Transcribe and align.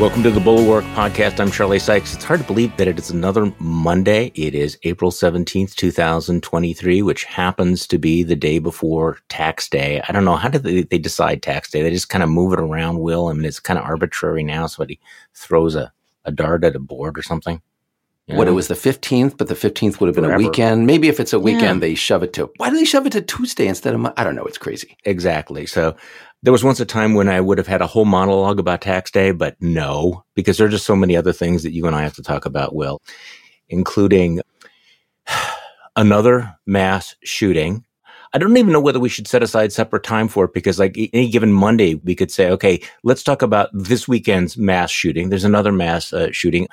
Welcome 0.00 0.24
to 0.24 0.32
the 0.32 0.40
Bulwark 0.40 0.84
Podcast. 0.86 1.38
I'm 1.38 1.52
Charlie 1.52 1.78
Sykes. 1.78 2.16
It's 2.16 2.24
hard 2.24 2.40
to 2.40 2.46
believe 2.48 2.76
that 2.78 2.88
it 2.88 2.98
is 2.98 3.10
another 3.10 3.54
Monday. 3.60 4.32
It 4.34 4.52
is 4.52 4.76
April 4.82 5.12
17th, 5.12 5.76
2023, 5.76 7.00
which 7.00 7.22
happens 7.22 7.86
to 7.86 7.96
be 7.96 8.24
the 8.24 8.34
day 8.34 8.58
before 8.58 9.18
tax 9.28 9.68
day. 9.68 10.02
I 10.08 10.10
don't 10.10 10.24
know. 10.24 10.34
How 10.34 10.48
did 10.48 10.64
they, 10.64 10.82
they 10.82 10.98
decide 10.98 11.44
tax 11.44 11.70
day? 11.70 11.82
They 11.82 11.92
just 11.92 12.08
kind 12.08 12.24
of 12.24 12.28
move 12.28 12.52
it 12.52 12.58
around, 12.58 12.98
Will. 12.98 13.28
I 13.28 13.34
mean, 13.34 13.44
it's 13.44 13.60
kind 13.60 13.78
of 13.78 13.84
arbitrary 13.84 14.42
now. 14.42 14.66
Somebody 14.66 14.98
throws 15.32 15.76
a, 15.76 15.92
a 16.24 16.32
dart 16.32 16.64
at 16.64 16.74
a 16.74 16.80
board 16.80 17.16
or 17.16 17.22
something. 17.22 17.62
You 18.26 18.36
What 18.36 18.48
it 18.48 18.52
was 18.52 18.68
the 18.68 18.74
15th, 18.74 19.36
but 19.36 19.48
the 19.48 19.54
15th 19.54 20.00
would 20.00 20.06
have 20.06 20.14
been 20.14 20.24
Forever. 20.24 20.42
a 20.42 20.46
weekend. 20.46 20.86
Maybe 20.86 21.08
if 21.08 21.20
it's 21.20 21.34
a 21.34 21.38
weekend, 21.38 21.76
yeah. 21.76 21.88
they 21.88 21.94
shove 21.94 22.22
it 22.22 22.32
to, 22.34 22.50
why 22.56 22.70
do 22.70 22.76
they 22.76 22.84
shove 22.86 23.04
it 23.04 23.12
to 23.12 23.20
Tuesday 23.20 23.66
instead 23.66 23.94
of, 23.94 24.06
I 24.16 24.24
don't 24.24 24.34
know. 24.34 24.44
It's 24.44 24.56
crazy. 24.56 24.96
Exactly. 25.04 25.66
So 25.66 25.94
there 26.42 26.52
was 26.52 26.64
once 26.64 26.80
a 26.80 26.86
time 26.86 27.12
when 27.12 27.28
I 27.28 27.42
would 27.42 27.58
have 27.58 27.66
had 27.66 27.82
a 27.82 27.86
whole 27.86 28.06
monologue 28.06 28.58
about 28.58 28.80
tax 28.80 29.10
day, 29.10 29.32
but 29.32 29.56
no, 29.60 30.24
because 30.34 30.56
there 30.56 30.66
are 30.66 30.70
just 30.70 30.86
so 30.86 30.96
many 30.96 31.16
other 31.16 31.34
things 31.34 31.64
that 31.64 31.72
you 31.72 31.86
and 31.86 31.94
I 31.94 32.02
have 32.02 32.14
to 32.14 32.22
talk 32.22 32.46
about, 32.46 32.74
Will, 32.74 33.02
including 33.68 34.40
another 35.96 36.56
mass 36.66 37.16
shooting. 37.24 37.84
I 38.34 38.38
don't 38.38 38.56
even 38.56 38.72
know 38.72 38.80
whether 38.80 38.98
we 38.98 39.08
should 39.08 39.28
set 39.28 39.44
aside 39.44 39.72
separate 39.72 40.02
time 40.02 40.26
for 40.26 40.46
it 40.46 40.52
because 40.52 40.80
like 40.80 40.98
any 41.12 41.30
given 41.30 41.52
Monday, 41.52 41.94
we 41.94 42.16
could 42.16 42.32
say, 42.32 42.50
okay, 42.50 42.80
let's 43.04 43.22
talk 43.22 43.42
about 43.42 43.70
this 43.72 44.08
weekend's 44.08 44.56
mass 44.56 44.90
shooting. 44.90 45.28
There's 45.28 45.44
another 45.44 45.70
mass 45.70 46.12
uh, 46.12 46.32
shooting. 46.32 46.66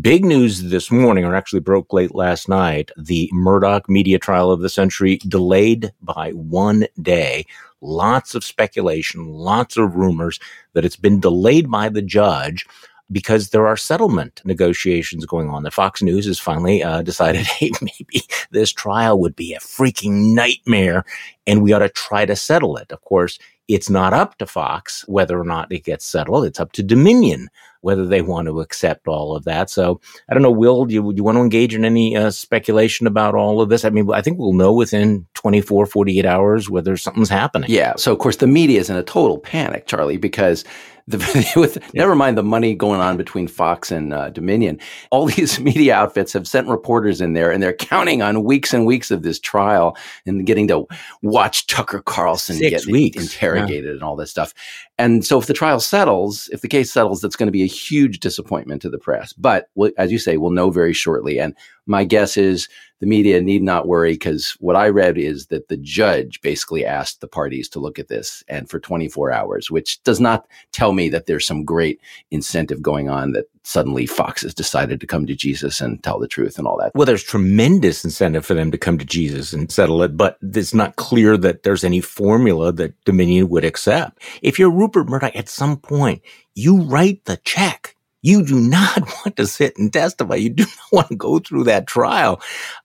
Big 0.00 0.24
news 0.24 0.70
this 0.70 0.92
morning, 0.92 1.24
or 1.24 1.34
actually 1.34 1.58
broke 1.58 1.92
late 1.92 2.14
last 2.14 2.48
night, 2.48 2.92
the 2.96 3.28
Murdoch 3.32 3.88
media 3.88 4.20
trial 4.20 4.52
of 4.52 4.60
the 4.60 4.68
century 4.68 5.16
delayed 5.26 5.92
by 6.02 6.30
one 6.30 6.86
day 7.02 7.44
lots 7.80 8.34
of 8.34 8.44
speculation, 8.44 9.26
lots 9.26 9.76
of 9.76 9.96
rumors 9.96 10.38
that 10.74 10.84
it's 10.84 10.96
been 10.96 11.20
delayed 11.20 11.70
by 11.70 11.88
the 11.88 12.02
judge 12.02 12.66
because 13.10 13.50
there 13.50 13.66
are 13.66 13.76
settlement 13.76 14.42
negotiations 14.44 15.24
going 15.24 15.48
on. 15.48 15.62
The 15.62 15.70
Fox 15.70 16.02
News 16.02 16.26
has 16.26 16.38
finally 16.38 16.82
uh, 16.82 17.02
decided, 17.02 17.46
hey, 17.46 17.70
maybe 17.80 18.22
this 18.50 18.72
trial 18.72 19.18
would 19.20 19.36
be 19.36 19.54
a 19.54 19.60
freaking 19.60 20.34
nightmare 20.34 21.04
and 21.46 21.62
we 21.62 21.72
ought 21.72 21.80
to 21.80 21.88
try 21.88 22.26
to 22.26 22.36
settle 22.36 22.76
it. 22.76 22.92
Of 22.92 23.02
course, 23.02 23.38
it's 23.68 23.90
not 23.90 24.14
up 24.14 24.38
to 24.38 24.46
Fox 24.46 25.06
whether 25.08 25.38
or 25.38 25.44
not 25.44 25.70
it 25.70 25.84
gets 25.84 26.04
settled. 26.04 26.44
It's 26.44 26.60
up 26.60 26.72
to 26.72 26.82
Dominion 26.82 27.48
whether 27.80 28.06
they 28.06 28.22
want 28.22 28.48
to 28.48 28.60
accept 28.60 29.06
all 29.06 29.36
of 29.36 29.44
that. 29.44 29.70
So 29.70 30.00
I 30.28 30.34
don't 30.34 30.42
know, 30.42 30.50
Will, 30.50 30.84
do 30.84 30.94
you, 30.94 31.12
do 31.12 31.16
you 31.16 31.22
want 31.22 31.36
to 31.36 31.42
engage 31.42 31.74
in 31.74 31.84
any 31.84 32.16
uh, 32.16 32.30
speculation 32.30 33.06
about 33.06 33.36
all 33.36 33.60
of 33.60 33.68
this? 33.68 33.84
I 33.84 33.90
mean, 33.90 34.10
I 34.12 34.20
think 34.20 34.38
we'll 34.38 34.52
know 34.52 34.72
within 34.72 35.27
24, 35.38 35.86
48 35.86 36.26
hours 36.26 36.68
whether 36.68 36.96
something's 36.96 37.28
happening. 37.28 37.70
Yeah. 37.70 37.94
So, 37.96 38.12
of 38.12 38.18
course, 38.18 38.36
the 38.36 38.48
media 38.48 38.80
is 38.80 38.90
in 38.90 38.96
a 38.96 39.04
total 39.04 39.38
panic, 39.38 39.86
Charlie, 39.86 40.16
because 40.16 40.64
the, 41.06 41.52
with 41.56 41.76
yeah. 41.76 41.88
never 41.94 42.16
mind 42.16 42.36
the 42.36 42.42
money 42.42 42.74
going 42.74 43.00
on 43.00 43.16
between 43.16 43.46
Fox 43.46 43.92
and 43.92 44.12
uh, 44.12 44.30
Dominion, 44.30 44.80
all 45.10 45.26
these 45.36 45.60
media 45.60 45.94
outfits 45.94 46.32
have 46.32 46.48
sent 46.48 46.66
reporters 46.66 47.20
in 47.20 47.34
there, 47.34 47.52
and 47.52 47.62
they're 47.62 47.72
counting 47.72 48.20
on 48.20 48.42
weeks 48.42 48.74
and 48.74 48.84
weeks 48.84 49.12
of 49.12 49.22
this 49.22 49.38
trial 49.38 49.96
and 50.26 50.44
getting 50.44 50.66
to 50.68 50.86
watch 51.22 51.68
Tucker 51.68 52.02
Carlson 52.02 52.56
Six 52.56 52.84
get 52.84 52.92
weeks. 52.92 53.22
interrogated 53.22 53.84
yeah. 53.84 53.92
and 53.92 54.02
all 54.02 54.16
this 54.16 54.30
stuff. 54.30 54.52
And 54.98 55.24
so, 55.24 55.38
if 55.38 55.46
the 55.46 55.54
trial 55.54 55.78
settles, 55.78 56.48
if 56.52 56.62
the 56.62 56.68
case 56.68 56.92
settles, 56.92 57.20
that's 57.20 57.36
going 57.36 57.46
to 57.46 57.52
be 57.52 57.62
a 57.62 57.66
huge 57.66 58.18
disappointment 58.18 58.82
to 58.82 58.90
the 58.90 58.98
press. 58.98 59.32
But 59.32 59.70
as 59.96 60.10
you 60.10 60.18
say, 60.18 60.36
we'll 60.36 60.50
know 60.50 60.70
very 60.70 60.92
shortly. 60.92 61.38
And 61.38 61.54
my 61.86 62.04
guess 62.04 62.36
is 62.36 62.68
the 63.00 63.06
media 63.06 63.40
need 63.40 63.62
not 63.62 63.86
worry 63.86 64.12
because 64.12 64.56
what 64.60 64.76
I 64.76 64.88
read 64.88 65.18
is 65.18 65.46
that 65.46 65.68
the 65.68 65.76
judge 65.76 66.40
basically 66.40 66.84
asked 66.84 67.20
the 67.20 67.28
parties 67.28 67.68
to 67.70 67.80
look 67.80 67.98
at 67.98 68.08
this 68.08 68.42
and 68.48 68.68
for 68.68 68.80
24 68.80 69.32
hours, 69.32 69.70
which 69.70 70.02
does 70.02 70.20
not 70.20 70.46
tell 70.72 70.92
me 70.92 71.08
that 71.10 71.26
there's 71.26 71.46
some 71.46 71.64
great 71.64 72.00
incentive 72.30 72.82
going 72.82 73.08
on 73.08 73.32
that 73.32 73.46
suddenly 73.62 74.06
Fox 74.06 74.42
has 74.42 74.54
decided 74.54 75.00
to 75.00 75.06
come 75.06 75.26
to 75.26 75.34
Jesus 75.34 75.80
and 75.80 76.02
tell 76.02 76.18
the 76.18 76.26
truth 76.26 76.58
and 76.58 76.66
all 76.66 76.78
that. 76.78 76.92
Well, 76.94 77.06
there's 77.06 77.22
tremendous 77.22 78.04
incentive 78.04 78.44
for 78.44 78.54
them 78.54 78.70
to 78.70 78.78
come 78.78 78.98
to 78.98 79.04
Jesus 79.04 79.52
and 79.52 79.70
settle 79.70 80.02
it, 80.02 80.16
but 80.16 80.38
it's 80.42 80.74
not 80.74 80.96
clear 80.96 81.36
that 81.36 81.62
there's 81.62 81.84
any 81.84 82.00
formula 82.00 82.72
that 82.72 82.94
Dominion 83.04 83.48
would 83.50 83.64
accept. 83.64 84.22
If 84.42 84.58
you're 84.58 84.70
Rupert 84.70 85.08
Murdoch, 85.08 85.36
at 85.36 85.48
some 85.48 85.76
point, 85.76 86.22
you 86.54 86.80
write 86.82 87.26
the 87.26 87.36
check 87.38 87.94
you 88.22 88.44
do 88.44 88.58
not 88.60 89.00
want 89.24 89.36
to 89.36 89.46
sit 89.46 89.76
and 89.78 89.92
testify. 89.92 90.34
You 90.36 90.50
do 90.50 90.64
not 90.92 90.92
want 90.92 91.08
to 91.08 91.16
go 91.16 91.38
through 91.38 91.64
that 91.64 91.86
trial. 91.86 92.40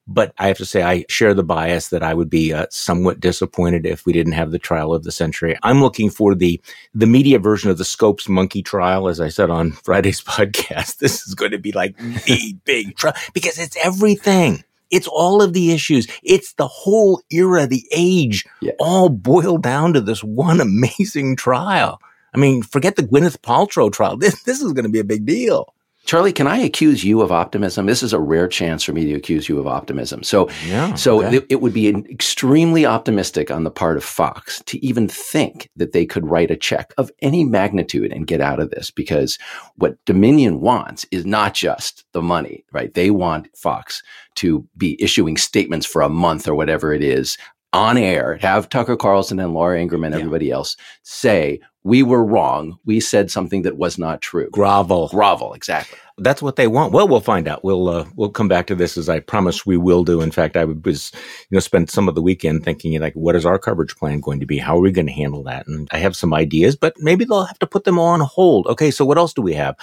But 0.06 0.34
I 0.38 0.48
have 0.48 0.58
to 0.58 0.66
say, 0.66 0.84
I 0.84 1.06
share 1.10 1.34
the 1.34 1.44
bias 1.44 1.90
that 1.90 2.04
I 2.04 2.14
would 2.14 2.30
be 2.30 2.54
uh, 2.54 2.68
somewhat 2.70 3.20
disappointed 3.20 3.86
if 3.86 4.06
we 4.06 4.14
didn't 4.14 4.34
have 4.34 4.52
the 4.52 4.60
trial 4.60 4.94
of 4.94 5.04
the 5.04 5.12
century. 5.12 5.58
I'm 5.64 5.82
looking 5.82 6.10
for 6.10 6.36
the 6.36 6.62
the 6.94 7.08
media 7.08 7.40
version 7.40 7.72
of 7.72 7.78
the 7.78 7.86
Scopes 7.86 8.28
monkey 8.28 8.62
trial, 8.62 9.08
as 9.08 9.22
I 9.22 9.30
said 9.30 9.50
on 9.50 9.72
Friday's 9.84 10.22
podcast. 10.22 10.98
This 10.98 11.26
is 11.28 11.36
going 11.36 11.52
to 11.52 11.60
be 11.60 11.72
like 11.72 11.98
the 11.98 12.56
big 12.66 12.96
trial 12.98 13.16
because 13.34 13.58
it's 13.58 13.78
everything. 13.84 14.64
It's 14.92 15.08
all 15.08 15.42
of 15.42 15.54
the 15.54 15.72
issues. 15.72 16.08
It's 16.22 16.54
the 16.54 16.68
whole 16.68 17.20
era, 17.32 17.66
the 17.66 17.84
age, 17.92 18.46
yeah. 18.62 18.74
all 18.78 19.10
boiled 19.10 19.64
down 19.64 19.94
to 19.94 20.02
this 20.02 20.24
one 20.24 20.62
amazing 20.62 21.36
trial. 21.36 22.00
I 22.34 22.38
mean, 22.38 22.64
forget 22.64 22.96
the 22.96 23.04
Gwyneth 23.04 23.40
Paltrow 23.42 23.92
trial. 23.92 24.18
This, 24.24 24.44
this 24.44 24.62
is 24.62 24.72
going 24.74 24.86
to 24.86 24.92
be 24.92 25.00
a 25.00 25.04
big 25.04 25.26
deal. 25.26 25.74
Charlie, 26.06 26.34
can 26.34 26.48
I 26.48 26.58
accuse 26.58 27.04
you 27.04 27.22
of 27.22 27.32
optimism? 27.32 27.86
This 27.86 28.04
is 28.04 28.12
a 28.12 28.20
rare 28.20 28.48
chance 28.48 28.84
for 28.84 28.92
me 28.92 29.06
to 29.06 29.14
accuse 29.14 29.48
you 29.48 29.58
of 29.58 29.68
optimism. 29.68 30.22
So, 30.22 30.50
yeah, 30.68 30.94
so 30.96 31.24
okay. 31.24 31.38
it, 31.38 31.46
it, 31.50 31.62
would 31.62 31.74
be 31.74 31.88
extremely 31.88 32.86
optimistic 32.86 33.50
on 33.50 33.64
the 33.64 33.72
part 33.72 33.96
of 33.96 34.04
Fox 34.04 34.62
to 34.66 34.86
even 34.86 35.08
think 35.08 35.70
that 35.78 35.94
they 35.94 36.06
could 36.06 36.28
write 36.28 36.52
a 36.52 36.58
check 36.58 36.94
of 36.98 37.10
any 37.22 37.46
magnitude 37.46 38.12
and 38.12 38.28
get 38.28 38.42
out 38.42 38.60
of 38.60 38.70
this 38.70 38.92
because 38.92 39.40
what 39.78 39.96
Dominion 40.06 40.60
wants 40.60 41.06
is 41.12 41.26
not 41.26 41.54
just 41.54 42.04
the 42.12 42.22
money, 42.22 42.66
right? 42.74 42.94
They 42.94 43.10
want 43.10 43.48
Fox 43.56 44.04
to 44.36 44.68
be 44.76 45.02
issuing 45.02 45.38
statements 45.38 45.86
for 45.86 46.02
a 46.02 46.10
month 46.10 46.50
or 46.50 46.56
whatever 46.56 46.94
it 46.94 47.04
is 47.04 47.38
on 47.74 47.98
air, 47.98 48.38
have 48.42 48.70
Tucker 48.70 48.96
Carlson 48.96 49.40
and 49.40 49.54
Laura 49.54 49.80
Ingraham 49.80 50.06
and 50.06 50.14
yeah. 50.14 50.20
everybody 50.20 50.52
else 50.52 50.78
say, 51.02 51.60
we 51.84 52.02
were 52.02 52.24
wrong. 52.24 52.80
We 52.86 53.00
said 53.00 53.30
something 53.30 53.64
that 53.64 53.78
was 53.78 53.98
not 53.98 54.22
true. 54.22 54.50
Grovel. 54.52 55.10
Grovel, 55.10 55.54
exactly. 55.54 56.00
That's 56.18 56.42
what 56.42 56.56
they 56.56 56.68
want. 56.68 56.94
Well, 56.94 57.08
we'll 57.08 57.20
find 57.20 57.48
out. 57.48 57.64
We'll 57.64 57.90
uh, 57.90 58.06
we'll 58.16 58.30
come 58.30 58.48
back 58.48 58.68
to 58.68 58.76
this 58.76 58.98
as 58.98 59.10
I 59.10 59.20
promised 59.20 59.66
we 59.66 59.78
will 59.78 60.04
do. 60.04 60.22
In 60.22 60.32
fact, 60.32 60.56
I 60.56 60.64
was 60.64 61.12
you 61.50 61.56
know 61.56 61.60
spent 61.60 61.90
some 61.90 62.08
of 62.08 62.16
the 62.16 62.22
weekend 62.22 62.64
thinking 62.64 63.00
like, 63.02 63.16
what 63.16 63.36
is 63.36 63.46
our 63.46 63.58
coverage 63.58 63.96
plan 63.96 64.20
going 64.20 64.40
to 64.40 64.46
be? 64.46 64.60
How 64.60 64.78
are 64.78 64.82
we 64.82 64.92
going 64.92 65.08
to 65.08 65.12
handle 65.12 65.44
that? 65.44 65.68
And 65.68 65.90
I 65.92 65.98
have 65.98 66.16
some 66.16 66.34
ideas, 66.34 66.76
but 66.76 66.94
maybe 67.00 67.26
they'll 67.26 67.46
have 67.46 67.60
to 67.60 67.68
put 67.68 67.84
them 67.84 68.00
on 68.00 68.22
hold. 68.22 68.68
Okay, 68.68 68.92
so 68.92 69.04
what 69.04 69.18
else 69.18 69.34
do 69.34 69.42
we 69.42 69.54
have? 69.54 69.76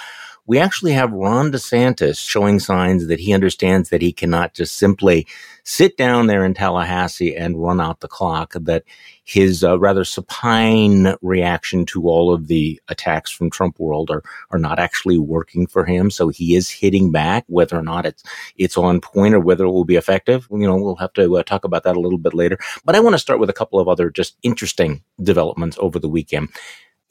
We 0.51 0.59
actually 0.59 0.91
have 0.91 1.13
Ron 1.13 1.49
DeSantis 1.49 2.19
showing 2.19 2.59
signs 2.59 3.07
that 3.07 3.21
he 3.21 3.33
understands 3.33 3.87
that 3.89 4.01
he 4.01 4.11
cannot 4.11 4.53
just 4.53 4.77
simply 4.77 5.25
sit 5.63 5.95
down 5.95 6.27
there 6.27 6.43
in 6.43 6.53
Tallahassee 6.53 7.33
and 7.33 7.63
run 7.63 7.79
out 7.79 8.01
the 8.01 8.09
clock, 8.09 8.51
that 8.59 8.83
his 9.23 9.63
uh, 9.63 9.79
rather 9.79 10.03
supine 10.03 11.15
reaction 11.21 11.85
to 11.85 12.05
all 12.09 12.33
of 12.33 12.47
the 12.47 12.81
attacks 12.89 13.31
from 13.31 13.49
Trump 13.49 13.79
world 13.79 14.11
are, 14.11 14.23
are 14.49 14.59
not 14.59 14.77
actually 14.77 15.17
working 15.17 15.67
for 15.67 15.85
him. 15.85 16.11
So 16.11 16.27
he 16.27 16.53
is 16.53 16.69
hitting 16.69 17.13
back, 17.13 17.45
whether 17.47 17.77
or 17.77 17.81
not 17.81 18.05
it's, 18.05 18.21
it's 18.57 18.77
on 18.77 18.99
point 18.99 19.33
or 19.33 19.39
whether 19.39 19.63
it 19.63 19.71
will 19.71 19.85
be 19.85 19.95
effective. 19.95 20.49
You 20.51 20.67
know, 20.67 20.75
we'll 20.75 20.97
have 20.97 21.13
to 21.13 21.37
uh, 21.37 21.43
talk 21.43 21.63
about 21.63 21.83
that 21.83 21.95
a 21.95 22.01
little 22.01 22.19
bit 22.19 22.33
later. 22.33 22.59
But 22.83 22.97
I 22.97 22.99
want 22.99 23.13
to 23.13 23.19
start 23.19 23.39
with 23.39 23.49
a 23.49 23.53
couple 23.53 23.79
of 23.79 23.87
other 23.87 24.09
just 24.09 24.35
interesting 24.43 25.01
developments 25.23 25.77
over 25.79 25.97
the 25.97 26.09
weekend 26.09 26.49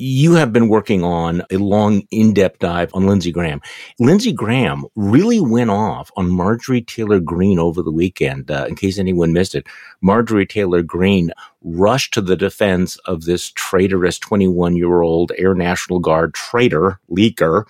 you 0.00 0.32
have 0.32 0.52
been 0.52 0.68
working 0.68 1.04
on 1.04 1.42
a 1.50 1.58
long, 1.58 2.02
in-depth 2.10 2.58
dive 2.58 2.90
on 2.94 3.06
Lindsey 3.06 3.30
Graham. 3.30 3.60
Lindsey 3.98 4.32
Graham 4.32 4.86
really 4.96 5.40
went 5.40 5.70
off 5.70 6.10
on 6.16 6.30
Marjorie 6.30 6.80
Taylor 6.80 7.20
Greene 7.20 7.58
over 7.58 7.82
the 7.82 7.92
weekend. 7.92 8.50
Uh, 8.50 8.64
in 8.66 8.76
case 8.76 8.98
anyone 8.98 9.32
missed 9.32 9.54
it, 9.54 9.66
Marjorie 10.00 10.46
Taylor 10.46 10.82
Greene 10.82 11.30
rushed 11.62 12.14
to 12.14 12.22
the 12.22 12.36
defense 12.36 12.96
of 13.04 13.24
this 13.24 13.50
traitorous 13.50 14.18
21-year-old 14.18 15.32
Air 15.36 15.54
National 15.54 15.98
Guard 15.98 16.32
traitor 16.32 16.98
leaker 17.10 17.64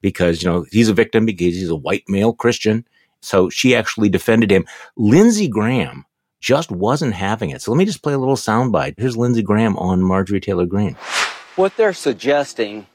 because, 0.00 0.42
you 0.42 0.50
know, 0.50 0.66
he's 0.72 0.88
a 0.88 0.94
victim 0.94 1.24
because 1.24 1.54
he's 1.54 1.70
a 1.70 1.76
white 1.76 2.04
male 2.08 2.32
Christian. 2.32 2.84
So 3.20 3.48
she 3.48 3.76
actually 3.76 4.08
defended 4.08 4.50
him. 4.50 4.66
Lindsey 4.96 5.48
Graham 5.48 6.04
just 6.40 6.70
wasn't 6.70 7.14
having 7.14 7.50
it. 7.50 7.62
So 7.62 7.70
let 7.70 7.78
me 7.78 7.84
just 7.84 8.02
play 8.02 8.12
a 8.12 8.18
little 8.18 8.36
soundbite. 8.36 8.94
Here's 8.98 9.16
Lindsey 9.16 9.42
Graham 9.42 9.76
on 9.78 10.02
Marjorie 10.02 10.40
Taylor 10.40 10.66
Greene. 10.66 10.96
What 11.56 11.74
they're 11.78 11.94
suggesting 11.94 12.86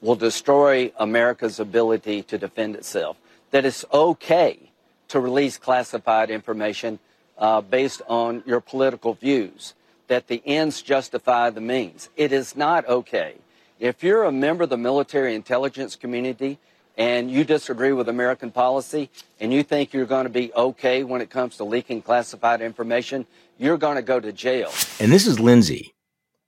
will 0.00 0.16
destroy 0.16 0.90
America's 0.98 1.60
ability 1.60 2.24
to 2.24 2.36
defend 2.36 2.74
itself. 2.74 3.16
That 3.52 3.64
it's 3.64 3.84
okay 3.92 4.58
to 5.06 5.20
release 5.20 5.58
classified 5.58 6.28
information 6.28 6.98
uh, 7.38 7.60
based 7.60 8.02
on 8.08 8.42
your 8.44 8.60
political 8.60 9.14
views, 9.14 9.74
that 10.08 10.26
the 10.26 10.42
ends 10.44 10.82
justify 10.82 11.50
the 11.50 11.60
means. 11.60 12.08
It 12.16 12.32
is 12.32 12.56
not 12.56 12.84
okay. 12.88 13.36
If 13.78 14.02
you're 14.02 14.24
a 14.24 14.32
member 14.32 14.64
of 14.64 14.70
the 14.70 14.76
military 14.76 15.36
intelligence 15.36 15.94
community 15.94 16.58
and 16.96 17.30
you 17.30 17.44
disagree 17.44 17.92
with 17.92 18.08
American 18.08 18.50
policy 18.50 19.08
and 19.38 19.52
you 19.52 19.62
think 19.62 19.92
you're 19.92 20.04
going 20.04 20.24
to 20.24 20.30
be 20.30 20.52
okay 20.52 21.04
when 21.04 21.20
it 21.20 21.30
comes 21.30 21.56
to 21.58 21.64
leaking 21.64 22.02
classified 22.02 22.60
information, 22.60 23.24
you're 23.56 23.78
going 23.78 23.94
to 23.94 24.02
go 24.02 24.18
to 24.18 24.32
jail. 24.32 24.72
And 24.98 25.12
this 25.12 25.28
is 25.28 25.38
Lindsey 25.38 25.94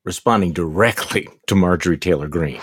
responding 0.05 0.53
directly 0.53 1.29
to 1.47 1.55
Marjorie 1.55 1.99
Taylor 1.99 2.29
Greene. 2.29 2.61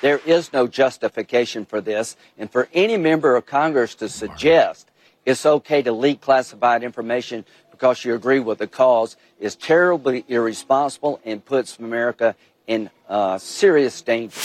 There 0.00 0.20
is 0.24 0.52
no 0.52 0.66
justification 0.66 1.66
for 1.66 1.80
this. 1.80 2.16
And 2.38 2.50
for 2.50 2.68
any 2.72 2.96
member 2.96 3.36
of 3.36 3.46
Congress 3.46 3.94
to 3.96 4.08
suggest 4.08 4.90
it's 5.26 5.44
okay 5.44 5.82
to 5.82 5.92
leak 5.92 6.20
classified 6.20 6.82
information 6.82 7.44
because 7.70 8.04
you 8.04 8.14
agree 8.14 8.40
with 8.40 8.58
the 8.58 8.66
cause 8.66 9.16
is 9.38 9.54
terribly 9.54 10.24
irresponsible 10.28 11.20
and 11.24 11.44
puts 11.44 11.78
America 11.78 12.34
in 12.66 12.90
uh, 13.08 13.38
serious 13.38 14.00
danger. 14.00 14.40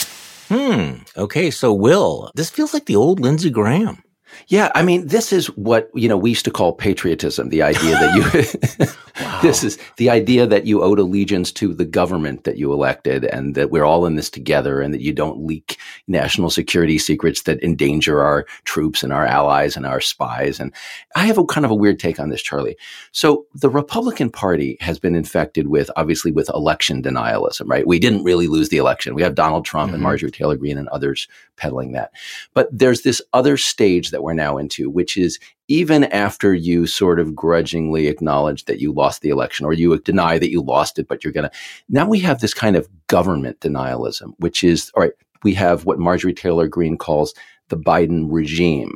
Hmm. 0.48 0.98
Okay. 1.16 1.50
So, 1.50 1.72
Will, 1.72 2.30
this 2.34 2.50
feels 2.50 2.72
like 2.72 2.86
the 2.86 2.96
old 2.96 3.20
Lindsey 3.20 3.50
Graham. 3.50 4.02
Yeah, 4.48 4.70
I 4.74 4.82
mean, 4.82 5.06
this 5.08 5.32
is 5.32 5.46
what 5.56 5.90
you 5.94 6.08
know 6.08 6.16
we 6.16 6.30
used 6.30 6.44
to 6.44 6.50
call 6.50 6.72
patriotism. 6.72 7.48
The 7.48 7.62
idea 7.62 7.92
that 7.92 8.14
you, 8.14 8.86
wow. 9.24 9.40
this 9.42 9.64
is 9.64 9.78
the 9.96 10.10
idea 10.10 10.46
that 10.46 10.66
you 10.66 10.82
owed 10.82 10.98
allegiance 10.98 11.52
to 11.52 11.74
the 11.74 11.84
government 11.84 12.44
that 12.44 12.56
you 12.56 12.72
elected, 12.72 13.24
and 13.24 13.54
that 13.54 13.70
we're 13.70 13.84
all 13.84 14.06
in 14.06 14.16
this 14.16 14.30
together, 14.30 14.80
and 14.80 14.92
that 14.94 15.00
you 15.00 15.12
don't 15.12 15.46
leak 15.46 15.78
national 16.06 16.50
security 16.50 16.98
secrets 16.98 17.42
that 17.42 17.62
endanger 17.62 18.20
our 18.22 18.46
troops 18.64 19.02
and 19.02 19.12
our 19.12 19.26
allies 19.26 19.76
and 19.76 19.86
our 19.86 20.00
spies. 20.00 20.60
And 20.60 20.72
I 21.14 21.26
have 21.26 21.38
a 21.38 21.44
kind 21.44 21.64
of 21.64 21.70
a 21.70 21.74
weird 21.74 21.98
take 21.98 22.20
on 22.20 22.28
this, 22.28 22.42
Charlie. 22.42 22.76
So 23.12 23.46
the 23.54 23.70
Republican 23.70 24.30
Party 24.30 24.76
has 24.80 24.98
been 24.98 25.14
infected 25.14 25.68
with 25.68 25.90
obviously 25.96 26.32
with 26.32 26.50
election 26.50 27.02
denialism, 27.02 27.68
right? 27.68 27.86
We 27.86 27.98
didn't 27.98 28.24
really 28.24 28.46
lose 28.46 28.68
the 28.68 28.76
election. 28.76 29.14
We 29.14 29.22
have 29.22 29.34
Donald 29.34 29.64
Trump 29.64 29.88
mm-hmm. 29.88 29.94
and 29.94 30.02
Marjorie 30.02 30.30
Taylor 30.30 30.56
Greene 30.56 30.78
and 30.78 30.88
others 30.88 31.28
peddling 31.56 31.92
that, 31.92 32.12
but 32.54 32.68
there's 32.70 33.02
this 33.02 33.22
other 33.32 33.56
stage 33.56 34.10
that 34.10 34.22
we're 34.26 34.34
now 34.34 34.58
into, 34.58 34.90
which 34.90 35.16
is 35.16 35.38
even 35.68 36.04
after 36.04 36.52
you 36.52 36.86
sort 36.86 37.20
of 37.20 37.34
grudgingly 37.34 38.08
acknowledge 38.08 38.64
that 38.64 38.80
you 38.80 38.92
lost 38.92 39.22
the 39.22 39.30
election 39.30 39.64
or 39.64 39.72
you 39.72 39.96
deny 40.00 40.38
that 40.38 40.50
you 40.50 40.60
lost 40.60 40.98
it, 40.98 41.08
but 41.08 41.22
you're 41.22 41.32
going 41.32 41.48
to, 41.48 41.56
now 41.88 42.06
we 42.06 42.18
have 42.18 42.40
this 42.40 42.52
kind 42.52 42.76
of 42.76 42.88
government 43.06 43.60
denialism, 43.60 44.32
which 44.38 44.64
is, 44.64 44.90
all 44.94 45.02
right, 45.02 45.12
we 45.44 45.54
have 45.54 45.84
what 45.84 45.98
Marjorie 45.98 46.34
Taylor 46.34 46.66
Greene 46.66 46.98
calls 46.98 47.34
the 47.68 47.76
Biden 47.76 48.26
regime, 48.28 48.94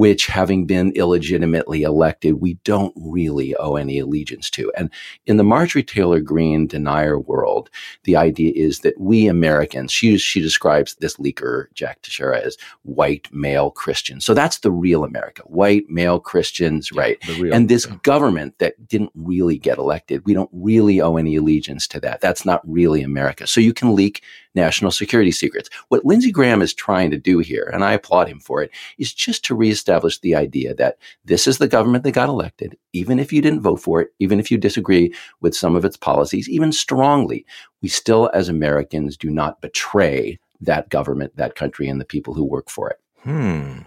which 0.00 0.28
having 0.28 0.64
been 0.64 0.92
illegitimately 0.92 1.82
elected, 1.82 2.40
we 2.40 2.54
don't 2.64 2.94
really 2.96 3.54
owe 3.56 3.74
any 3.74 3.98
allegiance 3.98 4.48
to. 4.48 4.72
And 4.74 4.88
in 5.26 5.36
the 5.36 5.44
Marjorie 5.44 5.82
Taylor 5.82 6.20
Greene 6.20 6.66
denier 6.66 7.18
world, 7.18 7.68
the 8.04 8.16
idea 8.16 8.50
is 8.56 8.78
that 8.78 8.98
we 8.98 9.26
Americans, 9.26 9.92
she, 9.92 10.16
she 10.16 10.40
describes 10.40 10.94
this 11.00 11.18
leaker, 11.18 11.66
Jack 11.74 12.00
Teixeira, 12.00 12.40
as 12.40 12.56
white 12.84 13.28
male 13.30 13.72
Christians. 13.72 14.24
So 14.24 14.32
that's 14.32 14.60
the 14.60 14.70
real 14.70 15.04
America, 15.04 15.42
white 15.42 15.84
male 15.90 16.18
Christians, 16.18 16.90
right? 16.92 17.18
Real, 17.38 17.52
and 17.52 17.68
this 17.68 17.86
yeah. 17.86 17.96
government 18.02 18.58
that 18.58 18.88
didn't 18.88 19.12
really 19.14 19.58
get 19.58 19.76
elected, 19.76 20.24
we 20.24 20.32
don't 20.32 20.48
really 20.50 21.02
owe 21.02 21.16
any 21.16 21.36
allegiance 21.36 21.86
to 21.88 22.00
that. 22.00 22.22
That's 22.22 22.46
not 22.46 22.62
really 22.64 23.02
America. 23.02 23.46
So 23.46 23.60
you 23.60 23.74
can 23.74 23.94
leak 23.94 24.22
national 24.54 24.90
security 24.90 25.30
secrets. 25.30 25.68
What 25.88 26.04
Lindsey 26.04 26.32
Graham 26.32 26.62
is 26.62 26.74
trying 26.74 27.10
to 27.10 27.18
do 27.18 27.38
here, 27.38 27.70
and 27.72 27.84
I 27.84 27.92
applaud 27.92 28.28
him 28.28 28.40
for 28.40 28.62
it, 28.62 28.70
is 28.98 29.12
just 29.12 29.44
to 29.44 29.54
reestablish 29.54 29.89
the 30.22 30.34
idea 30.34 30.74
that 30.74 30.98
this 31.24 31.46
is 31.46 31.58
the 31.58 31.68
government 31.68 32.04
that 32.04 32.12
got 32.12 32.28
elected, 32.28 32.76
even 32.92 33.18
if 33.18 33.32
you 33.32 33.42
didn't 33.42 33.62
vote 33.62 33.80
for 33.80 34.00
it, 34.00 34.12
even 34.18 34.38
if 34.38 34.50
you 34.50 34.58
disagree 34.58 35.14
with 35.40 35.54
some 35.54 35.76
of 35.76 35.84
its 35.84 35.96
policies, 35.96 36.48
even 36.48 36.72
strongly, 36.72 37.44
we 37.82 37.88
still, 37.88 38.30
as 38.34 38.48
Americans, 38.48 39.16
do 39.16 39.30
not 39.30 39.60
betray 39.60 40.38
that 40.60 40.88
government, 40.90 41.36
that 41.36 41.54
country, 41.54 41.88
and 41.88 42.00
the 42.00 42.04
people 42.04 42.34
who 42.34 42.44
work 42.44 42.68
for 42.68 42.90
it. 42.90 43.00
Hmm. 43.22 43.78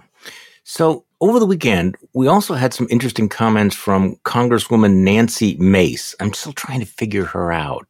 So 0.63 1.05
over 1.23 1.39
the 1.39 1.45
weekend, 1.45 1.95
we 2.11 2.27
also 2.27 2.53
had 2.53 2.73
some 2.73 2.85
interesting 2.89 3.29
comments 3.29 3.77
from 3.77 4.17
Congresswoman 4.25 5.03
Nancy 5.05 5.55
Mace. 5.55 6.13
I'm 6.19 6.33
still 6.33 6.51
trying 6.51 6.81
to 6.81 6.85
figure 6.85 7.23
her 7.23 7.49
out. 7.49 7.87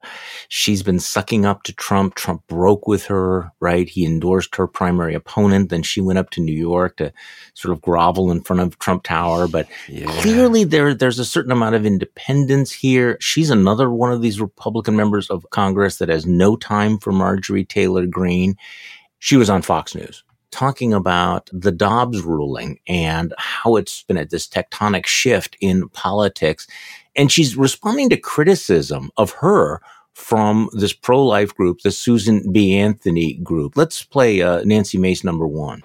She's 0.49 0.83
been 0.83 0.99
sucking 0.99 1.43
up 1.43 1.63
to 1.63 1.73
Trump. 1.73 2.13
Trump 2.13 2.45
broke 2.45 2.85
with 2.87 3.05
her, 3.07 3.51
right? 3.59 3.89
He 3.89 4.05
endorsed 4.05 4.55
her 4.55 4.67
primary 4.67 5.15
opponent. 5.15 5.69
Then 5.69 5.81
she 5.81 5.99
went 5.99 6.19
up 6.19 6.29
to 6.31 6.41
New 6.41 6.55
York 6.55 6.97
to 6.97 7.11
sort 7.55 7.71
of 7.71 7.81
grovel 7.81 8.29
in 8.29 8.43
front 8.43 8.61
of 8.61 8.77
Trump 8.77 9.01
Tower. 9.01 9.47
But 9.47 9.67
yeah. 9.89 10.05
clearly 10.21 10.63
there, 10.63 10.93
there's 10.93 11.17
a 11.17 11.25
certain 11.25 11.51
amount 11.51 11.73
of 11.73 11.87
independence 11.87 12.71
here. 12.71 13.17
She's 13.19 13.49
another 13.49 13.89
one 13.89 14.11
of 14.11 14.21
these 14.21 14.39
Republican 14.39 14.95
members 14.95 15.27
of 15.31 15.49
Congress 15.49 15.97
that 15.97 16.09
has 16.09 16.27
no 16.27 16.55
time 16.55 16.99
for 16.99 17.11
Marjorie 17.11 17.65
Taylor 17.65 18.05
Greene. 18.05 18.57
She 19.17 19.37
was 19.37 19.49
on 19.49 19.63
Fox 19.63 19.95
News 19.95 20.23
talking 20.53 20.93
about 20.93 21.49
the 21.51 21.71
Dobbs 21.71 22.21
ruling 22.21 22.79
and 22.87 23.33
how 23.37 23.75
it's 23.75 24.03
been 24.03 24.17
at 24.17 24.29
this 24.29 24.47
tectonic 24.47 25.05
shift 25.05 25.57
in 25.59 25.89
politics. 25.89 26.67
And 27.15 27.31
she's 27.31 27.57
responding 27.57 28.09
to 28.11 28.17
criticism 28.17 29.09
of 29.17 29.31
her 29.31 29.81
from 30.13 30.69
this 30.73 30.93
pro 30.93 31.25
life 31.25 31.55
group, 31.55 31.81
the 31.81 31.91
Susan 31.91 32.51
B. 32.51 32.77
Anthony 32.77 33.33
group. 33.33 33.75
Let's 33.75 34.03
play 34.03 34.41
uh, 34.41 34.63
Nancy 34.63 34.97
Mace 34.99 35.23
number 35.23 35.47
one. 35.47 35.83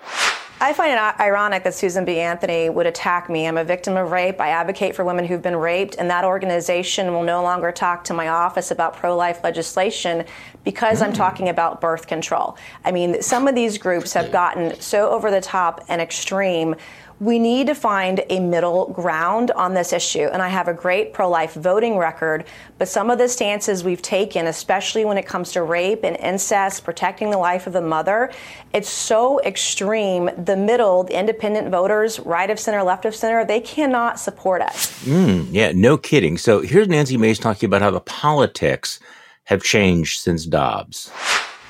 I 0.60 0.72
find 0.72 0.93
it 0.93 0.99
ironic 1.20 1.62
that 1.62 1.75
Susan 1.75 2.05
B. 2.05 2.19
Anthony 2.19 2.69
would 2.69 2.87
attack 2.87 3.31
me. 3.31 3.46
I'm 3.46 3.56
a 3.56 3.62
victim 3.62 3.96
of 3.96 4.10
rape. 4.10 4.40
I 4.40 4.49
advocate 4.49 4.96
for 4.96 5.05
women 5.05 5.25
who've 5.25 5.40
been 5.40 5.55
raped, 5.55 5.94
and 5.96 6.10
that 6.10 6.25
organization 6.25 7.12
will 7.12 7.22
no 7.22 7.44
longer 7.44 7.70
talk 7.70 8.02
to 8.05 8.14
my 8.14 8.26
office 8.26 8.72
about 8.72 8.96
pro 8.96 9.16
life 9.16 9.44
legislation 9.44 10.25
because 10.64 11.00
mm. 11.00 11.06
I'm 11.06 11.12
talking 11.12 11.49
about 11.49 11.81
birth 11.81 12.08
control. 12.08 12.56
I 12.84 12.90
mean, 12.90 13.22
some 13.22 13.46
of 13.46 13.55
these 13.55 13.78
groups 13.78 14.12
have 14.14 14.32
gotten 14.32 14.81
so 14.81 15.10
over 15.10 15.31
the 15.31 15.40
top 15.40 15.84
and 15.88 16.02
extreme 16.02 16.75
we 17.20 17.38
need 17.38 17.67
to 17.67 17.75
find 17.75 18.23
a 18.31 18.38
middle 18.38 18.87
ground 18.93 19.50
on 19.53 19.75
this 19.75 19.93
issue. 19.93 20.29
And 20.32 20.41
I 20.41 20.49
have 20.49 20.69
a 20.69 20.75
great 20.75 21.12
pro 21.12 21.29
life 21.29 21.55
voting 21.55 21.99
record, 21.99 22.44
but 22.79 22.88
some 22.88 23.11
of 23.11 23.19
the 23.19 23.29
stances 23.29 23.82
we've 23.82 24.03
taken, 24.03 24.47
especially 24.47 25.05
when 25.05 25.19
it 25.19 25.26
comes 25.26 25.53
to 25.53 25.62
rape 25.62 26.05
and 26.05 26.17
incest, 26.17 26.85
protecting 26.85 27.31
the 27.31 27.38
life 27.38 27.67
of 27.67 27.73
the 27.73 27.81
mother, 27.81 28.31
it's 28.73 28.88
so 28.88 29.41
extreme. 29.43 30.31
The 30.44 30.56
middle, 30.56 31.05
the 31.05 31.19
independent 31.19 31.70
voters, 31.70 32.20
right 32.20 32.50
of 32.50 32.61
center, 32.61 32.82
left 32.82 33.05
of 33.05 33.15
center, 33.15 33.44
they 33.44 33.61
cannot 33.61 34.20
support 34.20 34.62
us. 34.62 35.05
Mm, 35.05 35.49
yeah, 35.50 35.73
no 35.75 35.97
kidding. 35.97 36.38
So 36.38 36.61
here's 36.61 36.88
Nancy 36.88 37.17
Mace 37.17 37.38
talking 37.38 37.67
about 37.67 37.82
how 37.82 37.91
the 37.91 38.00
politics 38.00 39.00
have 39.44 39.62
changed 39.62 40.20
since 40.20 40.44
Dobbs. 40.44 41.11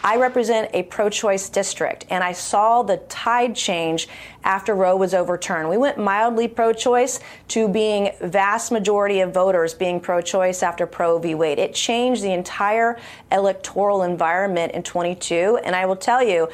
I 0.04 0.16
represent 0.16 0.70
a 0.74 0.84
pro 0.84 1.10
choice 1.10 1.48
district, 1.48 2.06
and 2.08 2.22
I 2.22 2.32
saw 2.32 2.82
the 2.82 2.98
tide 3.08 3.56
change 3.56 4.08
after 4.44 4.74
Roe 4.74 4.96
was 4.96 5.12
overturned. 5.12 5.68
We 5.68 5.76
went 5.76 5.98
mildly 5.98 6.46
pro 6.46 6.72
choice 6.72 7.18
to 7.48 7.68
being 7.68 8.10
vast 8.20 8.70
majority 8.70 9.20
of 9.20 9.34
voters 9.34 9.74
being 9.74 9.98
pro 10.00 10.20
choice 10.20 10.62
after 10.62 10.86
Roe 10.86 11.18
v. 11.18 11.34
Wade. 11.34 11.58
It 11.58 11.74
changed 11.74 12.22
the 12.22 12.32
entire 12.32 12.98
electoral 13.32 14.02
environment 14.04 14.72
in 14.72 14.82
22, 14.82 15.58
and 15.64 15.74
I 15.74 15.86
will 15.86 15.96
tell 15.96 16.22
you, 16.22 16.48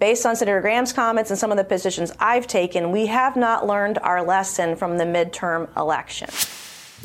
based 0.00 0.26
on 0.26 0.34
Senator 0.34 0.60
Graham's 0.60 0.92
comments 0.92 1.30
and 1.30 1.38
some 1.38 1.52
of 1.52 1.56
the 1.56 1.64
positions 1.64 2.12
I've 2.18 2.46
taken, 2.46 2.90
we 2.90 3.06
have 3.06 3.36
not 3.36 3.66
learned 3.66 3.98
our 3.98 4.22
lesson 4.24 4.74
from 4.76 4.98
the 4.98 5.04
midterm 5.04 5.74
election. 5.76 6.30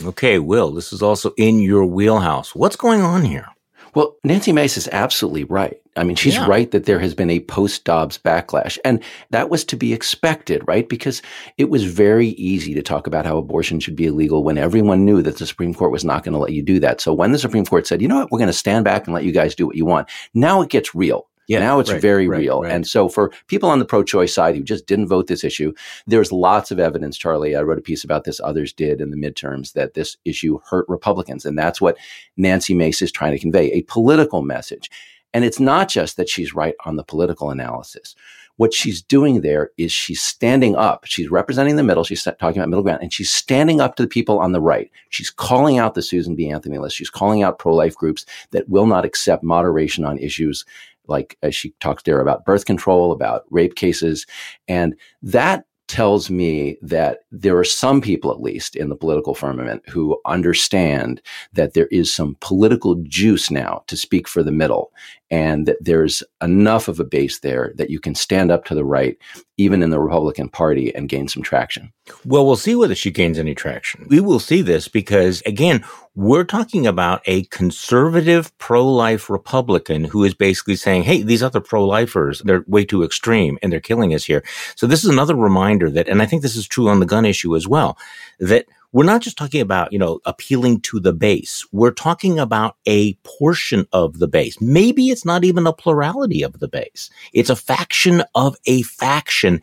Okay, 0.04 0.40
Will, 0.40 0.72
this 0.72 0.92
is 0.92 1.04
also 1.04 1.34
in 1.38 1.60
your 1.60 1.86
wheelhouse. 1.86 2.56
What's 2.56 2.76
going 2.76 3.02
on 3.02 3.26
here? 3.26 3.53
Well, 3.96 4.16
Nancy 4.24 4.52
Mace 4.52 4.78
is 4.78 4.90
absolutely 4.92 5.44
right. 5.44 5.80
I 5.96 6.04
mean, 6.04 6.16
she's 6.16 6.36
yeah. 6.36 6.48
right 6.48 6.72
that 6.72 6.86
there 6.86 7.00
has 7.00 7.14
been 7.14 7.30
a 7.30 7.40
post 7.42 7.84
Dobbs 7.84 8.18
backlash. 8.18 8.80
And 8.84 9.04
that 9.30 9.50
was 9.50 9.64
to 9.66 9.76
be 9.76 9.94
expected, 9.94 10.64
right? 10.68 10.90
Because 10.90 11.22
it 11.58 11.70
was 11.70 11.84
very 11.84 12.30
easy 12.30 12.74
to 12.74 12.82
talk 12.82 13.06
about 13.06 13.26
how 13.26 13.38
abortion 13.38 13.80
should 13.80 13.96
be 13.96 14.08
illegal 14.08 14.44
when 14.44 14.58
everyone 14.58 15.06
knew 15.06 15.22
that 15.22 15.38
the 15.38 15.46
Supreme 15.46 15.74
Court 15.74 15.92
was 15.92 16.04
not 16.04 16.24
going 16.24 16.34
to 16.34 16.40
let 16.40 16.54
you 16.54 16.64
do 16.64 16.80
that. 16.80 17.02
So 17.02 17.14
when 17.14 17.32
the 17.32 17.40
Supreme 17.40 17.66
Court 17.66 17.86
said, 17.86 18.02
you 18.02 18.08
know 18.08 18.18
what, 18.18 18.32
we're 18.32 18.40
going 18.40 18.48
to 18.48 18.54
stand 18.54 18.86
back 18.86 19.06
and 19.06 19.14
let 19.14 19.26
you 19.26 19.32
guys 19.32 19.54
do 19.54 19.68
what 19.68 19.76
you 19.76 19.86
want, 19.86 20.10
now 20.34 20.62
it 20.62 20.70
gets 20.70 20.96
real. 20.96 21.28
Yeah, 21.48 21.60
now 21.60 21.80
it's 21.80 21.92
right, 21.92 22.02
very 22.02 22.28
right, 22.28 22.40
real. 22.40 22.62
Right. 22.62 22.72
And 22.72 22.88
so 22.88 23.10
for 23.10 23.32
people 23.48 23.70
on 23.70 23.80
the 23.80 23.86
pro 23.86 24.04
choice 24.04 24.34
side 24.34 24.56
who 24.56 24.64
just 24.64 24.86
didn't 24.86 25.08
vote 25.08 25.28
this 25.28 25.44
issue, 25.44 25.74
there's 26.08 26.32
lots 26.32 26.72
of 26.72 26.80
evidence, 26.80 27.18
Charlie. 27.18 27.56
I 27.56 27.62
wrote 27.62 27.78
a 27.78 27.82
piece 27.82 28.04
about 28.04 28.24
this, 28.24 28.40
others 28.40 28.72
did 28.72 29.02
in 29.02 29.12
the 29.12 29.18
midterms, 29.18 29.74
that 29.74 29.94
this 29.94 30.16
issue 30.26 30.60
hurt 30.70 30.86
Republicans. 30.88 31.46
And 31.46 31.58
that's 31.58 31.82
what 31.82 31.98
Nancy 32.38 32.74
Mace 32.74 33.02
is 33.02 33.12
trying 33.12 33.34
to 33.34 33.40
convey 33.40 33.72
a 33.72 33.82
political 33.84 34.42
message. 34.42 34.90
And 35.34 35.44
it's 35.44 35.60
not 35.60 35.90
just 35.90 36.18
that 36.18 36.30
she's 36.30 36.54
right 36.54 36.76
on 36.86 36.96
the 36.96 37.04
political 37.04 37.50
analysis. 37.50 38.16
What 38.58 38.72
she's 38.72 39.02
doing 39.02 39.42
there 39.42 39.72
is 39.80 39.92
she's 39.92 40.22
standing 40.22 40.76
up. 40.76 41.06
She's 41.06 41.32
representing 41.32 41.76
the 41.76 41.84
middle. 41.84 42.04
She's 42.04 42.24
talking 42.24 42.58
about 42.58 42.70
middle 42.70 42.84
ground 42.84 43.00
and 43.02 43.12
she's 43.12 43.32
standing 43.32 43.82
up 43.82 43.96
to 43.96 44.04
the 44.04 44.10
people 44.10 44.38
on 44.38 44.52
the 44.52 44.62
right. 44.62 44.92
She's 45.10 45.32
calling 45.32 45.80
out 45.80 45.96
the 45.96 46.04
Susan 46.04 46.36
B. 46.36 46.52
Anthony 46.52 46.78
list. 46.78 46.96
She's 46.96 47.10
calling 47.10 47.42
out 47.42 47.58
pro 47.58 47.74
life 47.74 47.96
groups 47.96 48.28
that 48.52 48.70
will 48.70 48.86
not 48.86 49.06
accept 49.06 49.44
moderation 49.44 50.06
on 50.06 50.20
issues 50.20 50.66
like 51.08 51.38
as 51.44 51.56
she 51.56 51.74
talks 51.80 52.04
there 52.04 52.20
about 52.20 52.46
birth 52.46 52.66
control, 52.66 53.12
about 53.12 53.44
rape 53.50 53.76
cases. 53.76 54.26
And 54.68 54.96
that 55.22 55.66
tells 55.90 56.30
me 56.30 56.78
that 56.82 57.20
there 57.30 57.58
are 57.58 57.64
some 57.64 58.00
people, 58.02 58.32
at 58.32 58.42
least 58.42 58.76
in 58.76 58.88
the 58.88 58.96
political 58.96 59.36
firmament, 59.36 59.88
who 59.88 60.18
understand 60.26 61.22
that 61.52 61.74
there 61.74 61.88
is 61.88 62.12
some 62.12 62.38
political 62.40 62.96
juice 63.04 63.52
now 63.52 63.84
to 63.88 63.98
speak 63.98 64.28
for 64.28 64.42
the 64.42 64.52
middle, 64.52 64.92
and 65.30 65.66
that 65.68 65.78
there's 65.82 66.24
enough 66.42 66.88
of 66.88 67.00
a 67.00 67.04
base 67.04 67.40
there 67.40 67.74
that 67.76 67.90
you 67.90 68.00
can 68.00 68.16
stand 68.16 68.50
up 68.50 68.64
to 68.64 68.74
the 68.74 68.86
right, 68.86 69.18
even 69.58 69.84
in 69.84 69.90
the 69.90 70.00
Republican 70.00 70.48
Party, 70.48 70.96
and 70.96 71.10
gain 71.10 71.28
some 71.28 71.44
traction. 71.44 71.92
Well, 72.26 72.46
we'll 72.46 72.56
see 72.56 72.76
whether 72.76 72.96
she 72.96 73.12
gains 73.12 73.38
any 73.38 73.54
traction. 73.54 74.08
We 74.10 74.22
will 74.22 74.40
see 74.40 74.62
this 74.62 74.88
because, 74.88 75.44
again, 75.46 75.84
We're 76.16 76.44
talking 76.44 76.86
about 76.86 77.24
a 77.26 77.46
conservative 77.46 78.56
pro-life 78.60 79.32
Republican 79.32 80.04
who 80.04 80.24
is 80.24 80.36
basically 80.36 80.76
saying, 80.76 81.04
Hey, 81.04 81.24
these 81.24 81.42
other 81.42 81.60
pro-lifers, 81.60 82.44
they're 82.46 82.64
way 82.68 82.86
too 82.86 83.04
extreme 83.04 83.58
and 83.64 83.74
they're 83.74 83.80
killing 83.80 84.14
us 84.14 84.24
here. 84.24 84.44
So 84.76 84.86
this 84.86 85.04
is 85.04 85.10
another 85.10 85.36
reminder 85.36 85.90
that, 85.90 86.08
and 86.08 86.22
I 86.22 86.28
think 86.28 86.44
this 86.44 86.56
is 86.56 86.68
true 86.68 86.88
on 86.88 87.00
the 87.00 87.08
gun 87.08 87.26
issue 87.26 87.56
as 87.56 87.68
well, 87.68 87.98
that 88.40 88.68
we're 88.92 89.06
not 89.06 89.22
just 89.22 89.40
talking 89.40 89.60
about, 89.60 89.92
you 89.92 89.98
know, 89.98 90.20
appealing 90.24 90.82
to 90.82 91.00
the 91.00 91.14
base. 91.14 91.66
We're 91.72 91.90
talking 91.90 92.38
about 92.38 92.78
a 92.86 93.16
portion 93.24 93.88
of 93.92 94.20
the 94.20 94.28
base. 94.28 94.62
Maybe 94.62 95.10
it's 95.10 95.26
not 95.26 95.44
even 95.44 95.66
a 95.66 95.74
plurality 95.74 96.44
of 96.44 96.60
the 96.60 96.68
base. 96.68 97.10
It's 97.34 97.50
a 97.50 97.56
faction 97.56 98.22
of 98.36 98.56
a 98.68 98.84
faction. 98.84 99.62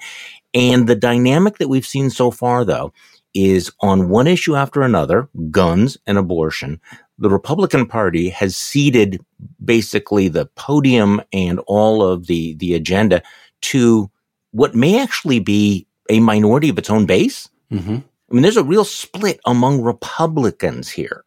And 0.52 0.88
the 0.88 0.96
dynamic 0.96 1.58
that 1.58 1.68
we've 1.68 1.86
seen 1.86 2.10
so 2.10 2.32
far, 2.32 2.64
though, 2.64 2.92
is 3.34 3.70
on 3.80 4.08
one 4.08 4.26
issue 4.26 4.56
after 4.56 4.82
another, 4.82 5.28
guns 5.50 5.96
and 6.06 6.18
abortion, 6.18 6.80
the 7.18 7.30
Republican 7.30 7.86
Party 7.86 8.28
has 8.30 8.56
ceded 8.56 9.20
basically 9.64 10.28
the 10.28 10.46
podium 10.56 11.20
and 11.32 11.60
all 11.66 12.02
of 12.02 12.26
the, 12.26 12.54
the 12.54 12.74
agenda 12.74 13.22
to 13.60 14.10
what 14.52 14.74
may 14.74 15.00
actually 15.00 15.38
be 15.38 15.86
a 16.08 16.20
minority 16.20 16.68
of 16.68 16.78
its 16.78 16.90
own 16.90 17.06
base. 17.06 17.48
Mm-hmm. 17.70 17.96
I 17.96 18.34
mean, 18.34 18.42
there's 18.42 18.56
a 18.56 18.64
real 18.64 18.84
split 18.84 19.40
among 19.44 19.82
Republicans 19.82 20.88
here, 20.88 21.24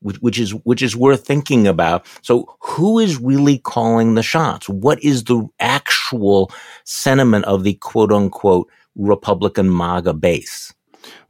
which, 0.00 0.16
which, 0.18 0.38
is 0.38 0.50
which 0.64 0.82
is 0.82 0.96
worth 0.96 1.26
thinking 1.26 1.66
about. 1.66 2.06
So, 2.22 2.56
who 2.60 2.98
is 2.98 3.20
really 3.20 3.58
calling 3.58 4.14
the 4.14 4.22
shots? 4.22 4.68
What 4.68 5.02
is 5.02 5.24
the 5.24 5.48
actual 5.60 6.52
sentiment 6.84 7.44
of 7.46 7.64
the 7.64 7.74
quote 7.74 8.12
unquote 8.12 8.68
Republican 8.96 9.74
MAGA 9.74 10.14
base? 10.14 10.74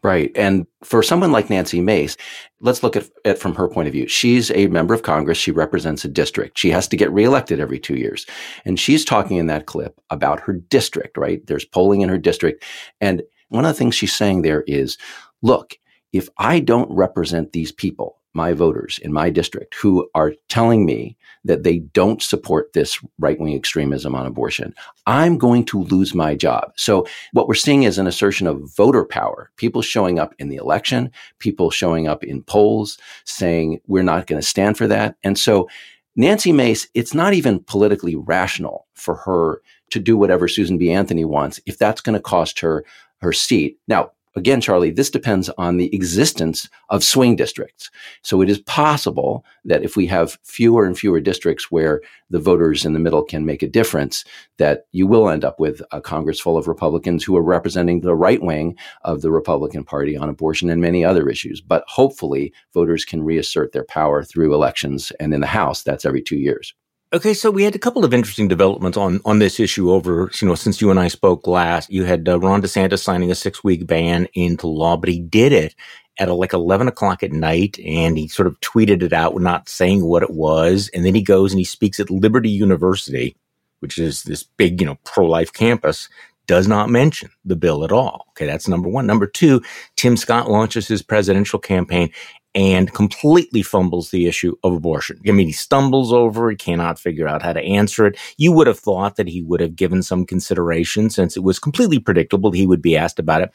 Right. 0.02 0.32
And 0.34 0.66
for 0.82 1.02
someone 1.02 1.32
like 1.32 1.48
Nancy 1.48 1.80
Mace, 1.80 2.16
let's 2.60 2.82
look 2.82 2.96
at 2.96 3.08
it 3.24 3.38
from 3.38 3.54
her 3.54 3.68
point 3.68 3.88
of 3.88 3.92
view. 3.92 4.08
She's 4.08 4.50
a 4.50 4.66
member 4.66 4.94
of 4.94 5.02
Congress. 5.02 5.38
She 5.38 5.52
represents 5.52 6.04
a 6.04 6.08
district. 6.08 6.58
She 6.58 6.70
has 6.70 6.88
to 6.88 6.96
get 6.96 7.12
reelected 7.12 7.60
every 7.60 7.78
two 7.78 7.96
years. 7.96 8.26
And 8.64 8.78
she's 8.80 9.04
talking 9.04 9.36
in 9.36 9.46
that 9.46 9.66
clip 9.66 10.00
about 10.10 10.40
her 10.40 10.54
district, 10.54 11.16
right? 11.16 11.46
There's 11.46 11.64
polling 11.64 12.00
in 12.00 12.08
her 12.08 12.18
district. 12.18 12.64
And 13.00 13.22
one 13.48 13.64
of 13.64 13.68
the 13.68 13.78
things 13.78 13.94
she's 13.94 14.16
saying 14.16 14.42
there 14.42 14.64
is, 14.66 14.98
look, 15.42 15.76
if 16.12 16.28
I 16.38 16.60
don't 16.60 16.90
represent 16.90 17.52
these 17.52 17.72
people, 17.72 18.20
my 18.34 18.52
voters 18.52 18.98
in 19.02 19.12
my 19.12 19.30
district 19.30 19.74
who 19.74 20.08
are 20.14 20.32
telling 20.48 20.86
me 20.86 21.16
that 21.44 21.62
they 21.62 21.78
don't 21.78 22.22
support 22.22 22.72
this 22.72 22.98
right 23.18 23.38
wing 23.38 23.54
extremism 23.54 24.14
on 24.14 24.26
abortion, 24.26 24.74
I'm 25.06 25.38
going 25.38 25.64
to 25.66 25.82
lose 25.84 26.14
my 26.14 26.34
job. 26.34 26.72
So, 26.76 27.06
what 27.32 27.48
we're 27.48 27.54
seeing 27.54 27.82
is 27.82 27.98
an 27.98 28.06
assertion 28.06 28.46
of 28.46 28.74
voter 28.76 29.04
power. 29.04 29.50
People 29.56 29.82
showing 29.82 30.18
up 30.18 30.34
in 30.38 30.48
the 30.48 30.56
election, 30.56 31.10
people 31.38 31.70
showing 31.70 32.06
up 32.06 32.24
in 32.24 32.42
polls 32.42 32.98
saying, 33.24 33.80
we're 33.86 34.02
not 34.02 34.26
going 34.26 34.40
to 34.40 34.46
stand 34.46 34.78
for 34.78 34.86
that. 34.86 35.16
And 35.22 35.38
so, 35.38 35.68
Nancy 36.14 36.52
Mace, 36.52 36.88
it's 36.94 37.14
not 37.14 37.32
even 37.32 37.60
politically 37.60 38.14
rational 38.14 38.86
for 38.94 39.14
her 39.16 39.62
to 39.90 39.98
do 39.98 40.16
whatever 40.16 40.46
Susan 40.46 40.78
B. 40.78 40.90
Anthony 40.90 41.24
wants 41.24 41.60
if 41.66 41.78
that's 41.78 42.00
going 42.00 42.14
to 42.14 42.20
cost 42.20 42.60
her 42.60 42.84
her 43.22 43.32
seat. 43.32 43.78
Now, 43.88 44.10
again, 44.34 44.60
Charlie, 44.60 44.90
this 44.90 45.10
depends 45.10 45.48
on 45.58 45.76
the 45.76 45.94
existence 45.94 46.68
of 46.88 47.04
swing 47.04 47.36
districts. 47.36 47.90
So 48.22 48.40
it 48.40 48.50
is 48.50 48.58
possible 48.60 49.44
that 49.64 49.82
if 49.82 49.96
we 49.96 50.06
have 50.06 50.38
fewer 50.42 50.84
and 50.84 50.98
fewer 50.98 51.20
districts 51.20 51.70
where 51.70 52.00
the 52.30 52.38
voters 52.38 52.84
in 52.84 52.92
the 52.92 52.98
middle 52.98 53.22
can 53.22 53.44
make 53.44 53.62
a 53.62 53.68
difference, 53.68 54.24
that 54.58 54.86
you 54.92 55.06
will 55.06 55.28
end 55.28 55.44
up 55.44 55.60
with 55.60 55.82
a 55.92 56.00
Congress 56.00 56.40
full 56.40 56.56
of 56.56 56.68
Republicans 56.68 57.24
who 57.24 57.36
are 57.36 57.42
representing 57.42 58.00
the 58.00 58.14
right 58.14 58.42
wing 58.42 58.76
of 59.02 59.20
the 59.22 59.30
Republican 59.30 59.84
Party 59.84 60.16
on 60.16 60.28
abortion 60.28 60.70
and 60.70 60.80
many 60.80 61.04
other 61.04 61.28
issues. 61.28 61.60
But 61.60 61.84
hopefully, 61.86 62.52
voters 62.72 63.04
can 63.04 63.22
reassert 63.22 63.72
their 63.72 63.84
power 63.84 64.24
through 64.24 64.54
elections. 64.54 65.12
And 65.20 65.34
in 65.34 65.40
the 65.40 65.46
House, 65.46 65.82
that's 65.82 66.04
every 66.04 66.22
two 66.22 66.36
years. 66.38 66.74
Okay, 67.14 67.34
so 67.34 67.50
we 67.50 67.62
had 67.64 67.74
a 67.74 67.78
couple 67.78 68.06
of 68.06 68.14
interesting 68.14 68.48
developments 68.48 68.96
on 68.96 69.20
on 69.26 69.38
this 69.38 69.60
issue 69.60 69.90
over 69.90 70.30
you 70.40 70.48
know 70.48 70.54
since 70.54 70.80
you 70.80 70.90
and 70.90 70.98
I 70.98 71.08
spoke 71.08 71.46
last. 71.46 71.90
You 71.92 72.04
had 72.04 72.26
uh, 72.26 72.40
Ron 72.40 72.62
DeSantis 72.62 73.00
signing 73.00 73.30
a 73.30 73.34
six 73.34 73.62
week 73.62 73.86
ban 73.86 74.28
into 74.32 74.66
law, 74.66 74.96
but 74.96 75.10
he 75.10 75.20
did 75.20 75.52
it 75.52 75.74
at 76.18 76.30
a, 76.30 76.34
like 76.34 76.54
eleven 76.54 76.88
o'clock 76.88 77.22
at 77.22 77.30
night, 77.30 77.78
and 77.80 78.16
he 78.16 78.28
sort 78.28 78.46
of 78.46 78.58
tweeted 78.60 79.02
it 79.02 79.12
out, 79.12 79.38
not 79.38 79.68
saying 79.68 80.06
what 80.06 80.22
it 80.22 80.30
was, 80.30 80.88
and 80.94 81.04
then 81.04 81.14
he 81.14 81.20
goes 81.20 81.52
and 81.52 81.58
he 81.58 81.66
speaks 81.66 82.00
at 82.00 82.10
Liberty 82.10 82.48
University, 82.48 83.36
which 83.80 83.98
is 83.98 84.22
this 84.22 84.44
big 84.44 84.80
you 84.80 84.86
know 84.86 84.96
pro 85.04 85.26
life 85.26 85.52
campus. 85.52 86.08
Does 86.46 86.66
not 86.66 86.90
mention 86.90 87.30
the 87.44 87.56
bill 87.56 87.84
at 87.84 87.92
all. 87.92 88.26
Okay, 88.30 88.46
that's 88.46 88.66
number 88.66 88.88
one. 88.88 89.06
Number 89.06 89.26
two, 89.26 89.62
Tim 89.96 90.16
Scott 90.16 90.50
launches 90.50 90.88
his 90.88 91.02
presidential 91.02 91.58
campaign 91.58 92.10
and 92.54 92.92
completely 92.92 93.62
fumbles 93.62 94.10
the 94.10 94.26
issue 94.26 94.54
of 94.62 94.74
abortion. 94.74 95.18
I 95.26 95.32
mean, 95.32 95.46
he 95.46 95.52
stumbles 95.52 96.12
over 96.12 96.50
it, 96.50 96.58
cannot 96.58 96.98
figure 96.98 97.26
out 97.26 97.42
how 97.42 97.52
to 97.52 97.62
answer 97.62 98.06
it. 98.06 98.18
You 98.36 98.52
would 98.52 98.66
have 98.66 98.78
thought 98.78 99.16
that 99.16 99.28
he 99.28 99.42
would 99.42 99.60
have 99.60 99.74
given 99.74 100.02
some 100.02 100.26
consideration 100.26 101.08
since 101.08 101.36
it 101.36 101.42
was 101.42 101.58
completely 101.58 101.98
predictable 101.98 102.50
he 102.50 102.66
would 102.66 102.82
be 102.82 102.96
asked 102.96 103.18
about 103.18 103.40
it. 103.40 103.52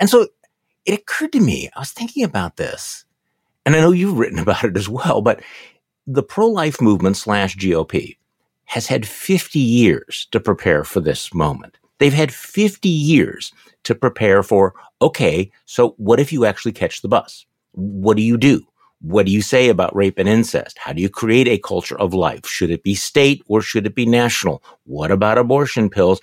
And 0.00 0.10
so 0.10 0.26
it 0.84 0.98
occurred 0.98 1.32
to 1.32 1.40
me, 1.40 1.70
I 1.76 1.78
was 1.80 1.92
thinking 1.92 2.24
about 2.24 2.56
this, 2.56 3.04
and 3.64 3.76
I 3.76 3.80
know 3.80 3.92
you've 3.92 4.18
written 4.18 4.38
about 4.40 4.64
it 4.64 4.76
as 4.76 4.88
well, 4.88 5.22
but 5.22 5.40
the 6.06 6.22
pro-life 6.22 6.80
movement 6.80 7.16
slash 7.16 7.56
GOP 7.56 8.16
has 8.64 8.86
had 8.86 9.06
50 9.06 9.58
years 9.58 10.26
to 10.32 10.40
prepare 10.40 10.82
for 10.82 11.00
this 11.00 11.32
moment. 11.32 11.78
They've 11.98 12.12
had 12.12 12.34
50 12.34 12.88
years 12.88 13.52
to 13.84 13.94
prepare 13.94 14.42
for, 14.42 14.74
okay, 15.00 15.52
so 15.64 15.90
what 15.98 16.18
if 16.18 16.32
you 16.32 16.44
actually 16.44 16.72
catch 16.72 17.02
the 17.02 17.08
bus? 17.08 17.46
What 17.72 18.16
do 18.16 18.22
you 18.22 18.36
do? 18.36 18.66
What 19.00 19.26
do 19.26 19.32
you 19.32 19.42
say 19.42 19.68
about 19.68 19.94
rape 19.96 20.18
and 20.18 20.28
incest? 20.28 20.78
How 20.78 20.92
do 20.92 21.02
you 21.02 21.08
create 21.08 21.48
a 21.48 21.58
culture 21.58 21.98
of 21.98 22.14
life? 22.14 22.46
Should 22.46 22.70
it 22.70 22.84
be 22.84 22.94
state 22.94 23.42
or 23.48 23.60
should 23.60 23.86
it 23.86 23.94
be 23.94 24.06
national? 24.06 24.62
What 24.84 25.10
about 25.10 25.38
abortion 25.38 25.90
pills? 25.90 26.20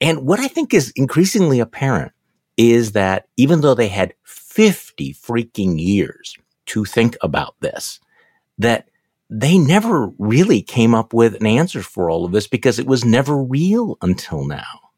And 0.00 0.24
what 0.26 0.38
I 0.38 0.48
think 0.48 0.72
is 0.72 0.92
increasingly 0.94 1.58
apparent 1.58 2.12
is 2.56 2.92
that 2.92 3.26
even 3.36 3.60
though 3.60 3.74
they 3.74 3.88
had 3.88 4.14
50 4.24 5.14
freaking 5.14 5.80
years 5.80 6.36
to 6.66 6.84
think 6.84 7.16
about 7.22 7.56
this, 7.60 8.00
that 8.58 8.88
they 9.28 9.58
never 9.58 10.08
really 10.18 10.62
came 10.62 10.94
up 10.94 11.12
with 11.12 11.34
an 11.34 11.46
answer 11.46 11.82
for 11.82 12.08
all 12.08 12.24
of 12.24 12.32
this 12.32 12.46
because 12.46 12.78
it 12.78 12.86
was 12.86 13.04
never 13.04 13.36
real 13.36 13.98
until 14.00 14.44
now. 14.46 14.90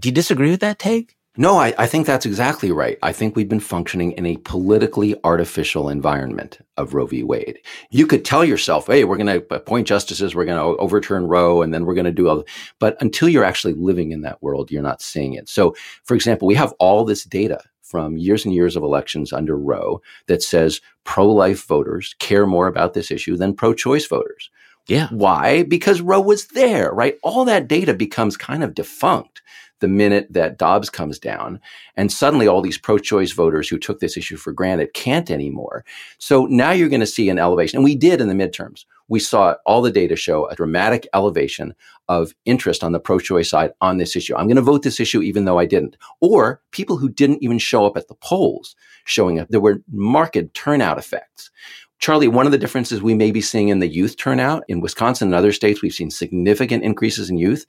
Do 0.00 0.08
you 0.08 0.14
disagree 0.14 0.50
with 0.50 0.60
that 0.60 0.78
take? 0.78 1.16
No, 1.36 1.56
I, 1.58 1.74
I, 1.76 1.88
think 1.88 2.06
that's 2.06 2.26
exactly 2.26 2.70
right. 2.70 2.96
I 3.02 3.12
think 3.12 3.34
we've 3.34 3.48
been 3.48 3.58
functioning 3.58 4.12
in 4.12 4.24
a 4.24 4.36
politically 4.36 5.16
artificial 5.24 5.88
environment 5.88 6.60
of 6.76 6.94
Roe 6.94 7.06
v. 7.06 7.24
Wade. 7.24 7.58
You 7.90 8.06
could 8.06 8.24
tell 8.24 8.44
yourself, 8.44 8.86
hey, 8.86 9.02
we're 9.02 9.16
going 9.16 9.40
to 9.40 9.54
appoint 9.54 9.88
justices, 9.88 10.36
we're 10.36 10.44
going 10.44 10.58
to 10.58 10.80
overturn 10.80 11.26
Roe, 11.26 11.60
and 11.60 11.74
then 11.74 11.86
we're 11.86 11.94
going 11.94 12.04
to 12.04 12.12
do 12.12 12.28
all. 12.28 12.44
But 12.78 12.96
until 13.02 13.28
you're 13.28 13.42
actually 13.42 13.74
living 13.74 14.12
in 14.12 14.20
that 14.20 14.40
world, 14.44 14.70
you're 14.70 14.80
not 14.80 15.02
seeing 15.02 15.34
it. 15.34 15.48
So, 15.48 15.74
for 16.04 16.14
example, 16.14 16.46
we 16.46 16.54
have 16.54 16.72
all 16.78 17.04
this 17.04 17.24
data 17.24 17.60
from 17.82 18.16
years 18.16 18.44
and 18.44 18.54
years 18.54 18.76
of 18.76 18.84
elections 18.84 19.32
under 19.32 19.58
Roe 19.58 20.00
that 20.28 20.40
says 20.40 20.80
pro 21.02 21.26
life 21.26 21.66
voters 21.66 22.14
care 22.20 22.46
more 22.46 22.68
about 22.68 22.94
this 22.94 23.10
issue 23.10 23.36
than 23.36 23.54
pro 23.54 23.74
choice 23.74 24.06
voters. 24.06 24.50
Yeah. 24.86 25.08
Why? 25.08 25.62
Because 25.62 26.00
Roe 26.00 26.20
was 26.20 26.46
there, 26.48 26.92
right? 26.92 27.18
All 27.22 27.44
that 27.46 27.68
data 27.68 27.94
becomes 27.94 28.36
kind 28.36 28.62
of 28.62 28.74
defunct 28.74 29.42
the 29.80 29.88
minute 29.88 30.26
that 30.30 30.58
Dobbs 30.58 30.90
comes 30.90 31.18
down. 31.18 31.60
And 31.96 32.10
suddenly 32.10 32.46
all 32.46 32.62
these 32.62 32.78
pro 32.78 32.98
choice 32.98 33.32
voters 33.32 33.68
who 33.68 33.78
took 33.78 34.00
this 34.00 34.16
issue 34.16 34.36
for 34.36 34.52
granted 34.52 34.94
can't 34.94 35.30
anymore. 35.30 35.84
So 36.18 36.46
now 36.46 36.70
you're 36.70 36.88
going 36.88 37.00
to 37.00 37.06
see 37.06 37.28
an 37.28 37.38
elevation. 37.38 37.78
And 37.78 37.84
we 37.84 37.94
did 37.94 38.20
in 38.20 38.28
the 38.28 38.34
midterms. 38.34 38.84
We 39.08 39.20
saw 39.20 39.54
all 39.66 39.82
the 39.82 39.90
data 39.90 40.16
show 40.16 40.46
a 40.46 40.56
dramatic 40.56 41.06
elevation 41.12 41.74
of 42.08 42.34
interest 42.44 42.82
on 42.82 42.92
the 42.92 43.00
pro 43.00 43.18
choice 43.18 43.50
side 43.50 43.72
on 43.80 43.98
this 43.98 44.16
issue. 44.16 44.34
I'm 44.34 44.46
going 44.46 44.56
to 44.56 44.62
vote 44.62 44.82
this 44.82 45.00
issue 45.00 45.20
even 45.22 45.44
though 45.44 45.58
I 45.58 45.66
didn't. 45.66 45.96
Or 46.20 46.62
people 46.70 46.96
who 46.96 47.08
didn't 47.08 47.42
even 47.42 47.58
show 47.58 47.84
up 47.84 47.96
at 47.96 48.08
the 48.08 48.14
polls 48.14 48.74
showing 49.04 49.38
up. 49.38 49.48
There 49.48 49.60
were 49.60 49.82
marked 49.92 50.38
turnout 50.54 50.98
effects. 50.98 51.50
Charlie, 51.98 52.28
one 52.28 52.46
of 52.46 52.52
the 52.52 52.58
differences 52.58 53.00
we 53.00 53.14
may 53.14 53.30
be 53.30 53.40
seeing 53.40 53.68
in 53.68 53.78
the 53.78 53.88
youth 53.88 54.16
turnout 54.16 54.64
in 54.68 54.80
Wisconsin 54.80 55.28
and 55.28 55.34
other 55.34 55.52
states, 55.52 55.80
we've 55.80 55.94
seen 55.94 56.10
significant 56.10 56.82
increases 56.82 57.30
in 57.30 57.38
youth. 57.38 57.64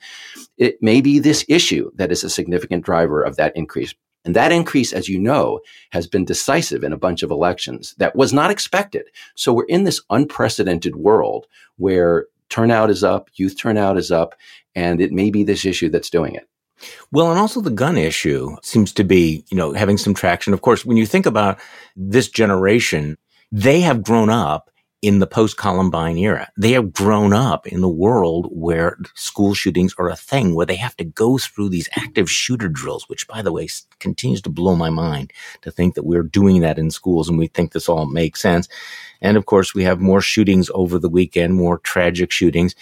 It 0.58 0.82
may 0.82 1.00
be 1.01 1.20
this 1.20 1.46
issue 1.48 1.91
that 1.96 2.12
is 2.12 2.24
a 2.24 2.29
significant 2.29 2.84
driver 2.84 3.22
of 3.22 3.38
that 3.38 3.55
increase. 3.55 3.94
And 4.25 4.36
that 4.36 4.51
increase, 4.51 4.91
as 4.91 5.08
you 5.08 5.20
know, 5.20 5.60
has 5.91 6.08
been 6.08 6.25
decisive 6.25 6.84
in 6.84 6.91
a 6.91 6.98
bunch 6.98 7.22
of 7.22 7.29
elections 7.29 7.94
that 8.00 8.15
was 8.15 8.34
not 8.34 8.50
expected. 8.50 9.05
So 9.36 9.53
we're 9.53 9.65
in 9.65 9.84
this 9.84 10.01
unprecedented 10.10 10.96
world 10.96 11.46
where 11.77 12.25
turnout 12.50 12.89
is 12.89 13.03
up, 13.03 13.29
youth 13.36 13.55
turnout 13.58 13.98
is 13.98 14.12
up, 14.12 14.34
and 14.74 15.00
it 15.00 15.12
may 15.12 15.29
be 15.29 15.44
this 15.44 15.63
issue 15.63 15.89
that's 15.89 16.10
doing 16.10 16.34
it. 16.34 16.50
Well, 17.12 17.29
and 17.29 17.39
also 17.39 17.62
the 17.62 17.70
gun 17.70 17.98
issue 17.98 18.55
seems 18.62 18.91
to 18.94 19.03
be, 19.03 19.46
you 19.50 19.58
know, 19.58 19.74
having 19.74 19.98
some 19.98 20.13
traction. 20.13 20.53
Of 20.53 20.62
course, 20.62 20.86
when 20.86 20.98
you 20.98 21.05
think 21.05 21.25
about 21.25 21.60
this 21.96 22.27
generation, 22.27 23.17
they 23.55 23.79
have 23.79 24.03
grown 24.03 24.29
up 24.29 24.69
in 25.01 25.19
the 25.19 25.27
post 25.27 25.55
Columbine 25.55 26.17
era. 26.17 26.51
They 26.57 26.71
have 26.71 26.91
grown 26.91 27.31
up 27.31 27.65
in 27.65 27.79
the 27.79 27.88
world 27.88 28.50
where 28.51 28.97
school 29.13 29.53
shootings 29.53 29.95
are 29.97 30.09
a 30.09 30.15
thing, 30.17 30.53
where 30.53 30.65
they 30.65 30.75
have 30.75 30.97
to 30.97 31.05
go 31.05 31.38
through 31.38 31.69
these 31.69 31.88
active 31.95 32.29
shooter 32.29 32.67
drills, 32.67 33.07
which, 33.07 33.29
by 33.29 33.41
the 33.41 33.53
way, 33.53 33.69
continues 34.00 34.41
to 34.41 34.50
blow 34.50 34.75
my 34.75 34.89
mind 34.89 35.31
to 35.62 35.71
think 35.71 35.95
that 35.95 36.05
we're 36.05 36.24
doing 36.24 36.59
that 36.62 36.77
in 36.77 36.91
schools 36.91 37.29
and 37.29 37.38
we 37.38 37.47
think 37.47 37.71
this 37.71 37.88
all 37.88 38.07
makes 38.07 38.41
sense. 38.41 38.67
And 39.21 39.38
of 39.38 39.45
course, 39.45 39.74
we 39.74 39.85
have 39.85 40.01
more 40.01 40.19
shootings 40.19 40.69
over 40.74 41.00
the 41.00 41.07
weekend, 41.07 41.53
more 41.53 41.77
tragic 41.77 42.33
shootings. 42.33 42.75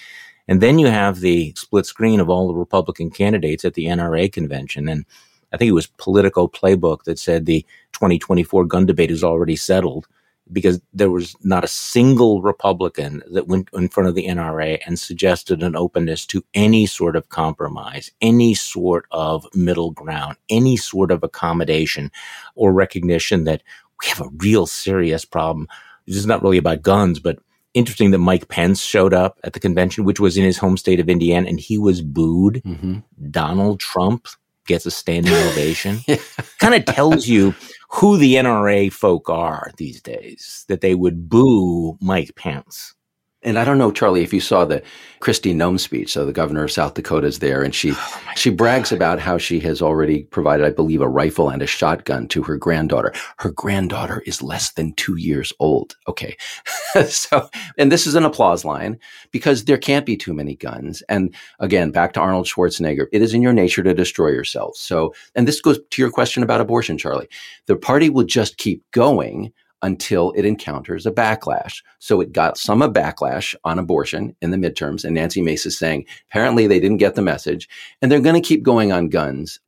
And 0.47 0.59
then 0.59 0.79
you 0.79 0.87
have 0.87 1.19
the 1.19 1.53
split 1.55 1.85
screen 1.85 2.19
of 2.19 2.31
all 2.31 2.47
the 2.47 2.55
Republican 2.55 3.11
candidates 3.11 3.63
at 3.63 3.75
the 3.75 3.85
NRA 3.85 4.33
convention. 4.33 4.89
And 4.89 5.05
I 5.51 5.57
think 5.57 5.69
it 5.69 5.73
was 5.73 5.85
Politico 5.85 6.47
Playbook 6.47 7.03
that 7.03 7.19
said 7.19 7.45
the 7.45 7.63
2024 7.91 8.65
gun 8.65 8.87
debate 8.87 9.11
is 9.11 9.23
already 9.23 9.55
settled 9.55 10.07
because 10.51 10.81
there 10.93 11.09
was 11.09 11.35
not 11.43 11.63
a 11.63 11.69
single 11.69 12.41
Republican 12.41 13.23
that 13.31 13.47
went 13.47 13.69
in 13.73 13.87
front 13.87 14.09
of 14.09 14.15
the 14.15 14.27
NRA 14.27 14.79
and 14.85 14.99
suggested 14.99 15.63
an 15.63 15.75
openness 15.75 16.25
to 16.27 16.43
any 16.53 16.85
sort 16.85 17.15
of 17.15 17.29
compromise, 17.29 18.11
any 18.21 18.53
sort 18.53 19.05
of 19.11 19.47
middle 19.55 19.91
ground, 19.91 20.37
any 20.49 20.75
sort 20.75 21.11
of 21.11 21.23
accommodation 21.23 22.11
or 22.55 22.73
recognition 22.73 23.45
that 23.45 23.63
we 24.01 24.09
have 24.09 24.21
a 24.21 24.31
real 24.37 24.65
serious 24.65 25.23
problem. 25.23 25.67
This 26.05 26.17
is 26.17 26.25
not 26.25 26.43
really 26.43 26.57
about 26.57 26.81
guns, 26.81 27.19
but 27.19 27.39
interesting 27.73 28.11
that 28.11 28.19
Mike 28.19 28.49
Pence 28.49 28.81
showed 28.81 29.13
up 29.13 29.39
at 29.43 29.53
the 29.53 29.59
convention, 29.59 30.03
which 30.03 30.19
was 30.19 30.37
in 30.37 30.43
his 30.43 30.57
home 30.57 30.77
state 30.77 30.99
of 30.99 31.09
Indiana, 31.09 31.47
and 31.47 31.59
he 31.59 31.77
was 31.77 32.01
booed. 32.01 32.61
Mm-hmm. 32.65 32.99
Donald 33.31 33.79
Trump 33.79 34.27
gets 34.65 34.85
a 34.85 34.91
standing 34.91 35.33
ovation. 35.33 35.99
yeah. 36.07 36.17
Kind 36.59 36.75
of 36.75 36.85
tells 36.85 37.27
you 37.27 37.53
who 37.89 38.17
the 38.17 38.35
NRA 38.35 38.91
folk 38.91 39.29
are 39.29 39.71
these 39.77 40.01
days, 40.01 40.65
that 40.67 40.81
they 40.81 40.95
would 40.95 41.29
boo 41.29 41.97
Mike 42.01 42.35
Pence. 42.35 42.95
And 43.43 43.59
I 43.59 43.65
don't 43.65 43.77
know, 43.77 43.91
Charlie, 43.91 44.23
if 44.23 44.33
you 44.33 44.39
saw 44.39 44.65
the 44.65 44.81
Kristi 45.23 45.55
Noem 45.55 45.79
speech. 45.79 46.11
So 46.11 46.25
the 46.25 46.33
governor 46.33 46.65
of 46.65 46.71
South 46.71 46.95
Dakota 46.95 47.27
is 47.27 47.39
there, 47.39 47.63
and 47.63 47.73
she 47.73 47.93
oh 47.95 48.21
she 48.35 48.49
brags 48.49 48.89
God. 48.89 48.97
about 48.97 49.19
how 49.19 49.37
she 49.37 49.61
has 49.61 49.81
already 49.81 50.23
provided, 50.23 50.65
I 50.65 50.69
believe, 50.71 50.99
a 50.99 51.07
rifle 51.07 51.49
and 51.49 51.61
a 51.61 51.67
shotgun 51.67 52.27
to 52.27 52.43
her 52.43 52.57
granddaughter. 52.57 53.13
Her 53.37 53.51
granddaughter 53.51 54.21
is 54.25 54.43
less 54.43 54.73
than 54.73 54.91
two 54.95 55.15
years 55.15 55.53
old. 55.59 55.95
Okay, 56.09 56.35
so 57.07 57.47
and 57.77 57.89
this 57.89 58.05
is 58.05 58.15
an 58.15 58.25
applause 58.25 58.65
line 58.65 58.99
because 59.31 59.63
there 59.63 59.77
can't 59.77 60.05
be 60.05 60.17
too 60.17 60.33
many 60.33 60.57
guns. 60.57 61.01
And 61.07 61.33
again, 61.59 61.91
back 61.91 62.11
to 62.13 62.19
Arnold 62.19 62.47
Schwarzenegger, 62.47 63.07
it 63.13 63.21
is 63.21 63.33
in 63.33 63.41
your 63.41 63.53
nature 63.53 63.83
to 63.83 63.93
destroy 63.93 64.27
yourself. 64.27 64.75
So, 64.75 65.13
and 65.35 65.47
this 65.47 65.61
goes 65.61 65.79
to 65.89 66.01
your 66.01 66.11
question 66.11 66.43
about 66.43 66.59
abortion, 66.59 66.97
Charlie. 66.97 67.29
The 67.67 67.77
party 67.77 68.09
will 68.09 68.25
just 68.25 68.57
keep 68.57 68.83
going 68.91 69.53
until 69.83 70.31
it 70.31 70.45
encounters 70.45 71.05
a 71.05 71.11
backlash. 71.11 71.83
So 71.99 72.21
it 72.21 72.31
got 72.31 72.57
some 72.57 72.81
a 72.81 72.89
backlash 72.89 73.53
on 73.63 73.77
abortion 73.77 74.35
in 74.41 74.49
the 74.49 74.57
midterms. 74.57 75.03
And 75.03 75.13
Nancy 75.13 75.41
Mace 75.41 75.65
is 75.65 75.77
saying 75.77 76.05
apparently 76.29 76.65
they 76.65 76.79
didn't 76.79 76.97
get 76.97 77.15
the 77.15 77.21
message 77.21 77.69
and 78.01 78.11
they're 78.11 78.21
going 78.21 78.41
to 78.41 78.47
keep 78.47 78.63
going 78.63 78.91
on 78.91 79.09
guns. 79.09 79.59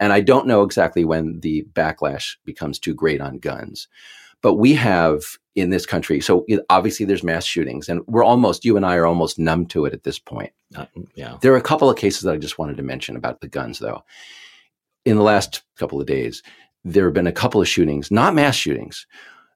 And 0.00 0.12
I 0.12 0.20
don't 0.20 0.46
know 0.46 0.62
exactly 0.62 1.04
when 1.04 1.40
the 1.40 1.66
backlash 1.74 2.36
becomes 2.44 2.78
too 2.78 2.94
great 2.94 3.20
on 3.20 3.38
guns. 3.38 3.88
But 4.40 4.54
we 4.54 4.72
have 4.74 5.24
in 5.56 5.70
this 5.70 5.84
country, 5.84 6.20
so 6.20 6.46
obviously 6.70 7.04
there's 7.04 7.24
mass 7.24 7.44
shootings, 7.44 7.88
and 7.88 8.02
we're 8.06 8.24
almost, 8.24 8.64
you 8.64 8.76
and 8.76 8.86
I 8.86 8.94
are 8.94 9.06
almost 9.06 9.38
numb 9.38 9.66
to 9.66 9.84
it 9.84 9.92
at 9.92 10.04
this 10.04 10.20
point. 10.20 10.52
Uh, 10.76 10.86
yeah. 11.16 11.38
There 11.42 11.52
are 11.52 11.56
a 11.56 11.62
couple 11.62 11.90
of 11.90 11.96
cases 11.96 12.22
that 12.22 12.34
I 12.34 12.38
just 12.38 12.56
wanted 12.56 12.76
to 12.76 12.84
mention 12.84 13.16
about 13.16 13.40
the 13.40 13.48
guns, 13.48 13.80
though. 13.80 14.04
In 15.04 15.16
the 15.16 15.24
last 15.24 15.62
couple 15.76 16.00
of 16.00 16.06
days, 16.06 16.44
there 16.84 17.06
have 17.06 17.14
been 17.14 17.26
a 17.26 17.32
couple 17.32 17.60
of 17.60 17.66
shootings, 17.66 18.12
not 18.12 18.34
mass 18.34 18.54
shootings, 18.54 19.06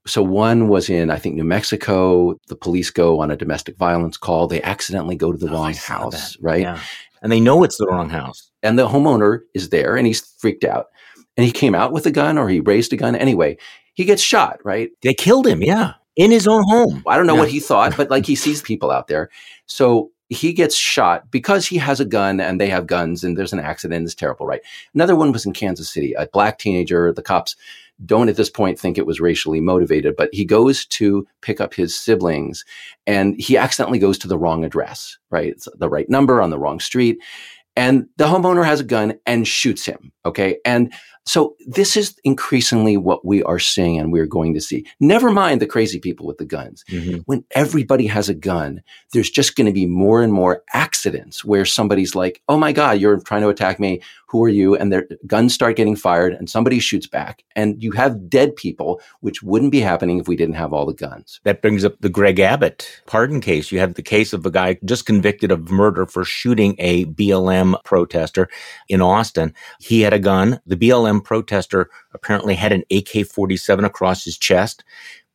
so 0.07 0.23
one 0.23 0.69
was 0.69 0.91
in, 0.91 1.11
I 1.11 1.19
think, 1.19 1.37
New 1.37 1.45
Mexico. 1.45 2.39
The 2.49 2.57
police 2.57 2.91
go 2.91 3.21
on 3.21 3.31
a 3.31 3.37
domestic 3.37 3.77
violence 3.77 4.17
call. 4.17 4.49
They 4.49 4.63
accidentally 4.63 5.17
go 5.17 5.33
to 5.33 5.39
the 5.39 5.49
oh, 5.49 5.55
wrong 5.55 5.75
house, 5.75 6.35
that. 6.35 6.43
right? 6.43 6.63
Yeah. 6.63 6.81
And 7.23 7.31
they 7.31 7.41
know 7.41 7.63
it's 7.63 7.77
the 7.77 7.87
wrong 7.87 8.11
house. 8.11 8.51
And 8.63 8.79
the 8.79 8.89
homeowner 8.89 9.41
is 9.55 9.69
there 9.69 9.97
and 9.97 10.07
he's 10.07 10.21
freaked 10.39 10.65
out. 10.65 10.87
And 11.37 11.47
he 11.47 11.53
came 11.53 11.75
out 11.75 11.93
with 11.93 12.07
a 12.07 12.11
gun 12.11 12.37
or 12.37 12.49
he 12.49 12.61
raised 12.61 12.93
a 12.93 12.97
gun. 12.97 13.15
Anyway, 13.15 13.59
he 13.95 14.05
gets 14.05 14.23
shot, 14.23 14.59
right? 14.65 14.91
They 15.03 15.15
killed 15.15 15.47
him, 15.47 15.63
yeah, 15.63 15.95
in 16.17 16.31
his 16.31 16.49
own 16.49 16.65
home. 16.67 17.03
I 17.07 17.17
don't 17.17 17.27
know 17.27 17.35
yeah. 17.35 17.41
what 17.41 17.51
he 17.51 17.61
thought, 17.61 17.97
but 17.97 18.11
like 18.11 18.27
he 18.27 18.35
sees 18.35 18.61
people 18.61 18.91
out 18.91 19.07
there. 19.07 19.31
So 19.67 20.11
he 20.29 20.53
gets 20.53 20.75
shot 20.75 21.31
because 21.31 21.67
he 21.67 21.77
has 21.79 22.01
a 22.01 22.05
gun 22.05 22.41
and 22.41 22.61
they 22.61 22.69
have 22.69 22.87
guns 22.87 23.23
and 23.23 23.37
there's 23.37 23.53
an 23.53 23.61
accident. 23.61 24.05
It's 24.05 24.15
terrible, 24.15 24.47
right? 24.47 24.63
Another 24.95 25.15
one 25.15 25.31
was 25.31 25.47
in 25.47 25.53
Kansas 25.53 25.91
City, 25.91 26.15
a 26.15 26.27
black 26.27 26.59
teenager. 26.59 27.13
The 27.13 27.23
cops 27.23 27.55
don't 28.05 28.29
at 28.29 28.37
this 28.37 28.51
point 28.51 28.79
think 28.79 28.99
it 28.99 29.07
was 29.07 29.21
racially 29.21 29.61
motivated, 29.61 30.17
but 30.17 30.31
he 30.33 30.45
goes 30.45 30.87
to 30.87 31.27
pick 31.41 31.61
up 31.61 31.75
his 31.75 31.99
siblings 31.99 32.65
and 33.07 33.39
he 33.41 33.57
accidentally 33.57 33.99
goes 33.99 34.19
to 34.19 34.29
the 34.29 34.39
wrong 34.39 34.65
address, 34.65 35.19
right? 35.31 35.49
It's 35.49 35.69
the 35.77 35.89
right 35.89 36.09
number 36.09 36.41
on 36.43 36.51
the 36.51 36.59
wrong 36.59 36.81
street. 36.81 37.19
And 37.75 38.07
the 38.17 38.27
homeowner 38.27 38.65
has 38.65 38.81
a 38.81 38.85
gun 38.85 39.15
and 39.27 39.49
shoots 39.49 39.87
him. 39.87 40.13
Okay. 40.27 40.59
And 40.65 40.93
so 41.25 41.55
this 41.67 41.97
is 41.97 42.19
increasingly 42.25 42.97
what 42.97 43.25
we 43.25 43.43
are 43.45 43.59
seeing 43.59 43.99
and 43.99 44.13
we're 44.13 44.27
going 44.27 44.55
to 44.55 44.61
see. 44.61 44.85
Never 44.99 45.31
mind 45.31 45.61
the 45.61 45.67
crazy 45.67 46.01
people 46.01 46.27
with 46.27 46.39
the 46.39 46.45
guns. 46.45 46.85
Mm-hmm. 46.91 47.19
When 47.27 47.45
everybody 47.53 48.07
has 48.09 48.29
a 48.29 48.35
gun, 48.35 48.83
there's 49.13 49.31
just 49.31 49.55
going 49.55 49.67
to 49.67 49.73
be 49.73 49.87
more 49.87 50.23
and 50.23 50.33
more 50.33 50.63
accidents 50.73 51.45
where 51.45 51.65
somebody's 51.65 52.15
like, 52.15 52.43
Oh 52.49 52.59
my 52.59 52.73
God, 52.73 52.99
you're 52.99 53.21
trying 53.21 53.43
to 53.43 53.49
attack 53.49 53.79
me. 53.79 54.01
Who 54.29 54.43
are 54.45 54.49
you? 54.49 54.75
And 54.75 54.91
their 54.91 55.07
guns 55.27 55.53
start 55.53 55.77
getting 55.77 55.95
fired 55.95 56.33
and 56.33 56.49
somebody 56.49 56.79
shoots 56.79 57.07
back 57.07 57.45
and 57.55 57.83
you 57.83 57.93
have 57.93 58.31
dead 58.31 58.57
people, 58.57 59.01
which 59.21 59.43
wouldn't 59.43 59.73
be 59.73 59.81
happening 59.81 60.19
if 60.19 60.27
we 60.27 60.37
didn't 60.37 60.55
have 60.55 60.73
all 60.73 60.87
the 60.87 60.95
guns. 60.95 61.41
That 61.45 61.61
brings 61.61 61.85
up 61.85 62.01
the 62.01 62.09
Greg 62.09 62.41
Abbott 62.41 63.03
pardon 63.07 63.41
case. 63.43 63.71
You 63.71 63.79
have 63.79 63.95
the 63.95 64.03
case 64.03 64.33
of 64.33 64.47
a 64.47 64.51
guy 64.51 64.79
just 64.85 65.07
convicted 65.07 65.53
of 65.53 65.71
murder 65.71 66.07
for 66.07 66.25
shooting 66.25 66.75
a 66.79 67.05
BLM 67.05 67.83
protester 67.85 68.49
in 68.89 69.03
Austin. 69.03 69.55
He 69.79 70.01
had 70.01 70.15
a 70.15 70.19
gun. 70.19 70.61
The 70.67 70.77
BLM 70.77 71.12
BLM 71.13 71.25
protester 71.25 71.91
apparently 72.15 72.55
had 72.55 72.73
an 72.73 72.85
AK 72.91 73.27
47 73.27 73.85
across 73.85 74.25
his 74.25 74.39
chest, 74.39 74.85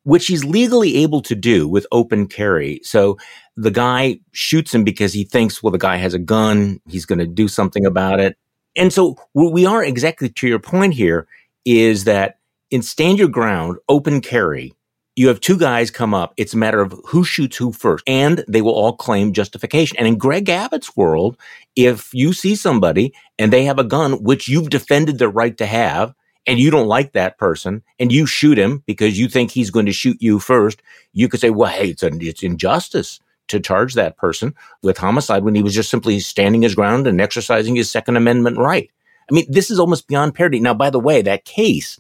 which 0.03 0.27
he's 0.27 0.45
legally 0.45 0.97
able 0.97 1.21
to 1.21 1.35
do 1.35 1.67
with 1.67 1.85
open 1.91 2.27
carry. 2.27 2.79
So 2.83 3.17
the 3.55 3.71
guy 3.71 4.19
shoots 4.31 4.73
him 4.73 4.83
because 4.83 5.13
he 5.13 5.23
thinks, 5.23 5.61
well, 5.61 5.71
the 5.71 5.77
guy 5.77 5.97
has 5.97 6.13
a 6.13 6.19
gun. 6.19 6.79
He's 6.87 7.05
going 7.05 7.19
to 7.19 7.27
do 7.27 7.47
something 7.47 7.85
about 7.85 8.19
it. 8.19 8.37
And 8.75 8.93
so 8.93 9.17
we 9.33 9.65
are 9.65 9.83
exactly 9.83 10.29
to 10.29 10.47
your 10.47 10.59
point 10.59 10.93
here 10.93 11.27
is 11.65 12.03
that 12.03 12.37
in 12.69 12.81
stand 12.81 13.17
your 13.17 13.27
ground, 13.27 13.77
open 13.89 14.21
carry, 14.21 14.73
you 15.17 15.27
have 15.29 15.39
two 15.39 15.57
guys 15.57 15.89
come 15.89 16.13
up. 16.13 16.31
It's 16.37 16.53
a 16.53 16.57
matter 16.57 16.79
of 16.79 16.93
who 17.07 17.23
shoots 17.23 17.57
who 17.57 17.71
first, 17.71 18.03
and 18.05 18.45
they 18.47 18.61
will 18.61 18.75
all 18.75 18.95
claim 18.95 19.33
justification. 19.33 19.97
And 19.97 20.07
in 20.07 20.19
Greg 20.19 20.47
Abbott's 20.47 20.95
world, 20.95 21.37
if 21.75 22.13
you 22.13 22.33
see 22.33 22.55
somebody 22.55 23.15
and 23.39 23.51
they 23.51 23.65
have 23.65 23.79
a 23.79 23.83
gun, 23.83 24.23
which 24.23 24.47
you've 24.47 24.69
defended 24.69 25.17
their 25.17 25.27
right 25.29 25.57
to 25.57 25.65
have, 25.65 26.13
and 26.45 26.59
you 26.59 26.69
don't 26.69 26.87
like 26.87 27.13
that 27.13 27.39
person, 27.39 27.81
and 27.99 28.11
you 28.11 28.27
shoot 28.27 28.59
him 28.59 28.83
because 28.85 29.19
you 29.19 29.27
think 29.27 29.49
he's 29.49 29.71
going 29.71 29.87
to 29.87 29.91
shoot 29.91 30.17
you 30.21 30.37
first, 30.37 30.83
you 31.13 31.27
could 31.27 31.39
say, 31.39 31.49
well, 31.49 31.71
hey, 31.71 31.89
it's, 31.89 32.03
it's 32.03 32.43
injustice 32.43 33.19
to 33.47 33.59
charge 33.59 33.95
that 33.95 34.17
person 34.17 34.53
with 34.83 34.99
homicide 34.99 35.43
when 35.43 35.55
he 35.55 35.63
was 35.63 35.73
just 35.73 35.89
simply 35.89 36.19
standing 36.19 36.61
his 36.61 36.75
ground 36.75 37.07
and 37.07 37.19
exercising 37.19 37.75
his 37.75 37.89
Second 37.89 38.17
Amendment 38.17 38.59
right. 38.59 38.91
I 39.29 39.33
mean, 39.33 39.45
this 39.49 39.71
is 39.71 39.79
almost 39.79 40.07
beyond 40.07 40.35
parody. 40.35 40.59
Now, 40.59 40.75
by 40.75 40.91
the 40.91 40.99
way, 40.99 41.23
that 41.23 41.43
case 41.43 41.99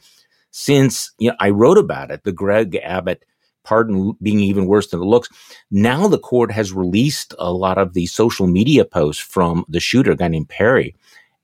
since 0.57 1.11
you 1.19 1.29
know, 1.29 1.35
I 1.39 1.51
wrote 1.51 1.77
about 1.77 2.09
it, 2.09 2.23
the 2.23 2.31
Greg 2.31 2.79
Abbott 2.81 3.23
pardon 3.63 4.17
being 4.23 4.39
even 4.39 4.65
worse 4.65 4.87
than 4.87 4.99
it 4.99 5.05
looks. 5.05 5.29
Now 5.69 6.07
the 6.07 6.17
court 6.17 6.51
has 6.51 6.73
released 6.73 7.35
a 7.37 7.53
lot 7.53 7.77
of 7.77 7.93
the 7.93 8.07
social 8.07 8.47
media 8.47 8.83
posts 8.83 9.21
from 9.21 9.65
the 9.69 9.79
shooter, 9.79 10.11
a 10.11 10.15
guy 10.15 10.29
named 10.29 10.49
Perry. 10.49 10.95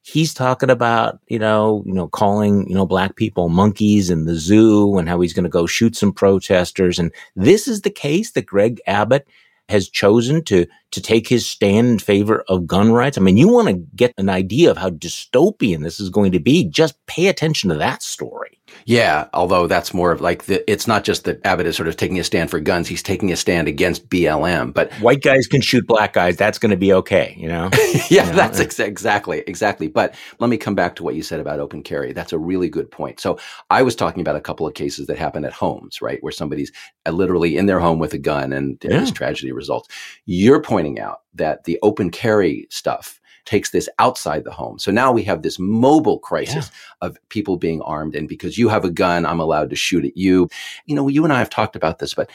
He's 0.02 0.34
talking 0.34 0.72
about, 0.72 1.20
you 1.28 1.38
know, 1.38 1.84
you 1.86 1.94
know, 1.94 2.08
calling, 2.08 2.68
you 2.68 2.74
know, 2.74 2.88
black 2.88 3.16
people 3.16 3.50
monkeys 3.50 4.10
in 4.10 4.26
the 4.26 4.36
zoo 4.36 4.98
and 4.98 5.08
how 5.08 5.22
he's 5.22 5.34
going 5.34 5.44
to 5.44 5.50
go 5.50 5.68
shoot 5.68 5.96
some 5.96 6.12
protesters. 6.12 6.98
And 6.98 7.12
this 7.36 7.68
is 7.68 7.82
the 7.82 7.92
case 7.92 8.32
that 8.32 8.48
Greg 8.48 8.82
Abbott 8.88 9.28
has 9.70 9.90
chosen 9.90 10.44
to 10.46 10.66
to 10.94 11.02
take 11.02 11.28
his 11.28 11.46
stand 11.46 11.88
in 11.88 12.00
favor 12.00 12.44
of 12.48 12.68
gun 12.68 12.92
rights. 12.92 13.18
I 13.18 13.22
mean, 13.22 13.38
you 13.38 13.48
want 13.48 13.68
to 13.68 13.74
get 13.96 14.14
an 14.18 14.30
idea 14.30 14.72
of 14.72 14.78
how 14.78 14.90
dystopian 14.90 15.84
this 15.84 16.00
is 16.00 16.10
going 16.10 16.32
to 16.32 16.40
be. 16.40 16.64
Just 16.64 17.04
pay 17.06 17.28
attention 17.28 17.70
to 17.70 17.76
that 17.78 18.02
story. 18.02 18.60
Yeah, 18.86 19.28
although 19.34 19.68
that's 19.68 19.94
more 19.94 20.12
of 20.12 20.22
like 20.22 20.46
the, 20.46 20.70
it's 20.70 20.88
not 20.88 21.04
just 21.04 21.24
that 21.24 21.46
Abbott 21.46 21.68
is 21.68 21.76
sort 21.76 21.88
of 21.88 21.96
taking 21.96 22.20
a 22.20 22.24
stand 22.24 22.50
for 22.50 22.60
guns; 22.60 22.88
he's 22.88 23.04
taking 23.04 23.32
a 23.32 23.36
stand 23.36 23.68
against 23.68 24.10
BLM. 24.10 24.74
But 24.74 24.92
white 24.94 25.22
guys 25.22 25.48
can 25.48 25.62
shoot 25.62 25.88
black 25.88 26.14
guys; 26.14 26.36
that's 26.36 26.58
going 26.58 26.72
to 26.72 26.78
be 26.78 26.94
okay, 26.94 27.36
you 27.38 27.48
know. 27.48 27.70
yeah, 28.10 28.26
you 28.26 28.32
know? 28.32 28.36
that's 28.36 28.60
ex- 28.60 28.80
exactly 28.80 29.44
exactly. 29.48 29.88
But 29.88 30.16
let 30.40 30.50
me 30.50 30.58
come 30.58 30.76
back 30.76 30.96
to 30.96 31.04
what 31.04 31.16
you 31.16 31.24
said 31.24 31.40
about 31.40 31.60
open 31.60 31.84
carry. 31.84 32.14
That's 32.14 32.34
a 32.34 32.40
really 32.40 32.70
good 32.70 32.92
point. 32.92 33.20
So 33.20 33.40
I 33.70 33.84
was 33.84 33.96
talking 33.96 34.22
about 34.22 34.36
a 34.36 34.42
couple 34.42 34.68
of 34.68 34.74
cases 34.74 35.08
that 35.08 35.18
happen 35.18 35.46
at 35.46 35.54
homes, 35.54 36.02
right, 36.02 36.22
where 36.22 36.32
somebody's 36.32 36.72
uh, 37.06 37.12
literally 37.12 37.58
in 37.58 37.68
their 37.68 37.80
home 37.80 38.00
with 38.00 38.14
a 38.14 38.20
gun, 38.20 38.52
and 38.52 38.78
yeah. 38.84 39.00
this 39.00 39.12
tragedy 39.12 39.52
results. 39.52 39.88
You're 40.26 40.62
pointing 40.84 41.02
out 41.02 41.22
that 41.34 41.64
the 41.64 41.80
open 41.82 42.10
carry 42.10 42.68
stuff 42.70 43.22
takes 43.46 43.72
this 43.72 43.90
outside 44.00 44.46
the 44.46 44.52
home. 44.52 44.80
So 44.80 44.90
now 44.90 45.12
we 45.12 45.24
have 45.24 45.42
this 45.42 45.60
mobile 45.60 46.18
crisis 46.20 46.72
yeah. 46.72 47.08
of 47.08 47.18
people 47.28 47.58
being 47.58 47.82
armed. 47.82 48.16
And 48.16 48.28
because 48.28 48.58
you 48.58 48.70
have 48.70 48.86
a 48.86 48.90
gun, 48.90 49.26
I'm 49.26 49.40
allowed 49.40 49.70
to 49.70 49.76
shoot 49.76 50.06
at 50.06 50.16
you. 50.16 50.48
You 50.86 50.96
know, 50.96 51.10
you 51.10 51.26
and 51.26 51.34
I 51.34 51.40
have 51.40 51.50
talked 51.50 51.76
about 51.76 52.00
this, 52.00 52.14
but 52.14 52.30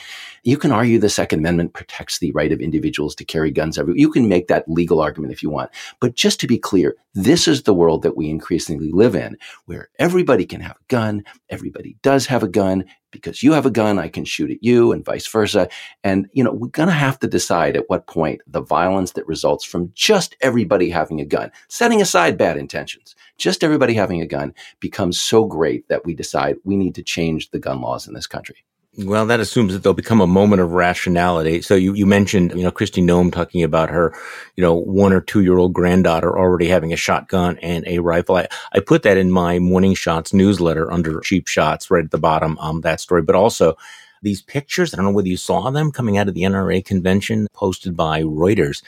you 0.44 0.58
can 0.58 0.70
argue 0.70 0.98
the 0.98 1.08
Second 1.08 1.38
Amendment 1.38 1.72
protects 1.72 2.18
the 2.18 2.32
right 2.32 2.52
of 2.52 2.60
individuals 2.60 3.14
to 3.16 3.24
carry 3.24 3.50
guns 3.50 3.78
everywhere. 3.78 3.98
You 3.98 4.10
can 4.10 4.28
make 4.28 4.48
that 4.48 4.68
legal 4.68 5.00
argument 5.00 5.32
if 5.32 5.42
you 5.42 5.48
want. 5.48 5.70
But 5.98 6.14
just 6.14 6.40
to 6.40 6.46
be 6.46 6.58
clear, 6.58 6.94
this 7.14 7.48
is 7.48 7.62
the 7.62 7.74
world 7.74 8.02
that 8.02 8.16
we 8.16 8.28
increasingly 8.28 8.92
live 8.92 9.14
in, 9.14 9.38
where 9.64 9.88
everybody 9.98 10.44
can 10.44 10.60
have 10.60 10.76
a 10.76 10.88
gun, 10.88 11.24
everybody 11.48 11.96
does 12.02 12.26
have 12.26 12.42
a 12.42 12.48
gun, 12.48 12.84
because 13.10 13.42
you 13.42 13.52
have 13.52 13.66
a 13.66 13.70
gun, 13.70 13.98
I 13.98 14.08
can 14.08 14.24
shoot 14.24 14.50
at 14.50 14.62
you 14.62 14.92
and 14.92 15.04
vice 15.04 15.26
versa. 15.26 15.68
And, 16.04 16.28
you 16.32 16.44
know, 16.44 16.52
we're 16.52 16.68
going 16.68 16.88
to 16.88 16.94
have 16.94 17.18
to 17.20 17.26
decide 17.26 17.76
at 17.76 17.88
what 17.88 18.06
point 18.06 18.40
the 18.46 18.60
violence 18.60 19.12
that 19.12 19.26
results 19.26 19.64
from 19.64 19.90
just 19.94 20.36
everybody 20.40 20.90
having 20.90 21.20
a 21.20 21.24
gun, 21.24 21.50
setting 21.68 22.00
aside 22.00 22.38
bad 22.38 22.56
intentions, 22.56 23.14
just 23.36 23.64
everybody 23.64 23.94
having 23.94 24.20
a 24.20 24.26
gun 24.26 24.54
becomes 24.80 25.20
so 25.20 25.44
great 25.44 25.88
that 25.88 26.04
we 26.04 26.14
decide 26.14 26.56
we 26.64 26.76
need 26.76 26.94
to 26.94 27.02
change 27.02 27.50
the 27.50 27.58
gun 27.58 27.80
laws 27.80 28.06
in 28.06 28.14
this 28.14 28.26
country. 28.26 28.64
Well, 28.96 29.26
that 29.26 29.38
assumes 29.38 29.72
that 29.72 29.82
there'll 29.82 29.94
become 29.94 30.20
a 30.20 30.26
moment 30.26 30.60
of 30.60 30.72
rationality. 30.72 31.62
So 31.62 31.76
you, 31.76 31.94
you 31.94 32.04
mentioned, 32.04 32.52
you 32.56 32.64
know, 32.64 32.72
Kristi 32.72 33.02
Noem 33.02 33.32
talking 33.32 33.62
about 33.62 33.90
her, 33.90 34.12
you 34.56 34.62
know, 34.62 34.74
one 34.74 35.12
or 35.12 35.20
two 35.20 35.42
year 35.42 35.56
old 35.56 35.72
granddaughter 35.72 36.36
already 36.36 36.66
having 36.66 36.92
a 36.92 36.96
shotgun 36.96 37.58
and 37.58 37.86
a 37.86 38.00
rifle. 38.00 38.36
I, 38.36 38.48
I 38.72 38.80
put 38.80 39.04
that 39.04 39.16
in 39.16 39.30
my 39.30 39.60
morning 39.60 39.94
shots 39.94 40.32
newsletter 40.32 40.90
under 40.90 41.20
cheap 41.20 41.46
shots 41.46 41.90
right 41.90 42.04
at 42.04 42.10
the 42.10 42.18
bottom, 42.18 42.58
um, 42.58 42.80
that 42.80 43.00
story, 43.00 43.22
but 43.22 43.36
also 43.36 43.76
these 44.22 44.42
pictures. 44.42 44.92
I 44.92 44.96
don't 44.96 45.06
know 45.06 45.12
whether 45.12 45.28
you 45.28 45.36
saw 45.36 45.70
them 45.70 45.92
coming 45.92 46.18
out 46.18 46.28
of 46.28 46.34
the 46.34 46.42
NRA 46.42 46.84
convention 46.84 47.46
posted 47.52 47.96
by 47.96 48.22
Reuters 48.22 48.82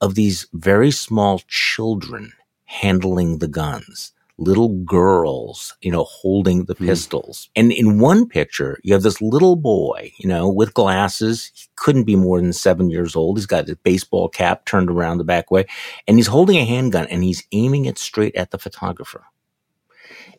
of 0.00 0.14
these 0.14 0.46
very 0.52 0.90
small 0.90 1.40
children 1.48 2.32
handling 2.64 3.38
the 3.38 3.48
guns 3.48 4.12
little 4.38 4.70
girls, 4.84 5.76
you 5.80 5.90
know, 5.90 6.04
holding 6.04 6.64
the 6.64 6.74
mm. 6.74 6.86
pistols. 6.86 7.50
And 7.54 7.72
in 7.72 8.00
one 8.00 8.26
picture, 8.26 8.78
you 8.82 8.92
have 8.92 9.02
this 9.02 9.20
little 9.20 9.56
boy, 9.56 10.12
you 10.18 10.28
know, 10.28 10.48
with 10.48 10.74
glasses. 10.74 11.52
He 11.54 11.68
couldn't 11.76 12.04
be 12.04 12.16
more 12.16 12.40
than 12.40 12.52
seven 12.52 12.90
years 12.90 13.14
old. 13.14 13.38
He's 13.38 13.46
got 13.46 13.66
his 13.66 13.76
baseball 13.76 14.28
cap 14.28 14.64
turned 14.64 14.90
around 14.90 15.18
the 15.18 15.24
back 15.24 15.50
way 15.50 15.66
and 16.08 16.16
he's 16.16 16.26
holding 16.26 16.56
a 16.56 16.64
handgun 16.64 17.06
and 17.06 17.22
he's 17.22 17.46
aiming 17.52 17.84
it 17.84 17.98
straight 17.98 18.34
at 18.34 18.50
the 18.50 18.58
photographer. 18.58 19.24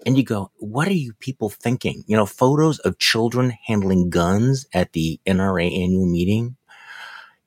And 0.06 0.18
you 0.18 0.24
go, 0.24 0.52
what 0.58 0.88
are 0.88 0.94
you 0.94 1.14
people 1.14 1.50
thinking? 1.50 2.04
You 2.06 2.16
know, 2.16 2.26
photos 2.26 2.80
of 2.80 3.00
children 3.00 3.58
handling 3.66 4.10
guns 4.10 4.68
at 4.74 4.94
the 4.94 5.20
NRA 5.26 5.66
annual 5.66 6.06
meeting. 6.06 6.58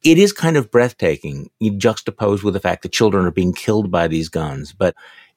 It 0.03 0.19
is 0.19 0.33
kind 0.33 0.57
of 0.57 0.71
breathtaking. 0.71 1.51
You 1.59 1.73
juxtapose 1.73 2.43
with 2.43 2.55
the 2.55 2.61
fact 2.61 2.83
that 2.83 2.93
children 2.93 3.27
are 3.27 3.33
being 3.33 3.53
killed 3.53 3.91
by 3.91 4.09
these 4.09 4.29
guns, 4.29 4.73
but 4.73 4.95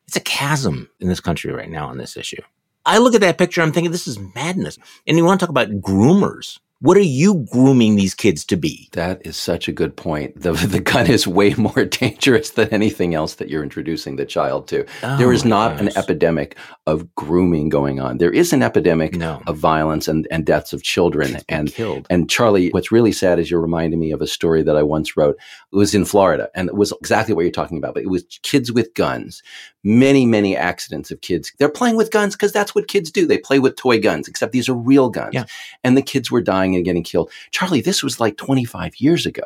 it's 0.07 0.17
a 0.17 0.21
chasm 0.21 0.89
in 0.99 1.07
this 1.07 1.19
country 1.19 1.51
right 1.51 1.69
now 1.69 1.87
on 1.87 1.97
this 1.97 2.17
issue. 2.17 2.41
I 2.85 2.97
look 2.97 3.13
at 3.13 3.21
that 3.21 3.37
picture, 3.37 3.61
I'm 3.61 3.71
thinking 3.71 3.91
this 3.91 4.07
is 4.07 4.19
madness. 4.35 4.77
And 5.05 5.17
you 5.17 5.25
want 5.25 5.39
to 5.39 5.45
talk 5.45 5.51
about 5.51 5.69
groomers. 5.81 6.59
What 6.81 6.97
are 6.97 7.01
you 7.01 7.45
grooming 7.51 7.95
these 7.95 8.15
kids 8.15 8.43
to 8.45 8.57
be? 8.57 8.89
That 8.93 9.23
is 9.23 9.37
such 9.37 9.67
a 9.67 9.71
good 9.71 9.95
point. 9.95 10.41
The, 10.41 10.53
the 10.53 10.79
gun 10.79 11.05
is 11.05 11.27
way 11.27 11.53
more 11.57 11.85
dangerous 11.85 12.49
than 12.49 12.69
anything 12.69 13.13
else 13.13 13.35
that 13.35 13.49
you're 13.49 13.61
introducing 13.61 14.15
the 14.15 14.25
child 14.25 14.67
to. 14.69 14.87
Oh 15.03 15.17
there 15.17 15.31
is 15.31 15.45
not 15.45 15.73
gosh. 15.73 15.81
an 15.81 15.87
epidemic 15.95 16.57
of 16.87 17.13
grooming 17.13 17.69
going 17.69 17.99
on. 17.99 18.17
There 18.17 18.31
is 18.31 18.51
an 18.51 18.63
epidemic 18.63 19.15
no. 19.15 19.43
of 19.45 19.57
violence 19.57 20.07
and, 20.07 20.27
and 20.31 20.43
deaths 20.43 20.73
of 20.73 20.81
children. 20.81 21.37
and 21.47 21.71
killed. 21.71 22.07
And 22.09 22.27
Charlie, 22.27 22.71
what's 22.71 22.91
really 22.91 23.11
sad 23.11 23.37
is 23.37 23.51
you're 23.51 23.61
reminding 23.61 23.99
me 23.99 24.11
of 24.11 24.21
a 24.21 24.27
story 24.27 24.63
that 24.63 24.75
I 24.75 24.81
once 24.81 25.15
wrote. 25.15 25.37
It 25.71 25.75
was 25.75 25.93
in 25.93 26.03
Florida 26.03 26.49
and 26.55 26.67
it 26.67 26.75
was 26.75 26.91
exactly 26.99 27.35
what 27.35 27.43
you're 27.43 27.51
talking 27.51 27.77
about, 27.77 27.93
but 27.93 28.01
it 28.01 28.09
was 28.09 28.23
kids 28.41 28.71
with 28.71 28.91
guns 28.95 29.43
many, 29.83 30.25
many 30.25 30.55
accidents 30.55 31.11
of 31.11 31.21
kids. 31.21 31.51
They're 31.57 31.69
playing 31.69 31.95
with 31.95 32.11
guns 32.11 32.35
because 32.35 32.51
that's 32.51 32.75
what 32.75 32.87
kids 32.87 33.11
do. 33.11 33.25
They 33.25 33.37
play 33.37 33.59
with 33.59 33.75
toy 33.75 33.99
guns, 33.99 34.27
except 34.27 34.51
these 34.51 34.69
are 34.69 34.73
real 34.73 35.09
guns. 35.09 35.33
Yeah. 35.33 35.45
And 35.83 35.97
the 35.97 36.01
kids 36.01 36.29
were 36.29 36.41
dying 36.41 36.75
and 36.75 36.85
getting 36.85 37.03
killed. 37.03 37.31
Charlie, 37.51 37.81
this 37.81 38.03
was 38.03 38.19
like 38.19 38.37
25 38.37 38.95
years 38.97 39.25
ago. 39.25 39.43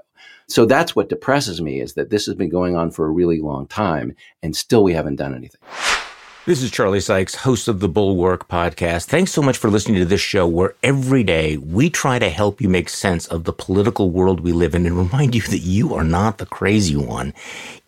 So 0.48 0.65
that's 0.65 0.95
what 0.95 1.10
depresses 1.10 1.62
me 1.62 1.82
is 1.82 1.93
that 1.93 2.12
this 2.12 2.26
has 2.28 2.36
been 2.36 2.50
going 2.50 2.76
on 2.76 2.91
for 2.91 3.06
a 3.06 3.10
really 3.10 3.41
long 3.41 3.65
time 3.67 4.15
and 4.43 4.56
still 4.56 4.84
we 4.84 4.93
haven't 4.93 5.15
done 5.15 5.34
anything. 5.34 5.62
This 6.45 6.62
is 6.62 6.69
Charlie 6.69 7.00
Sykes, 7.00 7.34
host 7.34 7.67
of 7.67 7.80
the 7.80 7.89
Bulwark 7.89 8.48
podcast. 8.48 9.06
Thanks 9.06 9.32
so 9.32 9.41
much 9.41 9.58
for 9.58 9.71
listening 9.71 9.98
to 9.98 10.06
this 10.06 10.21
show 10.21 10.45
where 10.45 10.76
every 10.84 11.24
day 11.24 11.58
we 11.58 11.89
try 11.89 12.19
to 12.19 12.30
help 12.30 12.62
you 12.62 12.69
make 12.69 12.88
sense 12.88 13.26
of 13.26 13.45
the 13.45 13.52
political 13.52 14.12
world 14.12 14.41
we 14.41 14.52
live 14.52 14.76
in 14.76 14.86
and 14.86 14.95
remind 14.95 15.34
you 15.34 15.41
that 15.41 15.62
you 15.62 15.95
are 15.95 16.04
not 16.04 16.38
the 16.38 16.45
crazy 16.45 16.95
one. 16.95 17.34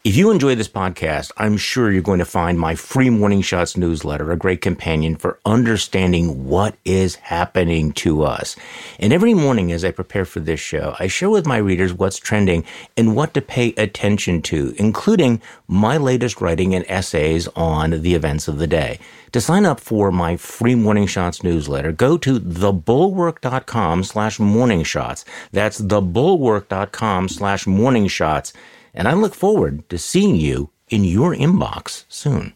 If 0.08 0.16
you 0.16 0.32
enjoy 0.32 0.56
this 0.56 0.70
podcast, 0.70 1.34
I'm 1.36 1.58
sure 1.58 1.92
you're 1.92 2.02
going 2.02 2.20
to 2.20 2.24
find 2.24 2.58
my 2.58 2.76
free 2.76 3.10
Morning 3.10 3.42
Shots 3.42 3.76
newsletter 3.76 4.32
a 4.32 4.38
great 4.38 4.62
companion 4.62 5.18
for 5.18 5.38
understanding 5.46 6.48
what 6.48 6.78
is 6.86 7.16
happening 7.16 7.92
to 7.96 8.24
us. 8.24 8.56
And 9.00 9.12
every 9.12 9.34
morning 9.34 9.70
as 9.74 9.84
I 9.84 9.92
prepare 9.92 10.24
for 10.24 10.40
this 10.40 10.62
show, 10.62 10.96
I 10.98 11.08
share 11.08 11.30
with 11.30 11.46
my 11.46 11.58
readers 11.58 11.94
what's 11.94 12.20
trending 12.20 12.64
and 12.96 13.18
what 13.18 13.34
to 13.34 13.42
pay 13.42 13.74
attention 13.76 14.42
to, 14.44 14.74
including 14.78 15.42
my 15.68 15.98
latest 15.98 16.40
writing 16.40 16.74
and 16.74 16.86
essays 16.88 17.50
on 17.50 18.02
the 18.02 18.16
events 18.16 18.48
of 18.48 18.60
the 18.60 18.68
day. 18.68 19.00
To 19.34 19.42
sign 19.42 19.66
up 19.66 19.78
for 19.78 20.10
my 20.10 20.38
free 20.38 20.76
Morning 20.76 21.08
Shots 21.08 21.44
newsletter, 21.44 21.92
go 21.92 22.18
to 22.20 22.40
thebulwark.com 22.40 24.06
slash 24.06 24.40
morning 24.40 24.84
shots. 24.84 25.26
That's 25.52 25.82
thebulwark.com 25.82 27.28
slash 27.28 27.68
morning 27.68 28.08
shots 28.08 28.54
and 28.98 29.08
I 29.08 29.14
look 29.14 29.36
forward 29.36 29.88
to 29.90 29.98
seeing 30.00 30.36
you 30.36 30.72
in 30.90 31.04
your 31.04 31.36
inbox 31.36 32.04
soon. 32.10 32.54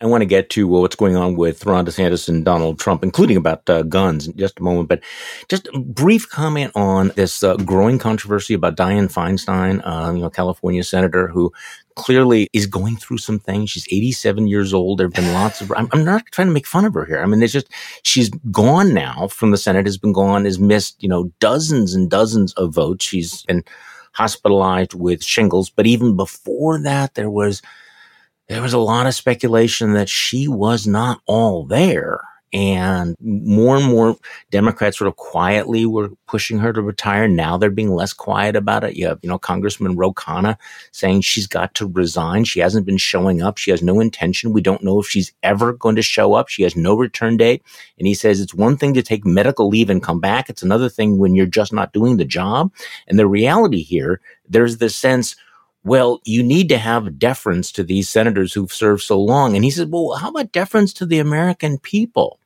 I 0.00 0.06
want 0.06 0.22
to 0.22 0.26
get 0.26 0.50
to 0.50 0.66
what's 0.66 0.96
going 0.96 1.16
on 1.16 1.36
with 1.36 1.64
Ron 1.64 1.86
DeSantis 1.86 2.28
and 2.28 2.44
Donald 2.44 2.78
Trump, 2.78 3.02
including 3.02 3.36
about 3.36 3.68
uh, 3.70 3.82
guns 3.82 4.26
in 4.26 4.36
just 4.36 4.58
a 4.58 4.62
moment. 4.62 4.88
But 4.88 5.02
just 5.48 5.68
a 5.72 5.78
brief 5.78 6.28
comment 6.28 6.72
on 6.74 7.12
this 7.14 7.44
uh, 7.44 7.56
growing 7.56 7.98
controversy 7.98 8.54
about 8.54 8.76
Dianne 8.76 9.12
Feinstein, 9.12 9.80
uh, 9.84 10.12
you 10.12 10.20
know, 10.20 10.30
California 10.30 10.82
senator 10.82 11.28
who 11.28 11.52
clearly 11.96 12.48
is 12.52 12.66
going 12.66 12.96
through 12.96 13.18
some 13.18 13.38
things. 13.38 13.70
She's 13.70 13.86
87 13.90 14.46
years 14.46 14.74
old. 14.74 14.98
There 14.98 15.06
have 15.06 15.14
been 15.14 15.32
lots 15.32 15.60
of, 15.60 15.72
I'm, 15.76 15.88
I'm, 15.92 16.04
not 16.04 16.24
trying 16.32 16.48
to 16.48 16.52
make 16.52 16.66
fun 16.66 16.84
of 16.84 16.94
her 16.94 17.04
here. 17.04 17.22
I 17.22 17.26
mean, 17.26 17.42
it's 17.42 17.52
just, 17.52 17.72
she's 18.02 18.30
gone 18.50 18.92
now 18.92 19.28
from 19.28 19.50
the 19.50 19.56
Senate, 19.56 19.86
has 19.86 19.98
been 19.98 20.12
gone, 20.12 20.44
has 20.44 20.58
missed, 20.58 21.02
you 21.02 21.08
know, 21.08 21.30
dozens 21.40 21.94
and 21.94 22.10
dozens 22.10 22.52
of 22.54 22.74
votes. 22.74 23.04
She's 23.04 23.42
been 23.42 23.64
hospitalized 24.12 24.94
with 24.94 25.22
shingles. 25.22 25.70
But 25.70 25.86
even 25.86 26.16
before 26.16 26.80
that, 26.82 27.14
there 27.14 27.30
was, 27.30 27.62
there 28.48 28.62
was 28.62 28.72
a 28.72 28.78
lot 28.78 29.06
of 29.06 29.14
speculation 29.14 29.92
that 29.92 30.08
she 30.08 30.48
was 30.48 30.86
not 30.86 31.20
all 31.26 31.64
there. 31.64 32.20
And 32.54 33.16
more 33.20 33.76
and 33.76 33.86
more 33.86 34.16
Democrats 34.52 34.98
sort 34.98 35.08
of 35.08 35.16
quietly 35.16 35.86
were 35.86 36.10
pushing 36.28 36.60
her 36.60 36.72
to 36.72 36.80
retire. 36.80 37.26
Now 37.26 37.56
they're 37.56 37.68
being 37.68 37.92
less 37.92 38.12
quiet 38.12 38.54
about 38.54 38.84
it. 38.84 38.94
You 38.94 39.08
have, 39.08 39.18
you 39.22 39.28
know, 39.28 39.40
Congressman 39.40 39.96
Ro 39.96 40.12
Khanna 40.12 40.56
saying 40.92 41.22
she's 41.22 41.48
got 41.48 41.74
to 41.74 41.88
resign. 41.88 42.44
She 42.44 42.60
hasn't 42.60 42.86
been 42.86 42.96
showing 42.96 43.42
up. 43.42 43.58
She 43.58 43.72
has 43.72 43.82
no 43.82 43.98
intention. 43.98 44.52
We 44.52 44.60
don't 44.60 44.84
know 44.84 45.00
if 45.00 45.06
she's 45.08 45.32
ever 45.42 45.72
going 45.72 45.96
to 45.96 46.02
show 46.02 46.34
up. 46.34 46.48
She 46.48 46.62
has 46.62 46.76
no 46.76 46.96
return 46.96 47.36
date. 47.36 47.60
And 47.98 48.06
he 48.06 48.14
says 48.14 48.40
it's 48.40 48.54
one 48.54 48.76
thing 48.76 48.94
to 48.94 49.02
take 49.02 49.26
medical 49.26 49.68
leave 49.68 49.90
and 49.90 50.00
come 50.00 50.20
back. 50.20 50.48
It's 50.48 50.62
another 50.62 50.88
thing 50.88 51.18
when 51.18 51.34
you're 51.34 51.46
just 51.46 51.72
not 51.72 51.92
doing 51.92 52.18
the 52.18 52.24
job. 52.24 52.72
And 53.08 53.18
the 53.18 53.26
reality 53.26 53.82
here, 53.82 54.20
there's 54.48 54.76
this 54.76 54.94
sense, 54.94 55.34
well, 55.82 56.20
you 56.24 56.40
need 56.44 56.68
to 56.68 56.78
have 56.78 57.18
deference 57.18 57.72
to 57.72 57.82
these 57.82 58.08
senators 58.08 58.52
who've 58.52 58.72
served 58.72 59.02
so 59.02 59.20
long. 59.20 59.56
And 59.56 59.64
he 59.64 59.72
said, 59.72 59.90
well, 59.90 60.14
how 60.14 60.30
about 60.30 60.52
deference 60.52 60.92
to 60.94 61.04
the 61.04 61.18
American 61.18 61.78
people? 61.78 62.38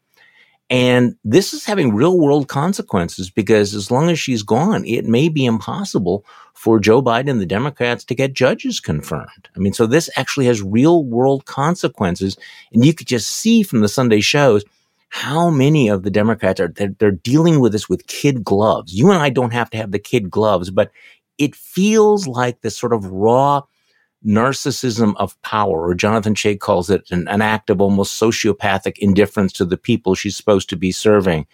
And 0.70 1.16
this 1.24 1.54
is 1.54 1.64
having 1.64 1.94
real 1.94 2.18
world 2.18 2.48
consequences 2.48 3.30
because 3.30 3.74
as 3.74 3.90
long 3.90 4.10
as 4.10 4.18
she's 4.18 4.42
gone, 4.42 4.84
it 4.84 5.06
may 5.06 5.28
be 5.28 5.46
impossible 5.46 6.26
for 6.52 6.78
Joe 6.78 7.00
Biden 7.00 7.30
and 7.30 7.40
the 7.40 7.46
Democrats 7.46 8.04
to 8.04 8.14
get 8.14 8.34
judges 8.34 8.78
confirmed. 8.80 9.48
I 9.56 9.60
mean, 9.60 9.72
so 9.72 9.86
this 9.86 10.10
actually 10.16 10.46
has 10.46 10.60
real 10.60 11.04
world 11.04 11.46
consequences. 11.46 12.36
And 12.72 12.84
you 12.84 12.92
could 12.92 13.06
just 13.06 13.30
see 13.30 13.62
from 13.62 13.80
the 13.80 13.88
Sunday 13.88 14.20
shows 14.20 14.64
how 15.08 15.48
many 15.48 15.88
of 15.88 16.02
the 16.02 16.10
Democrats 16.10 16.60
are, 16.60 16.68
they're, 16.68 16.94
they're 16.98 17.12
dealing 17.12 17.60
with 17.60 17.72
this 17.72 17.88
with 17.88 18.06
kid 18.06 18.44
gloves. 18.44 18.92
You 18.92 19.10
and 19.10 19.22
I 19.22 19.30
don't 19.30 19.54
have 19.54 19.70
to 19.70 19.78
have 19.78 19.92
the 19.92 19.98
kid 19.98 20.30
gloves, 20.30 20.70
but 20.70 20.90
it 21.38 21.54
feels 21.54 22.26
like 22.26 22.60
this 22.60 22.76
sort 22.76 22.92
of 22.92 23.06
raw 23.06 23.62
narcissism 24.26 25.14
of 25.16 25.40
power, 25.42 25.86
or 25.88 25.94
Jonathan 25.94 26.34
Chait 26.34 26.60
calls 26.60 26.90
it 26.90 27.08
an, 27.10 27.28
an 27.28 27.40
act 27.40 27.70
of 27.70 27.80
almost 27.80 28.20
sociopathic 28.20 28.98
indifference 28.98 29.52
to 29.54 29.64
the 29.64 29.76
people 29.76 30.14
she's 30.14 30.36
supposed 30.36 30.68
to 30.70 30.76
be 30.76 30.92
serving. 30.92 31.46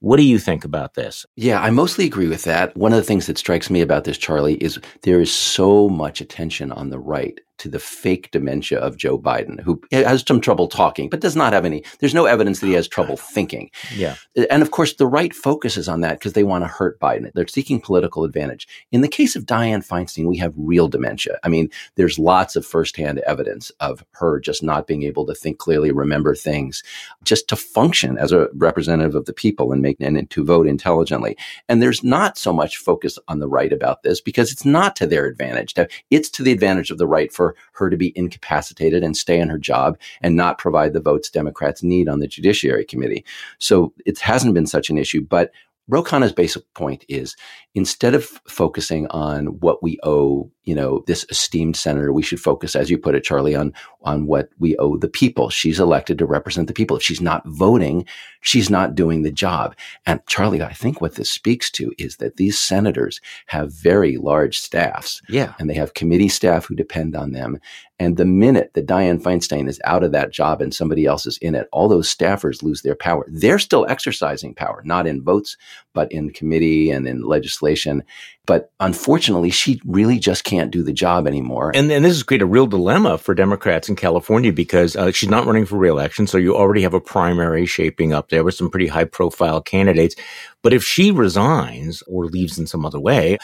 What 0.00 0.16
do 0.16 0.24
you 0.24 0.40
think 0.40 0.64
about 0.64 0.94
this? 0.94 1.24
Yeah, 1.36 1.62
I 1.62 1.70
mostly 1.70 2.04
agree 2.04 2.26
with 2.26 2.42
that. 2.42 2.76
One 2.76 2.92
of 2.92 2.96
the 2.96 3.04
things 3.04 3.28
that 3.28 3.38
strikes 3.38 3.70
me 3.70 3.80
about 3.80 4.02
this, 4.02 4.18
Charlie, 4.18 4.56
is 4.56 4.80
there 5.02 5.20
is 5.20 5.32
so 5.32 5.88
much 5.88 6.20
attention 6.20 6.72
on 6.72 6.90
the 6.90 6.98
right 6.98 7.40
to 7.62 7.68
the 7.68 7.78
fake 7.78 8.28
dementia 8.32 8.78
of 8.78 8.96
Joe 8.96 9.16
Biden, 9.16 9.60
who 9.60 9.80
has 9.92 10.24
some 10.26 10.40
trouble 10.40 10.66
talking, 10.66 11.08
but 11.08 11.20
does 11.20 11.36
not 11.36 11.52
have 11.52 11.64
any, 11.64 11.84
there's 12.00 12.12
no 12.12 12.26
evidence 12.26 12.58
that 12.58 12.66
he 12.66 12.72
has 12.72 12.88
trouble 12.88 13.16
thinking. 13.16 13.70
Yeah. 13.94 14.16
And 14.50 14.62
of 14.62 14.72
course, 14.72 14.94
the 14.94 15.06
right 15.06 15.32
focuses 15.32 15.88
on 15.88 16.00
that 16.00 16.18
because 16.18 16.32
they 16.32 16.42
want 16.42 16.64
to 16.64 16.68
hurt 16.68 16.98
Biden. 16.98 17.32
They're 17.34 17.46
seeking 17.46 17.80
political 17.80 18.24
advantage. 18.24 18.66
In 18.90 19.00
the 19.00 19.08
case 19.08 19.36
of 19.36 19.46
Dianne 19.46 19.86
Feinstein, 19.86 20.26
we 20.26 20.36
have 20.38 20.52
real 20.56 20.88
dementia. 20.88 21.38
I 21.44 21.48
mean, 21.48 21.70
there's 21.94 22.18
lots 22.18 22.56
of 22.56 22.66
firsthand 22.66 23.20
evidence 23.20 23.70
of 23.78 24.04
her 24.12 24.40
just 24.40 24.62
not 24.62 24.88
being 24.88 25.04
able 25.04 25.24
to 25.26 25.34
think 25.34 25.58
clearly, 25.58 25.92
remember 25.92 26.34
things, 26.34 26.82
just 27.22 27.46
to 27.48 27.56
function 27.56 28.18
as 28.18 28.32
a 28.32 28.48
representative 28.54 29.14
of 29.14 29.26
the 29.26 29.32
people 29.32 29.70
and 29.70 29.82
make 29.82 30.00
and 30.00 30.28
to 30.30 30.44
vote 30.44 30.66
intelligently. 30.66 31.36
And 31.68 31.80
there's 31.80 32.02
not 32.02 32.36
so 32.36 32.52
much 32.52 32.76
focus 32.76 33.20
on 33.28 33.38
the 33.38 33.48
right 33.48 33.72
about 33.72 34.02
this 34.02 34.20
because 34.20 34.50
it's 34.50 34.64
not 34.64 34.96
to 34.96 35.06
their 35.06 35.26
advantage. 35.26 35.74
It's 36.10 36.28
to 36.30 36.42
the 36.42 36.50
advantage 36.50 36.90
of 36.90 36.98
the 36.98 37.06
right 37.06 37.32
her 37.72 37.90
to 37.90 37.96
be 37.96 38.12
incapacitated 38.16 39.02
and 39.02 39.16
stay 39.16 39.38
in 39.38 39.48
her 39.48 39.58
job 39.58 39.98
and 40.20 40.36
not 40.36 40.58
provide 40.58 40.92
the 40.92 41.00
votes 41.00 41.30
Democrats 41.30 41.82
need 41.82 42.08
on 42.08 42.20
the 42.20 42.28
Judiciary 42.28 42.84
Committee. 42.84 43.24
So 43.58 43.92
it 44.04 44.18
hasn't 44.18 44.54
been 44.54 44.66
such 44.66 44.90
an 44.90 44.98
issue. 44.98 45.20
But 45.20 45.52
Ro 45.88 46.02
Khanna's 46.02 46.32
basic 46.32 46.62
point 46.74 47.04
is 47.08 47.36
instead 47.74 48.14
of 48.14 48.24
focusing 48.46 49.06
on 49.08 49.46
what 49.60 49.82
we 49.82 49.98
owe, 50.04 50.50
you 50.64 50.74
know, 50.74 51.02
this 51.06 51.26
esteemed 51.28 51.76
senator, 51.76 52.12
we 52.12 52.22
should 52.22 52.40
focus, 52.40 52.76
as 52.76 52.88
you 52.88 52.98
put 52.98 53.14
it, 53.14 53.24
Charlie, 53.24 53.56
on 53.56 53.72
on 54.02 54.26
what 54.26 54.50
we 54.58 54.76
owe 54.76 54.96
the 54.96 55.08
people. 55.08 55.50
She's 55.50 55.80
elected 55.80 56.18
to 56.18 56.26
represent 56.26 56.68
the 56.68 56.74
people. 56.74 56.96
If 56.96 57.02
she's 57.02 57.20
not 57.20 57.42
voting, 57.46 58.06
she's 58.40 58.70
not 58.70 58.94
doing 58.94 59.22
the 59.22 59.32
job. 59.32 59.76
And 60.06 60.20
Charlie, 60.26 60.62
I 60.62 60.72
think 60.72 61.00
what 61.00 61.16
this 61.16 61.30
speaks 61.30 61.70
to 61.72 61.92
is 61.98 62.16
that 62.16 62.36
these 62.36 62.58
senators 62.58 63.20
have 63.46 63.72
very 63.72 64.16
large 64.16 64.58
staffs. 64.58 65.20
Yeah. 65.28 65.54
And 65.58 65.68
they 65.68 65.74
have 65.74 65.94
committee 65.94 66.28
staff 66.28 66.66
who 66.66 66.74
depend 66.74 67.16
on 67.16 67.32
them. 67.32 67.58
And 68.02 68.16
the 68.16 68.24
minute 68.24 68.72
that 68.74 68.88
Dianne 68.88 69.22
Feinstein 69.22 69.68
is 69.68 69.80
out 69.84 70.02
of 70.02 70.10
that 70.10 70.32
job 70.32 70.60
and 70.60 70.74
somebody 70.74 71.06
else 71.06 71.24
is 71.24 71.38
in 71.38 71.54
it, 71.54 71.68
all 71.70 71.86
those 71.86 72.12
staffers 72.12 72.60
lose 72.60 72.82
their 72.82 72.96
power. 72.96 73.24
They're 73.28 73.60
still 73.60 73.86
exercising 73.88 74.56
power, 74.56 74.82
not 74.84 75.06
in 75.06 75.22
votes, 75.22 75.56
but 75.92 76.10
in 76.10 76.30
committee 76.30 76.90
and 76.90 77.06
in 77.06 77.22
legislation. 77.22 78.02
But 78.44 78.72
unfortunately, 78.80 79.50
she 79.50 79.80
really 79.84 80.18
just 80.18 80.42
can't 80.42 80.72
do 80.72 80.82
the 80.82 80.92
job 80.92 81.28
anymore. 81.28 81.70
And, 81.76 81.92
and 81.92 82.04
this 82.04 82.14
has 82.14 82.24
created 82.24 82.42
a 82.42 82.48
real 82.48 82.66
dilemma 82.66 83.18
for 83.18 83.36
Democrats 83.36 83.88
in 83.88 83.94
California 83.94 84.52
because 84.52 84.96
uh, 84.96 85.12
she's 85.12 85.30
not 85.30 85.46
running 85.46 85.64
for 85.64 85.76
reelection. 85.76 86.26
So 86.26 86.38
you 86.38 86.56
already 86.56 86.82
have 86.82 86.94
a 86.94 87.00
primary 87.00 87.66
shaping 87.66 88.12
up 88.12 88.30
there 88.30 88.42
with 88.42 88.56
some 88.56 88.68
pretty 88.68 88.88
high 88.88 89.04
profile 89.04 89.60
candidates. 89.60 90.16
But 90.62 90.72
if 90.72 90.82
she 90.82 91.12
resigns 91.12 92.02
or 92.08 92.26
leaves 92.26 92.58
in 92.58 92.66
some 92.66 92.84
other 92.84 92.98
way, 92.98 93.38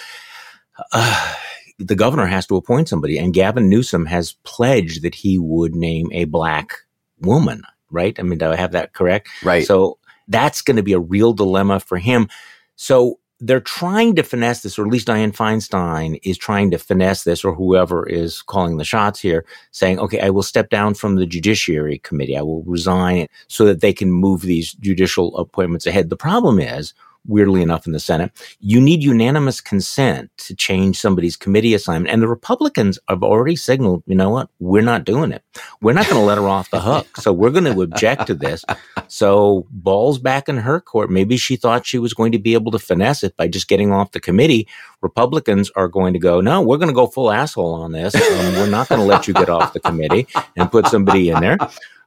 uh, 0.92 1.34
the 1.78 1.94
governor 1.94 2.26
has 2.26 2.46
to 2.46 2.56
appoint 2.56 2.88
somebody. 2.88 3.18
And 3.18 3.32
Gavin 3.32 3.68
Newsom 3.68 4.06
has 4.06 4.34
pledged 4.42 5.02
that 5.02 5.14
he 5.14 5.38
would 5.38 5.74
name 5.74 6.08
a 6.12 6.24
black 6.24 6.72
woman, 7.20 7.62
right? 7.90 8.18
I 8.18 8.22
mean, 8.22 8.38
do 8.38 8.50
I 8.50 8.56
have 8.56 8.72
that 8.72 8.92
correct? 8.94 9.28
Right. 9.42 9.66
So 9.66 9.98
that's 10.26 10.60
going 10.60 10.76
to 10.76 10.82
be 10.82 10.92
a 10.92 10.98
real 10.98 11.32
dilemma 11.32 11.80
for 11.80 11.98
him. 11.98 12.28
So 12.76 13.18
they're 13.40 13.60
trying 13.60 14.16
to 14.16 14.24
finesse 14.24 14.62
this, 14.62 14.78
or 14.78 14.84
at 14.84 14.90
least 14.90 15.06
Dianne 15.06 15.34
Feinstein 15.34 16.18
is 16.24 16.36
trying 16.36 16.72
to 16.72 16.78
finesse 16.78 17.22
this, 17.22 17.44
or 17.44 17.54
whoever 17.54 18.04
is 18.08 18.42
calling 18.42 18.78
the 18.78 18.84
shots 18.84 19.20
here, 19.20 19.44
saying, 19.70 20.00
okay, 20.00 20.20
I 20.20 20.30
will 20.30 20.42
step 20.42 20.70
down 20.70 20.94
from 20.94 21.14
the 21.14 21.26
Judiciary 21.26 22.00
Committee. 22.00 22.36
I 22.36 22.42
will 22.42 22.64
resign 22.64 23.28
so 23.46 23.64
that 23.66 23.80
they 23.80 23.92
can 23.92 24.10
move 24.10 24.42
these 24.42 24.72
judicial 24.72 25.36
appointments 25.36 25.86
ahead. 25.86 26.10
The 26.10 26.16
problem 26.16 26.58
is, 26.58 26.94
weirdly 27.28 27.62
enough, 27.62 27.86
in 27.86 27.92
the 27.92 28.00
Senate. 28.00 28.32
You 28.58 28.80
need 28.80 29.02
unanimous 29.02 29.60
consent 29.60 30.30
to 30.38 30.56
change 30.56 30.98
somebody's 30.98 31.36
committee 31.36 31.74
assignment. 31.74 32.12
And 32.12 32.22
the 32.22 32.28
Republicans 32.28 32.98
have 33.08 33.22
already 33.22 33.54
signaled, 33.54 34.02
you 34.06 34.16
know 34.16 34.30
what? 34.30 34.48
We're 34.58 34.82
not 34.82 35.04
doing 35.04 35.30
it. 35.30 35.44
We're 35.80 35.92
not 35.92 36.06
going 36.06 36.20
to 36.20 36.26
let 36.26 36.38
her 36.38 36.48
off 36.48 36.70
the 36.70 36.80
hook. 36.80 37.18
So 37.18 37.32
we're 37.32 37.50
going 37.50 37.64
to 37.64 37.80
object 37.80 38.26
to 38.26 38.34
this. 38.34 38.64
So 39.06 39.66
balls 39.70 40.18
back 40.18 40.48
in 40.48 40.56
her 40.56 40.80
court. 40.80 41.10
Maybe 41.10 41.36
she 41.36 41.56
thought 41.56 41.86
she 41.86 41.98
was 41.98 42.14
going 42.14 42.32
to 42.32 42.38
be 42.38 42.54
able 42.54 42.72
to 42.72 42.78
finesse 42.78 43.22
it 43.22 43.36
by 43.36 43.46
just 43.46 43.68
getting 43.68 43.92
off 43.92 44.12
the 44.12 44.20
committee. 44.20 44.66
Republicans 45.02 45.70
are 45.76 45.88
going 45.88 46.14
to 46.14 46.18
go, 46.18 46.40
no, 46.40 46.60
we're 46.62 46.78
going 46.78 46.88
to 46.88 46.94
go 46.94 47.06
full 47.06 47.30
asshole 47.30 47.74
on 47.74 47.92
this. 47.92 48.14
Um, 48.14 48.54
we're 48.54 48.70
not 48.70 48.88
going 48.88 49.00
to 49.00 49.06
let 49.06 49.28
you 49.28 49.34
get 49.34 49.48
off 49.48 49.72
the 49.72 49.80
committee 49.80 50.26
and 50.56 50.70
put 50.70 50.86
somebody 50.86 51.28
in 51.28 51.40
there. 51.40 51.58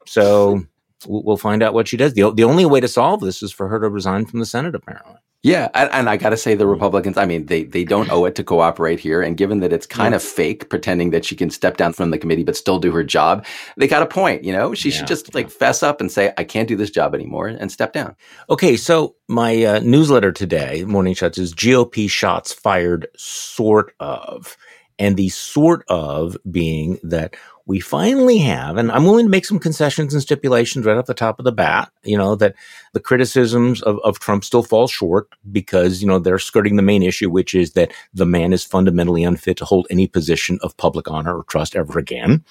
So 0.06 0.66
we'll 1.08 1.38
find 1.38 1.64
out 1.64 1.74
what 1.74 1.88
she 1.88 1.98
does. 1.98 2.14
The, 2.14 2.32
the 2.32 2.44
only 2.44 2.66
way 2.66 2.80
to 2.80 2.88
solve 2.88 3.22
this 3.22 3.42
is 3.42 3.52
for 3.52 3.68
her 3.68 3.80
to 3.80 3.90
resign 3.90 4.26
from 4.26 4.40
the 4.40 4.46
Senate, 4.46 4.76
apparently. 4.76 5.16
Yeah, 5.44 5.70
and, 5.74 5.90
and 5.92 6.08
I 6.08 6.18
got 6.18 6.30
to 6.30 6.38
say, 6.38 6.54
the 6.54 6.68
Republicans. 6.68 7.18
I 7.18 7.26
mean, 7.26 7.48
they 7.48 7.64
they 7.64 7.84
don't 7.84 8.12
owe 8.12 8.26
it 8.26 8.36
to 8.36 8.44
cooperate 8.44 9.00
here. 9.00 9.24
And 9.24 9.36
given 9.36 9.60
that 9.62 9.74
it's 9.74 9.88
kind 9.88 10.12
yeah. 10.12 10.18
of 10.18 10.24
fake, 10.24 10.70
pretending 10.70 11.10
that 11.12 11.26
she 11.26 11.36
can 11.36 11.50
step 11.50 11.78
down 11.78 11.94
from 11.94 12.12
the 12.12 12.20
committee 12.20 12.44
but 12.44 12.56
still 12.56 12.78
do 12.78 12.92
her 12.92 13.04
job, 13.04 13.44
they 13.76 13.88
got 13.88 14.04
a 14.04 14.06
point. 14.06 14.44
You 14.44 14.54
know, 14.54 14.76
she 14.76 14.90
yeah, 14.90 14.98
should 14.98 15.08
just 15.08 15.30
yeah. 15.30 15.32
like 15.34 15.50
fess 15.50 15.82
up 15.82 16.00
and 16.00 16.12
say, 16.12 16.32
"I 16.38 16.44
can't 16.44 16.68
do 16.68 16.76
this 16.76 16.92
job 16.92 17.16
anymore," 17.16 17.48
and 17.48 17.72
step 17.72 17.92
down. 17.92 18.16
Okay, 18.52 18.78
so 18.78 19.16
my 19.28 19.64
uh, 19.64 19.80
newsletter 19.80 20.32
today, 20.32 20.84
Morning 20.86 21.16
Shots, 21.16 21.40
is 21.40 21.56
GOP 21.56 22.08
shots 22.08 22.54
fired, 22.54 23.08
sort 23.18 23.96
of, 24.00 24.56
and 25.00 25.18
the 25.18 25.30
sort 25.30 25.84
of 25.88 26.38
being 26.52 27.00
that 27.02 27.36
we 27.66 27.80
finally 27.80 28.38
have, 28.40 28.78
and 28.78 28.92
I'm 28.92 29.06
willing 29.06 29.26
to 29.26 29.30
make 29.30 29.46
some 29.46 29.60
concessions 29.60 30.14
and 30.14 30.22
stipulations 30.22 30.86
right 30.86 30.98
off 30.98 31.06
the 31.06 31.14
top 31.14 31.40
of 31.40 31.46
the 31.46 31.52
bat, 31.52 31.92
you 32.04 32.18
know, 32.18 32.36
that 32.36 32.56
the 32.94 33.00
criticisms 33.00 33.82
of, 33.84 34.00
of 34.04 34.20
Trump 34.20 34.44
still 34.44 34.64
fall 34.64 34.88
short 34.88 35.28
because, 35.52 36.02
you 36.02 36.08
know, 36.08 36.20
they're 36.20 36.40
skirting 36.40 36.76
the 36.76 36.82
main 36.82 37.04
issue, 37.04 37.30
which 37.30 37.54
is 37.54 37.74
that 37.74 37.92
the 38.14 38.26
man 38.26 38.54
is 38.54 38.64
fundamentally 38.64 39.24
unfit 39.24 39.58
to 39.58 39.66
hold 39.66 39.88
any 39.90 40.08
position 40.08 40.60
of 40.62 40.76
public 40.78 41.10
honor 41.10 41.38
or 41.38 41.44
trust 41.44 41.76
ever 41.76 42.00
again. 42.00 42.44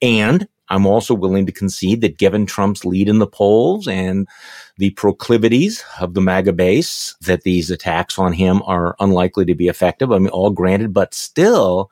And 0.00 0.48
I'm 0.70 0.86
also 0.86 1.14
willing 1.14 1.46
to 1.46 1.52
concede 1.52 2.00
that 2.02 2.18
given 2.18 2.46
Trump's 2.46 2.84
lead 2.84 3.08
in 3.08 3.18
the 3.18 3.26
polls 3.26 3.88
and 3.88 4.28
the 4.76 4.90
proclivities 4.90 5.82
of 6.00 6.14
the 6.14 6.20
MAGA 6.20 6.52
base, 6.52 7.16
that 7.22 7.42
these 7.42 7.70
attacks 7.70 8.18
on 8.18 8.32
him 8.32 8.62
are 8.64 8.94
unlikely 9.00 9.44
to 9.46 9.54
be 9.54 9.68
effective. 9.68 10.12
I 10.12 10.18
mean, 10.18 10.28
all 10.28 10.50
granted, 10.50 10.92
but 10.92 11.14
still, 11.14 11.90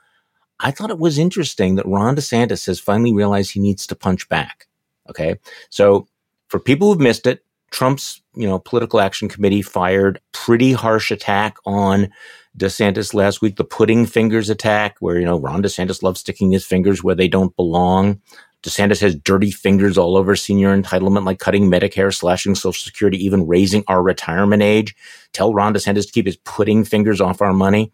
I 0.60 0.70
thought 0.70 0.90
it 0.90 0.98
was 0.98 1.18
interesting 1.18 1.74
that 1.74 1.86
Ron 1.86 2.16
DeSantis 2.16 2.66
has 2.66 2.80
finally 2.80 3.12
realized 3.12 3.52
he 3.52 3.60
needs 3.60 3.86
to 3.86 3.94
punch 3.94 4.28
back. 4.28 4.66
Okay. 5.08 5.36
So 5.70 6.06
for 6.48 6.58
people 6.58 6.88
who've 6.88 7.00
missed 7.00 7.26
it, 7.26 7.44
Trump's, 7.70 8.22
you 8.34 8.46
know, 8.46 8.58
political 8.58 9.00
action 9.00 9.28
committee 9.28 9.62
fired 9.62 10.20
pretty 10.32 10.72
harsh 10.72 11.10
attack 11.10 11.56
on 11.66 12.10
DeSantis 12.56 13.12
last 13.12 13.42
week, 13.42 13.56
the 13.56 13.64
pudding 13.64 14.06
fingers 14.06 14.48
attack, 14.48 14.96
where, 15.00 15.18
you 15.18 15.24
know, 15.24 15.38
Ron 15.38 15.62
DeSantis 15.62 16.02
loves 16.02 16.20
sticking 16.20 16.52
his 16.52 16.64
fingers 16.64 17.02
where 17.02 17.14
they 17.14 17.28
don't 17.28 17.54
belong. 17.56 18.20
DeSantis 18.62 19.00
has 19.00 19.14
dirty 19.14 19.50
fingers 19.50 19.98
all 19.98 20.16
over 20.16 20.34
senior 20.34 20.76
entitlement, 20.76 21.26
like 21.26 21.38
cutting 21.38 21.70
Medicare, 21.70 22.14
slashing 22.14 22.54
Social 22.54 22.84
Security, 22.84 23.22
even 23.24 23.46
raising 23.46 23.84
our 23.88 24.02
retirement 24.02 24.62
age. 24.62 24.96
Tell 25.32 25.52
Ron 25.52 25.74
DeSantis 25.74 26.06
to 26.06 26.12
keep 26.12 26.26
his 26.26 26.36
pudding 26.38 26.84
fingers 26.84 27.20
off 27.20 27.42
our 27.42 27.52
money. 27.52 27.92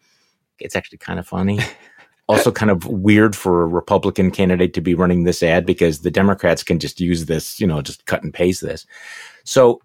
It's 0.59 0.77
actually 0.77 0.98
kind 0.98 1.18
of 1.18 1.27
funny. 1.27 1.59
also 2.28 2.52
kind 2.52 2.70
of 2.70 2.87
weird 2.87 3.35
for 3.35 3.62
a 3.62 3.66
Republican 3.66 4.30
candidate 4.30 4.74
to 4.74 4.80
be 4.80 4.94
running 4.94 5.24
this 5.24 5.42
ad 5.42 5.66
because 5.66 6.00
the 6.00 6.11
Democrats 6.11 6.62
can 6.62 6.78
just 6.78 7.00
use 7.00 7.26
this, 7.26 7.61
you 7.61 7.66
know, 7.66 7.82
just 7.82 8.06
cut 8.06 8.22
and 8.22 8.32
paste 8.32 8.62
this. 8.62 8.87
So 9.44 9.80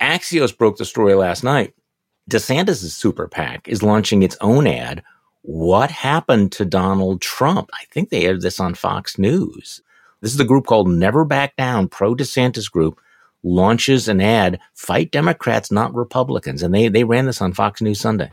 Axios 0.00 0.56
broke 0.56 0.78
the 0.78 0.84
story 0.84 1.14
last 1.14 1.44
night. 1.44 1.74
DeSantis' 2.30 2.90
super 2.90 3.28
PAC 3.28 3.68
is 3.68 3.82
launching 3.82 4.22
its 4.22 4.36
own 4.40 4.66
ad. 4.66 5.02
What 5.42 5.90
happened 5.90 6.50
to 6.52 6.64
Donald 6.64 7.20
Trump? 7.20 7.70
I 7.72 7.84
think 7.92 8.10
they 8.10 8.24
aired 8.26 8.42
this 8.42 8.58
on 8.58 8.74
Fox 8.74 9.16
News. 9.16 9.80
This 10.20 10.32
is 10.32 10.38
the 10.38 10.44
group 10.44 10.66
called 10.66 10.88
Never 10.88 11.24
Back 11.24 11.54
Down, 11.56 11.88
pro 11.88 12.16
DeSantis 12.16 12.70
group, 12.70 13.00
launches 13.44 14.08
an 14.08 14.20
ad, 14.20 14.58
fight 14.74 15.12
Democrats, 15.12 15.70
not 15.70 15.94
Republicans. 15.94 16.64
And 16.64 16.74
they, 16.74 16.88
they 16.88 17.04
ran 17.04 17.26
this 17.26 17.40
on 17.40 17.52
Fox 17.52 17.80
News 17.80 18.00
Sunday. 18.00 18.32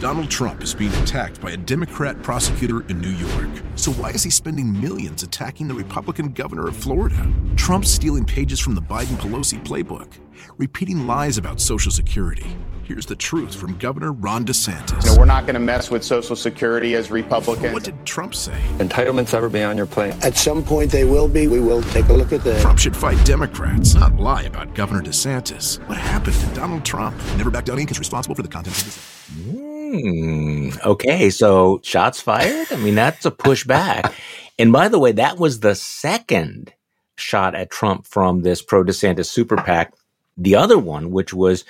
Donald 0.00 0.30
Trump 0.30 0.62
is 0.62 0.74
being 0.74 0.92
attacked 1.02 1.40
by 1.40 1.50
a 1.50 1.56
Democrat 1.56 2.22
prosecutor 2.22 2.82
in 2.88 3.00
New 3.00 3.10
York. 3.10 3.48
So 3.74 3.90
why 3.92 4.10
is 4.10 4.22
he 4.22 4.30
spending 4.30 4.80
millions 4.80 5.24
attacking 5.24 5.66
the 5.66 5.74
Republican 5.74 6.28
governor 6.28 6.68
of 6.68 6.76
Florida? 6.76 7.28
Trump's 7.56 7.90
stealing 7.90 8.24
pages 8.24 8.60
from 8.60 8.76
the 8.76 8.80
Biden 8.80 9.16
Pelosi 9.16 9.60
playbook, 9.64 10.12
repeating 10.56 11.08
lies 11.08 11.36
about 11.36 11.60
Social 11.60 11.90
Security. 11.90 12.46
Here's 12.84 13.06
the 13.06 13.16
truth 13.16 13.54
from 13.56 13.76
Governor 13.76 14.12
Ron 14.12 14.46
DeSantis. 14.46 15.04
You 15.04 15.10
know, 15.10 15.18
we're 15.18 15.24
not 15.24 15.42
going 15.46 15.54
to 15.54 15.60
mess 15.60 15.90
with 15.90 16.04
Social 16.04 16.36
Security 16.36 16.94
as 16.94 17.10
Republicans. 17.10 17.74
What 17.74 17.82
did 17.82 18.06
Trump 18.06 18.36
say? 18.36 18.58
Entitlements 18.78 19.34
ever 19.34 19.48
be 19.48 19.62
on 19.62 19.76
your 19.76 19.86
plate? 19.86 20.14
At 20.24 20.36
some 20.36 20.62
point 20.62 20.92
they 20.92 21.04
will 21.04 21.28
be. 21.28 21.48
We 21.48 21.60
will 21.60 21.82
take 21.82 22.08
a 22.08 22.14
look 22.14 22.32
at 22.32 22.44
that. 22.44 22.62
Trump 22.62 22.78
should 22.78 22.96
fight 22.96 23.22
Democrats, 23.26 23.94
not 23.94 24.16
lie 24.16 24.42
about 24.42 24.74
Governor 24.74 25.02
DeSantis. 25.02 25.86
What 25.88 25.98
happened 25.98 26.36
to 26.36 26.46
Donald 26.54 26.84
Trump? 26.84 27.16
Never 27.36 27.50
Back 27.50 27.64
Down 27.64 27.78
Inc. 27.78 27.90
is 27.90 27.98
responsible 27.98 28.36
for 28.36 28.42
the 28.42 28.48
content 28.48 28.78
of 28.78 28.84
this. 28.84 29.67
Hmm. 29.90 30.70
Okay, 30.84 31.30
so 31.30 31.80
shots 31.82 32.20
fired. 32.20 32.70
I 32.72 32.76
mean, 32.76 32.94
that's 32.94 33.24
a 33.24 33.30
pushback. 33.30 34.12
and 34.58 34.72
by 34.72 34.88
the 34.88 34.98
way, 34.98 35.12
that 35.12 35.38
was 35.38 35.60
the 35.60 35.74
second 35.74 36.72
shot 37.16 37.54
at 37.54 37.70
Trump 37.70 38.06
from 38.06 38.42
this 38.42 38.60
pro 38.62 38.84
DeSantis 38.84 39.26
super 39.26 39.56
PAC. 39.56 39.94
The 40.36 40.56
other 40.56 40.78
one, 40.78 41.10
which 41.10 41.32
was, 41.32 41.64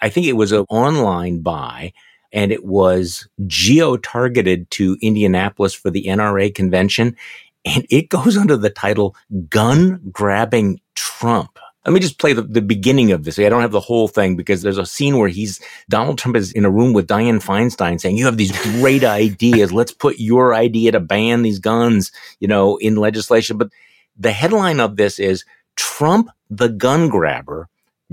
I 0.00 0.08
think 0.08 0.26
it 0.26 0.32
was 0.32 0.50
an 0.52 0.64
online 0.70 1.40
buy, 1.40 1.92
and 2.32 2.50
it 2.52 2.64
was 2.64 3.28
geo 3.46 3.96
targeted 3.96 4.70
to 4.72 4.96
Indianapolis 5.02 5.74
for 5.74 5.90
the 5.90 6.04
NRA 6.06 6.54
convention. 6.54 7.16
and 7.64 7.86
it 7.90 8.08
goes 8.08 8.36
under 8.36 8.56
the 8.56 8.70
title 8.70 9.14
Gun 9.50 10.00
Grabbing 10.10 10.80
Trump. 10.94 11.58
Let 11.88 11.94
me 11.94 12.00
just 12.00 12.18
play 12.18 12.34
the, 12.34 12.42
the 12.42 12.60
beginning 12.60 13.12
of 13.12 13.24
this. 13.24 13.38
I 13.38 13.48
don't 13.48 13.62
have 13.62 13.72
the 13.72 13.80
whole 13.80 14.08
thing 14.08 14.36
because 14.36 14.60
there's 14.60 14.76
a 14.76 14.84
scene 14.84 15.16
where 15.16 15.30
he's 15.30 15.58
Donald 15.88 16.18
Trump 16.18 16.36
is 16.36 16.52
in 16.52 16.66
a 16.66 16.70
room 16.70 16.92
with 16.92 17.06
Dianne 17.06 17.42
Feinstein 17.42 17.98
saying, 17.98 18.18
"You 18.18 18.26
have 18.26 18.36
these 18.36 18.52
great 18.78 19.04
ideas. 19.22 19.72
Let's 19.72 19.92
put 19.92 20.18
your 20.18 20.54
idea 20.54 20.92
to 20.92 21.00
ban 21.00 21.40
these 21.40 21.58
guns, 21.58 22.12
you 22.40 22.46
know, 22.46 22.76
in 22.76 22.96
legislation." 22.96 23.56
But 23.56 23.70
the 24.18 24.32
headline 24.32 24.80
of 24.80 24.96
this 24.96 25.18
is 25.18 25.46
Trump, 25.76 26.28
the 26.50 26.68
gun 26.68 27.08
grabber, 27.08 27.70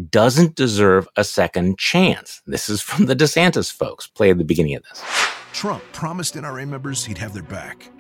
doesn't 0.10 0.56
deserve 0.56 1.06
a 1.18 1.26
second 1.26 1.78
chance. 1.78 2.42
This 2.48 2.70
is 2.70 2.82
from 2.82 3.08
the 3.08 3.16
DeSantis 3.16 3.70
folks. 3.70 4.08
Play 4.08 4.30
at 4.32 4.38
the 4.38 4.46
beginning 4.46 4.76
of 4.76 4.84
this. 4.84 5.04
Trump 5.52 5.84
promised 5.92 6.36
NRA 6.36 6.66
members 6.66 7.04
he'd 7.04 7.18
have 7.18 7.34
their 7.34 7.44
back. 7.44 7.92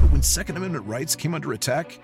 But 0.00 0.12
when 0.12 0.22
Second 0.22 0.56
Amendment 0.56 0.86
rights 0.86 1.16
came 1.16 1.34
under 1.34 1.52
attack, 1.52 1.98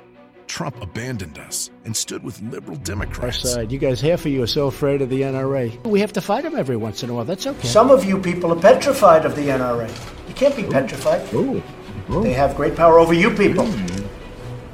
Trump 0.47 0.81
abandoned 0.81 1.39
us 1.39 1.71
and 1.85 1.97
stood 1.97 2.23
with 2.23 2.41
liberal 2.43 2.77
Democrats. 2.79 3.45
Our 3.45 3.51
side. 3.53 3.73
You 3.73 3.79
guys, 3.79 4.01
half 4.01 4.25
of 4.25 4.33
you 4.33 4.43
are 4.43 4.47
so 4.47 4.67
afraid 4.67 5.03
of 5.03 5.11
the 5.11 5.23
NRA. 5.23 5.85
We 5.85 6.01
have 6.01 6.13
to 6.15 6.21
fight 6.21 6.45
them 6.45 6.57
every 6.57 6.77
once 6.77 7.03
in 7.03 7.11
a 7.11 7.15
while. 7.15 7.25
That's 7.25 7.47
okay. 7.47 7.69
Some 7.69 7.91
of 7.91 8.05
you 8.05 8.19
people 8.19 8.53
are 8.53 8.61
petrified 8.61 9.25
of 9.25 9.37
the 9.37 9.43
NRA. 9.43 9.89
You 10.29 10.35
can't 10.35 10.57
be 10.57 10.65
petrified. 10.65 11.33
Ooh. 11.35 11.63
Ooh. 12.11 12.23
They 12.23 12.33
have 12.33 12.55
great 12.57 12.77
power 12.77 12.99
over 12.99 13.13
you 13.13 13.31
people. 13.31 13.65
Mm. 13.65 14.09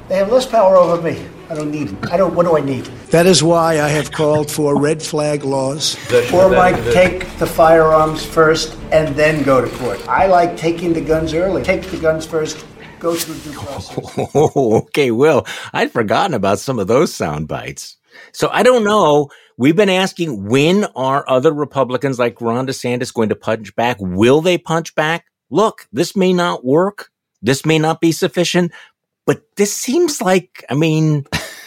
They 0.07 0.17
have 0.17 0.31
less 0.31 0.45
power 0.45 0.75
over 0.75 1.01
me. 1.01 1.25
I 1.49 1.55
don't 1.55 1.71
need 1.71 1.91
it. 1.91 2.11
I 2.11 2.17
don't. 2.17 2.33
What 2.35 2.45
do 2.45 2.57
I 2.57 2.61
need? 2.61 2.85
That 3.11 3.25
is 3.25 3.43
why 3.43 3.79
I 3.79 3.87
have 3.87 4.11
called 4.11 4.49
for 4.49 4.79
red 4.79 5.01
flag 5.01 5.43
laws. 5.43 5.97
Or 6.33 6.49
Mike, 6.49 6.75
take 6.93 7.27
the 7.37 7.45
firearms 7.45 8.25
first 8.25 8.77
and 8.91 9.15
then 9.15 9.43
go 9.43 9.61
to 9.61 9.69
court. 9.77 10.07
I 10.07 10.27
like 10.27 10.57
taking 10.57 10.93
the 10.93 11.01
guns 11.01 11.33
early. 11.33 11.63
Take 11.63 11.83
the 11.83 11.97
guns 11.97 12.25
first. 12.25 12.65
Go 13.03 13.15
through 13.15 13.51
process. 13.51 14.35
Okay, 14.35 15.11
Will, 15.11 15.45
I'd 15.73 15.91
forgotten 15.91 16.33
about 16.33 16.59
some 16.59 16.79
of 16.79 16.87
those 16.87 17.13
sound 17.13 17.49
bites. 17.49 17.97
So 18.31 18.47
I 18.49 18.63
don't 18.63 18.85
know. 18.85 19.29
We've 19.57 19.75
been 19.75 19.89
asking 19.89 20.47
when 20.47 20.85
are 20.95 21.25
other 21.27 21.51
Republicans 21.51 22.17
like 22.17 22.39
Ron 22.39 22.65
DeSantis 22.65 23.13
going 23.13 23.27
to 23.27 23.35
punch 23.35 23.75
back? 23.75 23.97
Will 23.99 24.39
they 24.39 24.57
punch 24.57 24.95
back? 24.95 25.25
Look, 25.49 25.85
this 25.91 26.15
may 26.15 26.31
not 26.31 26.63
work. 26.63 27.09
This 27.41 27.65
may 27.65 27.77
not 27.77 27.99
be 27.99 28.13
sufficient, 28.13 28.71
but 29.25 29.43
this 29.57 29.73
seems 29.73 30.21
like, 30.21 30.63
I 30.69 30.73
mean, 30.73 31.25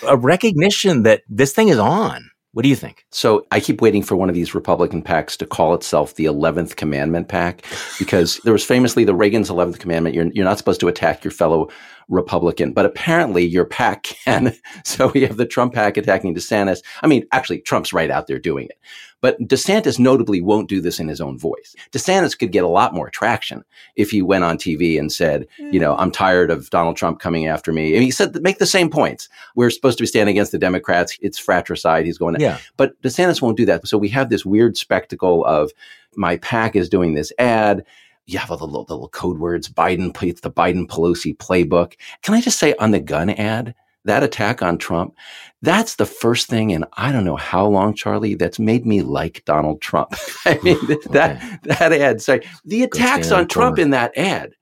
a 0.08 0.16
recognition 0.16 1.02
that 1.02 1.22
this 1.28 1.52
thing 1.52 1.68
is 1.68 1.78
on. 1.78 2.30
What 2.56 2.62
do 2.62 2.70
you 2.70 2.74
think? 2.74 3.04
So 3.10 3.46
I 3.50 3.60
keep 3.60 3.82
waiting 3.82 4.02
for 4.02 4.16
one 4.16 4.30
of 4.30 4.34
these 4.34 4.54
Republican 4.54 5.02
PACs 5.02 5.36
to 5.36 5.46
call 5.46 5.74
itself 5.74 6.14
the 6.14 6.24
11th 6.24 6.76
Commandment 6.76 7.28
PAC 7.28 7.62
because 7.98 8.38
there 8.44 8.52
was 8.54 8.64
famously 8.64 9.04
the 9.04 9.14
Reagan's 9.14 9.50
11th 9.50 9.78
Commandment. 9.78 10.14
You're, 10.14 10.28
you're 10.32 10.46
not 10.46 10.56
supposed 10.56 10.80
to 10.80 10.88
attack 10.88 11.22
your 11.22 11.32
fellow 11.32 11.68
Republican, 12.08 12.72
but 12.72 12.86
apparently 12.86 13.44
your 13.44 13.66
PAC 13.66 14.04
can. 14.24 14.56
So 14.84 15.08
we 15.08 15.20
have 15.26 15.36
the 15.36 15.44
Trump 15.44 15.74
PAC 15.74 15.98
attacking 15.98 16.34
DeSantis. 16.34 16.78
I 17.02 17.08
mean, 17.08 17.26
actually, 17.30 17.60
Trump's 17.60 17.92
right 17.92 18.10
out 18.10 18.26
there 18.26 18.38
doing 18.38 18.68
it. 18.68 18.78
But 19.22 19.40
DeSantis 19.40 19.98
notably 19.98 20.40
won't 20.40 20.68
do 20.68 20.80
this 20.80 21.00
in 21.00 21.08
his 21.08 21.20
own 21.20 21.38
voice. 21.38 21.74
DeSantis 21.92 22.38
could 22.38 22.52
get 22.52 22.64
a 22.64 22.68
lot 22.68 22.94
more 22.94 23.08
traction 23.08 23.64
if 23.96 24.10
he 24.10 24.22
went 24.22 24.44
on 24.44 24.58
TV 24.58 24.98
and 24.98 25.10
said, 25.10 25.46
you 25.58 25.80
know, 25.80 25.94
mm. 25.94 26.00
I'm 26.00 26.10
tired 26.10 26.50
of 26.50 26.68
Donald 26.70 26.96
Trump 26.96 27.18
coming 27.18 27.46
after 27.46 27.72
me. 27.72 27.94
And 27.94 28.02
he 28.02 28.10
said, 28.10 28.40
make 28.42 28.58
the 28.58 28.66
same 28.66 28.90
points. 28.90 29.28
We're 29.54 29.70
supposed 29.70 29.98
to 29.98 30.02
be 30.02 30.06
standing 30.06 30.34
against 30.34 30.52
the 30.52 30.58
Democrats. 30.58 31.16
It's 31.22 31.38
fratricide. 31.38 32.04
He's 32.04 32.18
going, 32.18 32.34
to, 32.34 32.40
Yeah. 32.40 32.58
but 32.76 33.00
DeSantis 33.02 33.40
won't 33.40 33.56
do 33.56 33.66
that. 33.66 33.86
So 33.88 33.98
we 33.98 34.08
have 34.10 34.28
this 34.28 34.44
weird 34.44 34.76
spectacle 34.76 35.44
of 35.46 35.72
my 36.14 36.36
PAC 36.38 36.76
is 36.76 36.88
doing 36.88 37.14
this 37.14 37.32
ad. 37.38 37.84
You 38.26 38.38
have 38.38 38.50
all 38.50 38.56
the 38.56 38.66
little, 38.66 38.84
the 38.84 38.94
little 38.94 39.08
code 39.08 39.38
words, 39.38 39.68
Biden, 39.68 40.14
it's 40.22 40.40
the 40.40 40.50
Biden 40.50 40.86
Pelosi 40.86 41.36
playbook. 41.36 41.94
Can 42.22 42.34
I 42.34 42.40
just 42.40 42.58
say 42.58 42.74
on 42.78 42.90
the 42.90 43.00
gun 43.00 43.30
ad, 43.30 43.74
that 44.06 44.22
attack 44.22 44.62
on 44.62 44.78
Trump, 44.78 45.14
that's 45.62 45.96
the 45.96 46.06
first 46.06 46.48
thing 46.48 46.70
in 46.70 46.84
I 46.94 47.12
don't 47.12 47.24
know 47.24 47.36
how 47.36 47.66
long, 47.66 47.94
Charlie, 47.94 48.34
that's 48.34 48.58
made 48.58 48.86
me 48.86 49.02
like 49.02 49.44
Donald 49.44 49.80
Trump. 49.80 50.14
I 50.44 50.58
mean, 50.62 50.78
that, 51.10 51.60
that 51.64 51.92
ad, 51.92 52.22
sorry, 52.22 52.46
the 52.64 52.82
attacks 52.82 53.30
on 53.30 53.48
Trump 53.48 53.78
in 53.78 53.90
that 53.90 54.16
ad, 54.16 54.52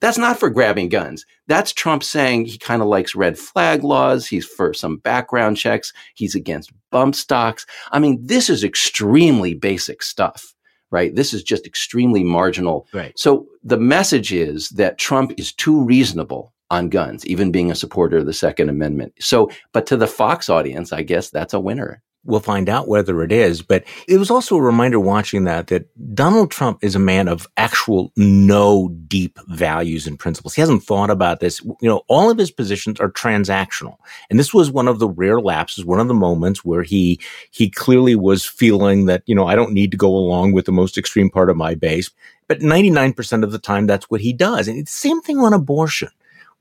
that's 0.00 0.18
not 0.18 0.38
for 0.38 0.50
grabbing 0.50 0.88
guns. 0.88 1.24
That's 1.46 1.72
Trump 1.72 2.02
saying 2.02 2.46
he 2.46 2.58
kind 2.58 2.82
of 2.82 2.88
likes 2.88 3.14
red 3.14 3.38
flag 3.38 3.84
laws. 3.84 4.26
He's 4.26 4.44
for 4.44 4.74
some 4.74 4.96
background 4.96 5.56
checks. 5.56 5.92
He's 6.14 6.34
against 6.34 6.72
bump 6.90 7.14
stocks. 7.14 7.66
I 7.92 8.00
mean, 8.00 8.18
this 8.20 8.50
is 8.50 8.64
extremely 8.64 9.54
basic 9.54 10.02
stuff, 10.02 10.54
right? 10.90 11.14
This 11.14 11.32
is 11.32 11.44
just 11.44 11.66
extremely 11.66 12.24
marginal. 12.24 12.88
Right. 12.92 13.16
So 13.16 13.46
the 13.62 13.78
message 13.78 14.32
is 14.32 14.70
that 14.70 14.98
Trump 14.98 15.34
is 15.38 15.52
too 15.52 15.80
reasonable 15.84 16.52
on 16.72 16.88
guns, 16.88 17.24
even 17.26 17.52
being 17.52 17.70
a 17.70 17.76
supporter 17.76 18.16
of 18.16 18.26
the 18.26 18.32
Second 18.32 18.70
Amendment. 18.70 19.12
So, 19.20 19.50
but 19.72 19.86
to 19.86 19.96
the 19.96 20.06
Fox 20.06 20.48
audience, 20.48 20.90
I 20.90 21.02
guess 21.02 21.28
that's 21.28 21.52
a 21.52 21.60
winner. 21.60 22.02
We'll 22.24 22.40
find 22.40 22.68
out 22.68 22.88
whether 22.88 23.22
it 23.22 23.32
is, 23.32 23.62
but 23.62 23.84
it 24.08 24.16
was 24.16 24.30
also 24.30 24.56
a 24.56 24.62
reminder 24.62 25.00
watching 25.00 25.44
that 25.44 25.66
that 25.66 25.88
Donald 26.14 26.52
Trump 26.52 26.78
is 26.80 26.94
a 26.94 27.00
man 27.00 27.26
of 27.28 27.48
actual 27.56 28.12
no 28.16 28.88
deep 29.08 29.38
values 29.48 30.06
and 30.06 30.18
principles. 30.18 30.54
He 30.54 30.62
hasn't 30.62 30.84
thought 30.84 31.10
about 31.10 31.40
this. 31.40 31.60
You 31.62 31.88
know, 31.90 32.02
all 32.06 32.30
of 32.30 32.38
his 32.38 32.52
positions 32.52 33.00
are 33.00 33.10
transactional. 33.10 33.96
And 34.30 34.38
this 34.38 34.54
was 34.54 34.70
one 34.70 34.86
of 34.86 35.00
the 35.00 35.08
rare 35.08 35.40
lapses, 35.40 35.84
one 35.84 35.98
of 36.00 36.08
the 36.08 36.14
moments 36.14 36.64
where 36.64 36.84
he 36.84 37.20
he 37.50 37.68
clearly 37.68 38.14
was 38.14 38.46
feeling 38.46 39.06
that, 39.06 39.24
you 39.26 39.34
know, 39.34 39.48
I 39.48 39.56
don't 39.56 39.72
need 39.72 39.90
to 39.90 39.96
go 39.96 40.14
along 40.14 40.52
with 40.52 40.64
the 40.64 40.72
most 40.72 40.96
extreme 40.96 41.28
part 41.28 41.50
of 41.50 41.56
my 41.56 41.74
base. 41.74 42.10
But 42.46 42.60
99% 42.60 43.42
of 43.42 43.50
the 43.50 43.58
time 43.58 43.86
that's 43.86 44.08
what 44.08 44.20
he 44.20 44.32
does. 44.32 44.68
And 44.68 44.78
it's 44.78 44.92
the 44.92 45.08
same 45.08 45.20
thing 45.22 45.38
on 45.38 45.52
abortion 45.52 46.10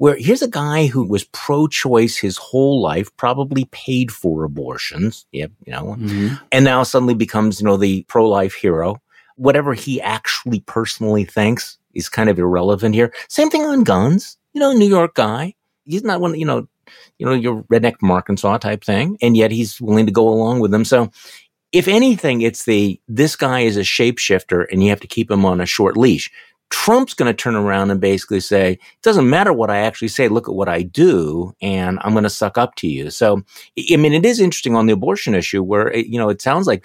where 0.02 0.16
here's 0.16 0.42
a 0.42 0.50
guy 0.50 0.88
who 0.88 1.06
was 1.06 1.26
pro-choice 1.26 2.18
his 2.18 2.36
whole 2.36 2.82
life, 2.82 3.16
probably 3.18 3.66
paid 3.66 4.12
for 4.12 4.44
abortions, 4.44 5.28
yeah, 5.32 5.46
you 5.64 5.72
know, 5.72 5.96
mm-hmm. 5.96 6.34
and 6.52 6.66
now 6.66 6.82
suddenly 6.82 7.14
becomes, 7.14 7.62
you 7.62 7.68
know, 7.68 7.78
the 7.78 8.02
pro-life 8.08 8.56
hero. 8.56 9.00
Whatever 9.36 9.76
he 9.76 10.02
actually 10.02 10.62
personally 10.62 11.24
thinks 11.24 11.78
is 11.94 12.10
kind 12.10 12.32
of 12.32 12.40
irrelevant 12.40 12.96
here. 12.96 13.14
Same 13.30 13.52
thing 13.52 13.62
on 13.62 13.84
guns. 13.84 14.40
You 14.54 14.62
know, 14.62 14.74
New 14.74 14.90
York 14.90 15.14
guy. 15.14 15.54
He's 15.86 16.04
not 16.04 16.20
one, 16.20 16.34
you 16.34 16.48
know, 16.48 16.68
you 17.20 17.28
know, 17.28 17.34
your 17.34 17.62
redneck 17.72 18.00
from 18.00 18.10
Arkansas 18.10 18.58
type 18.58 18.84
thing, 18.84 19.20
and 19.22 19.38
yet 19.38 19.52
he's 19.52 19.80
willing 19.80 20.08
to 20.08 20.12
go 20.12 20.28
along 20.28 20.62
with 20.62 20.72
them. 20.72 20.84
So 20.84 21.12
if 21.72 21.88
anything, 21.88 22.42
it's 22.42 22.66
the 22.66 23.00
this 23.08 23.36
guy 23.36 23.60
is 23.60 23.78
a 23.78 23.82
shapeshifter 23.82 24.66
and 24.72 24.84
you 24.84 24.90
have 24.90 25.00
to 25.02 25.08
keep 25.08 25.30
him 25.30 25.46
on 25.46 25.62
a 25.62 25.68
short 25.68 25.96
leash. 25.96 26.32
Trump's 26.72 27.14
going 27.14 27.32
to 27.32 27.38
turn 27.38 27.56
around 27.56 27.92
and 27.92 28.02
basically 28.02 28.40
say, 28.40 28.72
it 28.72 29.02
doesn't 29.04 29.30
matter 29.30 29.54
what 29.54 29.70
I 29.70 29.78
actually 29.78 30.08
say, 30.08 30.28
look 30.28 30.48
at 30.48 30.56
what 30.56 30.70
I 30.70 30.82
do, 30.82 31.54
and 31.62 32.00
I'm 32.02 32.14
going 32.14 32.24
to 32.24 32.30
suck 32.30 32.58
up 32.58 32.76
to 32.76 32.88
you. 32.88 33.12
So, 33.12 33.44
I 33.92 33.98
mean, 33.98 34.14
it 34.14 34.26
is 34.26 34.40
interesting 34.40 34.76
on 34.76 34.88
the 34.88 34.94
abortion 34.94 35.36
issue 35.36 35.62
where, 35.62 35.90
it, 35.92 36.08
you 36.08 36.18
know, 36.18 36.30
it 36.30 36.42
sounds 36.42 36.68
like 36.68 36.84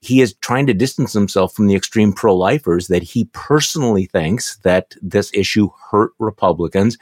he 0.00 0.20
is 0.20 0.34
trying 0.40 0.66
to 0.66 0.74
distance 0.74 1.12
himself 1.12 1.54
from 1.54 1.66
the 1.66 1.76
extreme 1.76 2.12
pro-lifers 2.12 2.88
that 2.88 3.02
he 3.02 3.26
personally 3.32 4.06
thinks 4.06 4.56
that 4.58 4.94
this 5.02 5.30
issue 5.34 5.68
hurt 5.90 6.12
Republicans. 6.18 6.96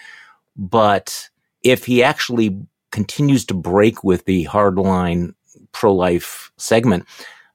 But 0.57 1.29
if 1.63 1.85
he 1.85 2.03
actually 2.03 2.59
continues 2.91 3.45
to 3.47 3.55
break 3.55 4.05
with 4.05 4.25
the 4.25 4.45
hardline 4.47 5.35
pro-life 5.73 6.51
segment, 6.57 7.07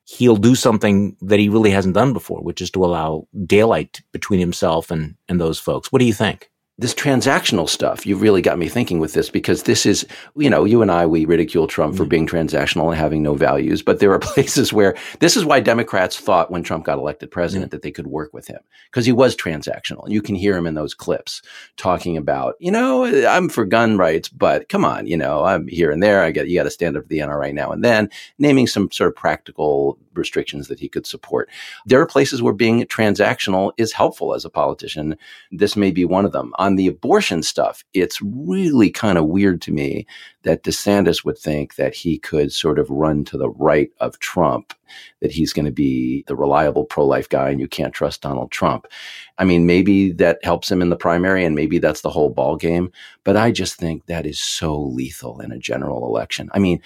he'll 0.10 0.38
do 0.38 0.56
something 0.56 1.16
that 1.22 1.40
he 1.40 1.50
really 1.50 1.70
hasn't 1.70 1.94
done 1.94 2.14
before, 2.14 2.42
which 2.42 2.62
is 2.62 2.72
to 2.72 2.84
allow 2.84 3.28
daylight 3.46 4.02
between 4.12 4.40
himself 4.40 4.90
and, 4.90 5.16
and 5.28 5.40
those 5.40 5.60
folks. 5.60 5.92
What 5.92 6.00
do 6.00 6.06
you 6.06 6.14
think? 6.14 6.50
This 6.80 6.94
transactional 6.94 7.68
stuff, 7.68 8.06
you've 8.06 8.22
really 8.22 8.42
got 8.42 8.58
me 8.58 8.70
thinking 8.70 9.00
with 9.00 9.12
this 9.12 9.30
because 9.30 9.64
this 9.64 9.86
is, 9.86 10.08
you 10.38 10.50
know, 10.50 10.64
you 10.64 10.82
and 10.82 10.90
I, 10.90 11.06
we 11.06 11.26
ridicule 11.26 11.68
Trump 11.68 11.98
for 11.98 12.06
mm. 12.06 12.10
being 12.10 12.26
transactional 12.26 12.88
and 12.88 12.96
having 12.96 13.22
no 13.22 13.34
values. 13.34 13.82
But 13.82 14.00
there 14.00 14.14
are 14.14 14.20
places 14.34 14.72
where 14.72 14.96
this 15.20 15.36
is 15.36 15.44
why 15.44 15.60
Democrats 15.60 16.18
thought 16.18 16.50
when 16.50 16.64
Trump 16.64 16.86
got 16.86 16.98
elected 16.98 17.32
president 17.32 17.68
mm. 17.68 17.72
that 17.72 17.82
they 17.82 17.92
could 17.92 18.08
work 18.08 18.34
with 18.34 18.48
him 18.48 18.62
because 18.86 19.06
he 19.06 19.12
was 19.12 19.36
transactional. 19.36 20.06
And 20.06 20.14
you 20.14 20.22
can 20.22 20.36
hear 20.36 20.56
him 20.56 20.66
in 20.66 20.76
those 20.76 20.94
clips 20.94 21.42
talking 21.76 22.16
about, 22.16 22.56
you 22.60 22.72
know, 22.72 23.04
I'm 23.28 23.50
for 23.50 23.66
gun 23.66 23.98
rights, 23.98 24.30
but 24.30 24.70
come 24.70 24.86
on, 24.86 25.06
you 25.06 25.18
know, 25.18 25.44
I'm 25.44 25.68
here 25.68 25.92
and 25.92 26.02
there. 26.02 26.24
I 26.24 26.32
get, 26.32 26.48
you 26.48 26.58
got 26.58 26.64
to 26.64 26.72
stand 26.72 26.96
up 26.96 27.04
to 27.04 27.10
the 27.10 27.20
NRA 27.20 27.54
now 27.54 27.74
and 27.74 27.84
then, 27.84 28.10
naming 28.38 28.68
some 28.68 28.90
sort 28.90 29.10
of 29.10 29.18
practical 29.18 29.98
restrictions 30.14 30.68
that 30.68 30.80
he 30.80 30.88
could 30.88 31.08
support. 31.08 31.50
There 31.86 32.00
are 32.00 32.06
places 32.06 32.42
where 32.42 32.54
being 32.54 32.84
transactional 32.86 33.72
is 33.78 33.94
helpful 33.94 34.36
as 34.36 34.46
a 34.46 34.50
politician. 34.50 35.18
This 35.52 35.76
may 35.76 35.92
be 35.92 36.06
one 36.06 36.26
of 36.26 36.32
them. 36.32 36.54
On 36.60 36.69
the 36.76 36.88
abortion 36.88 37.44
stuff, 37.44 37.84
it's 37.94 38.22
really 38.22 38.90
kind 38.90 39.18
of 39.18 39.26
weird 39.26 39.62
to 39.64 39.72
me 39.72 40.06
that 40.44 40.64
DeSantis 40.64 41.24
would 41.26 41.38
think 41.38 41.76
that 41.76 41.94
he 41.94 42.18
could 42.18 42.52
sort 42.52 42.80
of 42.80 42.90
run 42.90 43.24
to 43.26 43.38
the 43.38 43.50
right 43.50 43.92
of 44.00 44.20
Trump, 44.20 44.74
that 45.22 45.32
he's 45.32 45.54
going 45.54 45.66
to 45.66 45.72
be 45.72 46.24
the 46.28 46.36
reliable 46.36 46.86
pro 46.86 47.06
life 47.06 47.30
guy 47.30 47.50
and 47.50 47.60
you 47.60 47.68
can't 47.68 47.94
trust 47.94 48.22
Donald 48.22 48.52
Trump. 48.52 48.88
I 49.38 49.46
mean, 49.46 49.66
maybe 49.66 50.12
that 50.14 50.40
helps 50.44 50.72
him 50.72 50.82
in 50.82 50.90
the 50.90 50.96
primary 50.96 51.44
and 51.44 51.56
maybe 51.56 51.80
that's 51.80 52.02
the 52.02 52.10
whole 52.10 52.30
ball 52.30 52.56
game. 52.56 52.92
But 53.24 53.38
I 53.38 53.52
just 53.52 53.76
think 53.76 54.06
that 54.06 54.26
is 54.26 54.40
so 54.40 54.80
lethal 54.80 55.40
in 55.42 55.52
a 55.52 55.60
general 55.60 56.06
election. 56.06 56.50
I 56.54 56.60
mean, 56.60 56.82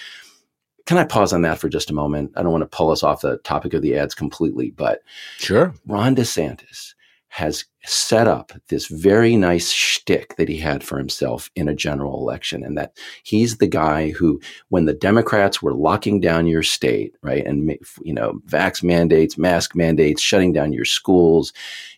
can 0.85 0.97
I 0.97 1.05
pause 1.05 1.31
on 1.31 1.43
that 1.43 1.59
for 1.59 1.69
just 1.69 1.89
a 1.89 1.93
moment? 1.93 2.33
I 2.35 2.43
don't 2.43 2.51
want 2.51 2.63
to 2.63 2.77
pull 2.77 2.91
us 2.91 3.03
off 3.03 3.21
the 3.21 3.37
topic 3.37 3.73
of 3.73 3.81
the 3.81 3.97
ads 3.97 4.15
completely, 4.15 4.71
but 4.71 5.01
Sure. 5.37 5.73
Ron 5.87 6.15
DeSantis 6.15 6.93
has 7.33 7.65
set 7.83 8.27
up 8.27 8.51
this 8.67 8.85
very 8.85 9.35
nice 9.35 9.71
shtick 9.71 10.35
that 10.35 10.47
he 10.47 10.55
had 10.55 10.83
for 10.83 10.99
himself 10.99 11.49
in 11.55 11.67
a 11.67 11.73
general 11.73 12.19
election. 12.19 12.63
And 12.63 12.77
that 12.77 12.95
he's 13.23 13.57
the 13.57 13.65
guy 13.65 14.11
who, 14.11 14.39
when 14.69 14.85
the 14.85 14.93
Democrats 14.93 15.59
were 15.59 15.73
locking 15.73 16.21
down 16.21 16.45
your 16.45 16.61
state, 16.61 17.15
right, 17.23 17.43
and, 17.43 17.75
you 18.03 18.13
know, 18.13 18.39
vax 18.47 18.83
mandates, 18.83 19.35
mask 19.35 19.75
mandates, 19.75 20.21
shutting 20.21 20.53
down 20.53 20.73
your 20.73 20.85
schools, 20.85 21.53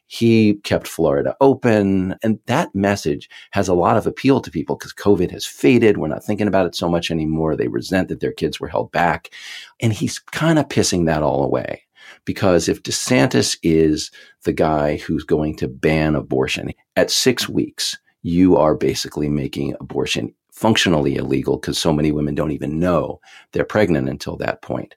he 0.08 0.54
kept 0.64 0.88
Florida 0.88 1.36
open. 1.42 2.16
And 2.24 2.40
that 2.46 2.74
message 2.74 3.30
has 3.52 3.68
a 3.68 3.74
lot 3.74 3.98
of 3.98 4.08
appeal 4.08 4.40
to 4.40 4.50
people 4.50 4.78
because 4.78 4.94
COVID 4.94 5.32
has 5.32 5.46
faded. 5.46 5.98
We're 5.98 6.08
not 6.08 6.24
thinking 6.24 6.48
about 6.48 6.66
it 6.66 6.76
so 6.76 6.88
much 6.88 7.12
anymore. 7.12 7.58
They 7.58 7.68
resent 7.68 8.08
that 8.08 8.22
their 8.22 8.32
kids 8.32 8.62
were 8.62 8.70
held 8.70 8.90
back. 8.94 9.32
And 9.82 9.92
he's 9.92 10.18
kind 10.18 10.60
of 10.60 10.70
pissing 10.70 11.08
that 11.08 11.24
all 11.24 11.44
away. 11.44 11.85
Because 12.26 12.68
if 12.68 12.84
DeSantis 12.84 13.58
is 13.64 14.12
the 14.44 14.54
guy 14.54 14.98
who's 14.98 15.24
going 15.24 15.56
to 15.58 15.68
ban 15.68 16.16
abortion 16.16 16.72
at 16.96 17.12
six 17.12 17.48
weeks, 17.48 17.98
you 18.24 18.58
are 18.58 18.74
basically 18.76 19.30
making 19.30 19.76
abortion 19.80 20.34
functionally 20.52 21.16
illegal 21.16 21.58
because 21.58 21.78
so 21.78 21.94
many 21.94 22.12
women 22.12 22.34
don't 22.34 22.52
even 22.52 22.80
know 22.80 23.20
they're 23.52 23.66
pregnant 23.66 24.10
until 24.10 24.38
that 24.38 24.62
point. 24.62 24.96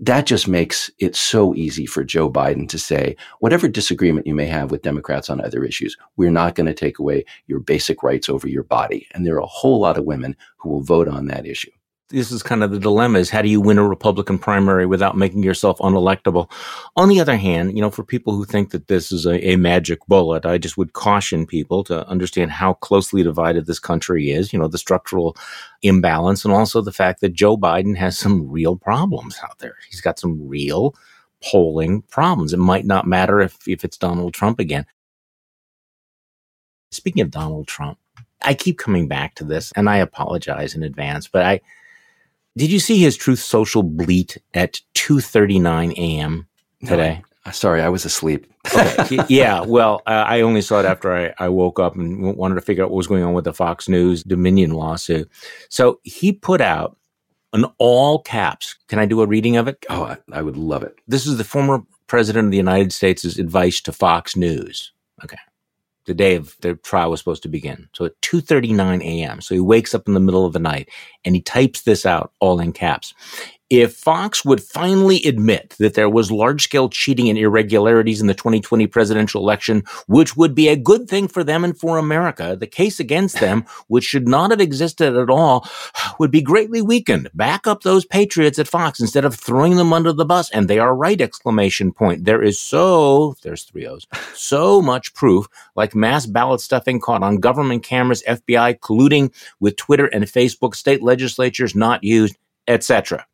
That 0.00 0.26
just 0.26 0.48
makes 0.48 0.90
it 0.98 1.14
so 1.14 1.54
easy 1.54 1.86
for 1.86 2.02
Joe 2.02 2.30
Biden 2.30 2.68
to 2.68 2.78
say, 2.78 3.16
whatever 3.40 3.68
disagreement 3.68 4.26
you 4.26 4.34
may 4.34 4.46
have 4.46 4.70
with 4.70 4.82
Democrats 4.82 5.30
on 5.30 5.40
other 5.40 5.64
issues, 5.64 5.96
we're 6.16 6.30
not 6.30 6.54
going 6.54 6.66
to 6.66 6.74
take 6.74 6.98
away 6.98 7.24
your 7.46 7.60
basic 7.60 8.02
rights 8.02 8.28
over 8.28 8.48
your 8.48 8.64
body. 8.64 9.06
And 9.12 9.24
there 9.24 9.36
are 9.36 9.40
a 9.40 9.46
whole 9.46 9.80
lot 9.80 9.96
of 9.96 10.04
women 10.04 10.36
who 10.58 10.70
will 10.70 10.82
vote 10.82 11.08
on 11.08 11.26
that 11.26 11.46
issue 11.46 11.70
this 12.08 12.30
is 12.30 12.42
kind 12.42 12.62
of 12.62 12.70
the 12.70 12.78
dilemma 12.78 13.18
is 13.18 13.30
how 13.30 13.42
do 13.42 13.48
you 13.48 13.60
win 13.60 13.78
a 13.78 13.88
Republican 13.88 14.38
primary 14.38 14.86
without 14.86 15.16
making 15.16 15.42
yourself 15.42 15.78
unelectable? 15.78 16.50
On 16.94 17.08
the 17.08 17.20
other 17.20 17.36
hand, 17.36 17.74
you 17.74 17.80
know, 17.80 17.90
for 17.90 18.04
people 18.04 18.34
who 18.34 18.44
think 18.44 18.70
that 18.70 18.86
this 18.86 19.10
is 19.10 19.26
a, 19.26 19.52
a, 19.52 19.56
magic 19.56 19.98
bullet, 20.06 20.46
I 20.46 20.58
just 20.58 20.76
would 20.76 20.92
caution 20.92 21.46
people 21.46 21.82
to 21.84 22.06
understand 22.08 22.52
how 22.52 22.74
closely 22.74 23.24
divided 23.24 23.66
this 23.66 23.80
country 23.80 24.30
is, 24.30 24.52
you 24.52 24.58
know, 24.58 24.68
the 24.68 24.78
structural 24.78 25.36
imbalance 25.82 26.44
and 26.44 26.54
also 26.54 26.80
the 26.80 26.92
fact 26.92 27.20
that 27.22 27.32
Joe 27.32 27.56
Biden 27.56 27.96
has 27.96 28.16
some 28.16 28.48
real 28.48 28.76
problems 28.76 29.38
out 29.42 29.58
there. 29.58 29.76
He's 29.90 30.00
got 30.00 30.20
some 30.20 30.46
real 30.46 30.94
polling 31.42 32.02
problems. 32.02 32.52
It 32.52 32.58
might 32.58 32.86
not 32.86 33.06
matter 33.06 33.40
if, 33.40 33.66
if 33.66 33.84
it's 33.84 33.98
Donald 33.98 34.32
Trump 34.32 34.60
again. 34.60 34.86
Speaking 36.92 37.22
of 37.22 37.32
Donald 37.32 37.66
Trump, 37.66 37.98
I 38.42 38.54
keep 38.54 38.78
coming 38.78 39.08
back 39.08 39.34
to 39.36 39.44
this 39.44 39.72
and 39.74 39.90
I 39.90 39.96
apologize 39.96 40.76
in 40.76 40.84
advance, 40.84 41.26
but 41.26 41.44
I, 41.44 41.60
did 42.56 42.72
you 42.72 42.78
see 42.78 42.98
his 42.98 43.16
Truth 43.16 43.40
Social 43.40 43.82
bleat 43.82 44.38
at 44.54 44.80
2:39 44.94 45.92
a.m. 45.98 46.46
today? 46.86 47.22
No, 47.44 47.52
sorry, 47.52 47.82
I 47.82 47.88
was 47.88 48.04
asleep. 48.04 48.46
okay. 48.74 49.24
Yeah, 49.28 49.60
well, 49.60 50.02
uh, 50.06 50.24
I 50.26 50.40
only 50.40 50.60
saw 50.60 50.80
it 50.80 50.86
after 50.86 51.14
I, 51.14 51.32
I 51.38 51.48
woke 51.48 51.78
up 51.78 51.94
and 51.94 52.36
wanted 52.36 52.56
to 52.56 52.60
figure 52.60 52.82
out 52.82 52.90
what 52.90 52.96
was 52.96 53.06
going 53.06 53.22
on 53.22 53.34
with 53.34 53.44
the 53.44 53.52
Fox 53.52 53.88
News 53.88 54.22
Dominion 54.24 54.72
lawsuit. 54.72 55.30
So 55.68 56.00
he 56.02 56.32
put 56.32 56.60
out 56.60 56.96
an 57.52 57.66
all 57.78 58.20
caps. 58.22 58.76
Can 58.88 58.98
I 58.98 59.06
do 59.06 59.22
a 59.22 59.26
reading 59.26 59.56
of 59.56 59.68
it? 59.68 59.84
Oh, 59.88 60.02
I, 60.02 60.16
I 60.32 60.42
would 60.42 60.56
love 60.56 60.82
it. 60.82 60.98
This 61.06 61.26
is 61.26 61.36
the 61.36 61.44
former 61.44 61.82
president 62.08 62.46
of 62.46 62.50
the 62.50 62.56
United 62.56 62.92
States' 62.92 63.38
advice 63.38 63.80
to 63.82 63.92
Fox 63.92 64.34
News. 64.34 64.92
Okay 65.24 65.38
the 66.06 66.14
day 66.14 66.36
of 66.36 66.56
their 66.60 66.76
trial 66.76 67.10
was 67.10 67.20
supposed 67.20 67.42
to 67.44 67.48
begin. 67.48 67.88
So 67.94 68.06
at 68.06 68.20
2:39 68.22 69.02
a.m. 69.02 69.40
So 69.40 69.54
he 69.54 69.60
wakes 69.60 69.94
up 69.94 70.08
in 70.08 70.14
the 70.14 70.20
middle 70.20 70.46
of 70.46 70.52
the 70.52 70.58
night 70.60 70.88
and 71.24 71.34
he 71.34 71.42
types 71.42 71.82
this 71.82 72.06
out 72.06 72.32
all 72.40 72.60
in 72.60 72.72
caps 72.72 73.14
if 73.68 73.96
Fox 73.96 74.44
would 74.44 74.62
finally 74.62 75.22
admit 75.24 75.74
that 75.80 75.94
there 75.94 76.08
was 76.08 76.30
large 76.30 76.62
scale 76.62 76.88
cheating 76.88 77.28
and 77.28 77.36
irregularities 77.36 78.20
in 78.20 78.28
the 78.28 78.34
2020 78.34 78.86
presidential 78.86 79.42
election, 79.42 79.82
which 80.06 80.36
would 80.36 80.54
be 80.54 80.68
a 80.68 80.76
good 80.76 81.08
thing 81.08 81.26
for 81.26 81.42
them 81.42 81.64
and 81.64 81.76
for 81.76 81.98
America, 81.98 82.56
the 82.58 82.66
case 82.66 83.00
against 83.00 83.40
them, 83.40 83.64
which 83.88 84.04
should 84.04 84.28
not 84.28 84.50
have 84.50 84.60
existed 84.60 85.16
at 85.16 85.30
all, 85.30 85.68
would 86.20 86.30
be 86.30 86.42
greatly 86.42 86.80
weakened. 86.80 87.28
Back 87.34 87.66
up 87.66 87.82
those 87.82 88.04
patriots 88.04 88.58
at 88.58 88.68
Fox 88.68 89.00
instead 89.00 89.24
of 89.24 89.34
throwing 89.34 89.76
them 89.76 89.92
under 89.92 90.12
the 90.12 90.24
bus. 90.24 90.48
And 90.50 90.68
they 90.68 90.78
are 90.78 90.94
right, 90.94 91.20
exclamation 91.20 91.92
point. 91.92 92.24
There 92.24 92.42
is 92.42 92.60
so, 92.60 93.36
there's 93.42 93.64
three 93.64 93.86
O's, 93.86 94.06
so 94.34 94.80
much 94.80 95.12
proof, 95.14 95.46
like 95.74 95.94
mass 95.94 96.26
ballot 96.26 96.60
stuffing 96.60 97.00
caught 97.00 97.24
on 97.24 97.38
government 97.38 97.82
cameras, 97.82 98.22
FBI 98.28 98.78
colluding 98.78 99.34
with 99.58 99.76
Twitter 99.76 100.06
and 100.06 100.24
Facebook, 100.24 100.76
state 100.76 101.02
legislatures 101.02 101.74
not 101.74 102.04
used, 102.04 102.36
etc. 102.68 103.26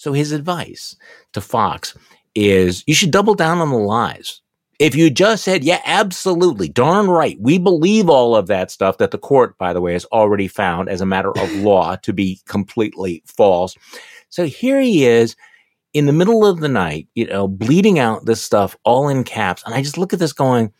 So 0.00 0.14
his 0.14 0.32
advice 0.32 0.96
to 1.34 1.42
Fox 1.42 1.94
is 2.34 2.82
you 2.86 2.94
should 2.94 3.10
double 3.10 3.34
down 3.34 3.58
on 3.58 3.68
the 3.68 3.76
lies. 3.76 4.40
If 4.78 4.94
you 4.94 5.10
just 5.10 5.44
said, 5.44 5.62
yeah, 5.62 5.82
absolutely, 5.84 6.70
darn 6.70 7.08
right, 7.08 7.36
we 7.38 7.58
believe 7.58 8.08
all 8.08 8.34
of 8.34 8.46
that 8.46 8.70
stuff 8.70 8.96
that 8.96 9.10
the 9.10 9.18
court, 9.18 9.58
by 9.58 9.74
the 9.74 9.80
way, 9.82 9.92
has 9.92 10.06
already 10.06 10.48
found 10.48 10.88
as 10.88 11.02
a 11.02 11.06
matter 11.06 11.36
of 11.38 11.52
law 11.56 11.96
to 11.96 12.14
be 12.14 12.40
completely 12.46 13.22
false. 13.26 13.76
So 14.30 14.46
here 14.46 14.80
he 14.80 15.04
is 15.04 15.36
in 15.92 16.06
the 16.06 16.14
middle 16.14 16.46
of 16.46 16.60
the 16.60 16.68
night, 16.68 17.06
you 17.14 17.26
know, 17.26 17.46
bleeding 17.46 17.98
out 17.98 18.24
this 18.24 18.40
stuff 18.40 18.78
all 18.84 19.06
in 19.06 19.22
caps. 19.22 19.62
And 19.66 19.74
I 19.74 19.82
just 19.82 19.98
look 19.98 20.14
at 20.14 20.18
this 20.18 20.32
going, 20.32 20.72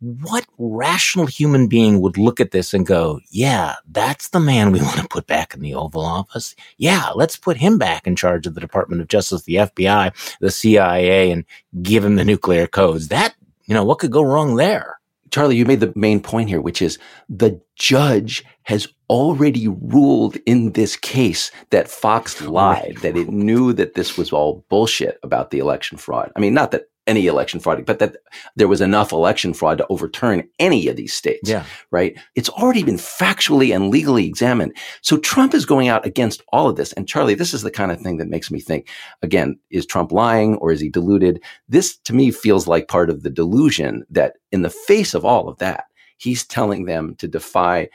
what 0.00 0.46
rational 0.58 1.26
human 1.26 1.66
being 1.68 2.00
would 2.00 2.16
look 2.16 2.40
at 2.40 2.50
this 2.50 2.72
and 2.72 2.86
go, 2.86 3.20
yeah, 3.30 3.76
that's 3.90 4.28
the 4.28 4.40
man 4.40 4.72
we 4.72 4.80
want 4.82 4.98
to 4.98 5.08
put 5.08 5.26
back 5.26 5.54
in 5.54 5.60
the 5.60 5.74
Oval 5.74 6.04
Office. 6.04 6.54
Yeah, 6.78 7.10
let's 7.14 7.36
put 7.36 7.56
him 7.56 7.78
back 7.78 8.06
in 8.06 8.16
charge 8.16 8.46
of 8.46 8.54
the 8.54 8.60
Department 8.60 9.02
of 9.02 9.08
Justice, 9.08 9.42
the 9.42 9.56
FBI, 9.56 10.38
the 10.40 10.50
CIA, 10.50 11.30
and 11.30 11.44
give 11.82 12.04
him 12.04 12.16
the 12.16 12.24
nuclear 12.24 12.66
codes. 12.66 13.08
That, 13.08 13.34
you 13.66 13.74
know, 13.74 13.84
what 13.84 13.98
could 13.98 14.10
go 14.10 14.22
wrong 14.22 14.56
there? 14.56 14.98
Charlie, 15.30 15.56
you 15.56 15.64
made 15.64 15.80
the 15.80 15.92
main 15.94 16.20
point 16.20 16.48
here, 16.48 16.60
which 16.60 16.82
is 16.82 16.98
the 17.28 17.60
judge 17.76 18.44
has 18.62 18.88
already 19.08 19.68
ruled 19.68 20.36
in 20.46 20.72
this 20.72 20.96
case 20.96 21.50
that 21.70 21.88
Fox 21.88 22.40
lied, 22.42 22.96
that 23.02 23.16
it 23.16 23.28
knew 23.28 23.72
that 23.74 23.94
this 23.94 24.16
was 24.16 24.32
all 24.32 24.64
bullshit 24.68 25.18
about 25.22 25.50
the 25.50 25.58
election 25.58 25.98
fraud. 25.98 26.32
I 26.34 26.40
mean, 26.40 26.54
not 26.54 26.72
that 26.72 26.86
any 27.10 27.26
election 27.26 27.60
fraud, 27.60 27.84
but 27.84 27.98
that 27.98 28.16
there 28.56 28.68
was 28.68 28.80
enough 28.80 29.12
election 29.12 29.52
fraud 29.52 29.78
to 29.78 29.86
overturn 29.88 30.48
any 30.58 30.88
of 30.88 30.96
these 30.96 31.12
states. 31.12 31.50
Yeah. 31.50 31.64
Right. 31.90 32.16
It's 32.36 32.48
already 32.48 32.84
been 32.84 32.96
factually 32.96 33.74
and 33.74 33.90
legally 33.90 34.26
examined. 34.26 34.76
So 35.02 35.18
Trump 35.18 35.52
is 35.52 35.66
going 35.66 35.88
out 35.88 36.06
against 36.06 36.42
all 36.52 36.68
of 36.68 36.76
this. 36.76 36.92
And 36.94 37.08
Charlie, 37.08 37.34
this 37.34 37.52
is 37.52 37.62
the 37.62 37.70
kind 37.70 37.90
of 37.90 38.00
thing 38.00 38.16
that 38.18 38.28
makes 38.28 38.50
me 38.50 38.60
think 38.60 38.88
again, 39.22 39.58
is 39.70 39.84
Trump 39.84 40.12
lying 40.12 40.54
or 40.56 40.70
is 40.70 40.80
he 40.80 40.88
deluded? 40.88 41.42
This 41.68 41.98
to 41.98 42.14
me 42.14 42.30
feels 42.30 42.66
like 42.68 42.88
part 42.88 43.10
of 43.10 43.22
the 43.22 43.30
delusion 43.30 44.04
that 44.08 44.36
in 44.52 44.62
the 44.62 44.70
face 44.70 45.12
of 45.12 45.24
all 45.24 45.48
of 45.48 45.58
that, 45.58 45.84
he's 46.18 46.46
telling 46.46 46.84
them 46.84 47.16
to 47.16 47.26
defy 47.26 47.88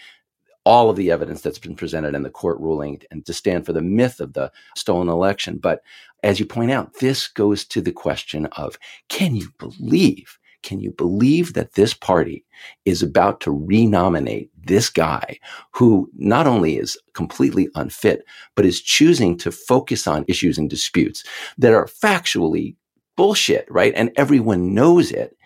all 0.66 0.89
of 0.89 0.95
the 0.95 1.11
evidence 1.11 1.41
that's 1.41 1.59
been 1.59 1.76
presented 1.76 2.16
in 2.16 2.24
the 2.24 2.30
court 2.30 2.59
ruling 2.59 3.01
and 3.11 3.26
to 3.26 3.34
stand 3.34 3.66
for 3.66 3.74
the 3.74 3.82
myth 3.82 4.20
of 4.20 4.34
the 4.34 4.51
stolen 4.76 5.07
election. 5.07 5.57
But 5.57 5.82
as 6.24 6.39
you 6.39 6.45
point 6.45 6.72
out, 6.72 6.95
this 6.99 7.28
goes 7.28 7.66
to 7.66 7.82
the 7.82 7.91
question 7.91 8.47
of 8.47 8.78
can 9.07 9.36
you 9.36 9.49
believe? 9.59 10.39
Can 10.63 10.80
you 10.80 10.89
believe 10.89 11.53
that 11.53 11.74
this 11.74 11.93
party 11.93 12.43
is 12.86 13.03
about 13.03 13.39
to 13.41 13.51
renominate 13.51 14.49
this 14.57 14.89
guy 14.89 15.39
who 15.72 16.09
not 16.16 16.47
only 16.47 16.78
is 16.78 16.97
completely 17.13 17.70
unfit, 17.76 18.26
but 18.55 18.66
is 18.66 18.82
choosing 18.82 19.38
to 19.38 19.51
focus 19.51 20.07
on 20.07 20.26
issues 20.28 20.57
and 20.57 20.68
disputes 20.68 21.24
that 21.59 21.74
are 21.74 21.86
factually 21.86 22.76
bullshit, 23.16 23.68
right? 23.70 23.93
And 23.95 24.11
everyone 24.16 24.74
knows 24.74 25.11
it. 25.11 25.38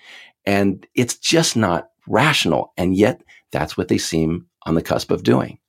And 0.45 0.88
it's 0.95 1.17
just 1.17 1.57
not 1.57 1.89
rational. 2.07 2.72
And 2.78 2.95
yet 2.95 3.22
that's 3.51 3.76
what 3.76 3.89
they 3.89 3.97
seem 3.97 4.47
on 4.64 4.76
the 4.76 4.82
cusp 4.82 5.12
of 5.12 5.24
doing. 5.24 5.60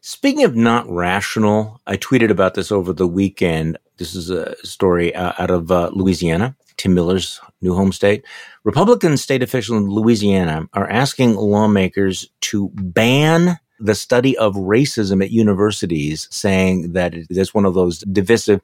Speaking 0.00 0.44
of 0.44 0.54
not 0.54 0.88
rational, 0.88 1.80
I 1.86 1.96
tweeted 1.96 2.30
about 2.30 2.54
this 2.54 2.70
over 2.70 2.92
the 2.92 3.08
weekend. 3.08 3.78
This 3.96 4.14
is 4.14 4.30
a 4.30 4.54
story 4.64 5.14
uh, 5.14 5.32
out 5.38 5.50
of 5.50 5.72
uh, 5.72 5.90
Louisiana, 5.92 6.56
Tim 6.76 6.94
Miller's 6.94 7.40
new 7.60 7.74
home 7.74 7.92
state. 7.92 8.24
Republican 8.62 9.16
state 9.16 9.42
officials 9.42 9.80
in 9.82 9.88
Louisiana 9.88 10.68
are 10.74 10.88
asking 10.88 11.34
lawmakers 11.34 12.28
to 12.42 12.70
ban 12.74 13.58
the 13.78 13.94
study 13.94 14.36
of 14.38 14.54
racism 14.54 15.22
at 15.22 15.30
universities, 15.30 16.28
saying 16.30 16.92
that 16.92 17.14
it 17.14 17.26
is 17.30 17.52
one 17.52 17.66
of 17.66 17.74
those 17.74 17.98
divisive, 18.00 18.60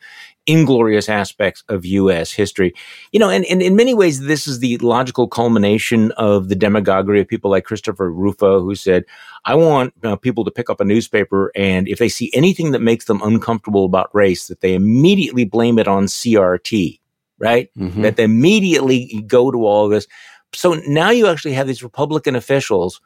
inglorious 0.47 1.09
aspects 1.09 1.63
of 1.69 1.85
U.S. 1.85 2.33
history. 2.33 2.73
You 3.13 3.21
know, 3.21 3.29
and, 3.29 3.45
and 3.47 3.63
in 3.63 3.77
many 3.77 3.95
ways, 3.95 4.21
this 4.21 4.47
is 4.47 4.61
the 4.61 4.79
logical 4.79 5.29
culmination 5.29 6.13
of 6.13 6.49
the 6.49 6.55
demagoguery 6.55 7.21
of 7.21 7.29
people 7.29 7.51
like 7.51 7.65
Christopher 7.65 8.11
Rufo, 8.11 8.61
who 8.61 8.75
said, 8.75 9.05
I 9.45 9.55
want 9.55 9.93
uh, 10.03 10.17
people 10.17 10.45
to 10.45 10.51
pick 10.51 10.71
up 10.71 10.81
a 10.81 10.85
newspaper 10.85 11.51
and 11.55 11.89
if 11.89 11.99
they 11.99 12.09
see 12.09 12.31
anything 12.33 12.71
that 12.73 12.81
makes 12.81 13.07
them 13.07 13.21
uncomfortable 13.23 13.85
about 13.85 14.15
race, 14.15 14.49
that 14.49 14.61
they 14.61 14.75
immediately 14.75 15.45
blame 15.45 15.79
it 15.79 15.89
on 15.89 16.07
CRT, 16.07 17.01
right? 17.39 17.71
Mm-hmm. 17.77 18.03
That 18.03 18.17
they 18.17 18.25
immediately 18.25 19.23
go 19.27 19.51
to 19.51 19.67
all 19.67 19.87
of 19.87 19.91
this. 19.91 20.07
So 20.55 20.75
now 20.87 21.11
you 21.11 21.27
actually 21.27 21.55
have 21.55 21.67
these 21.67 21.83
Republican 21.83 22.37
officials 22.37 23.01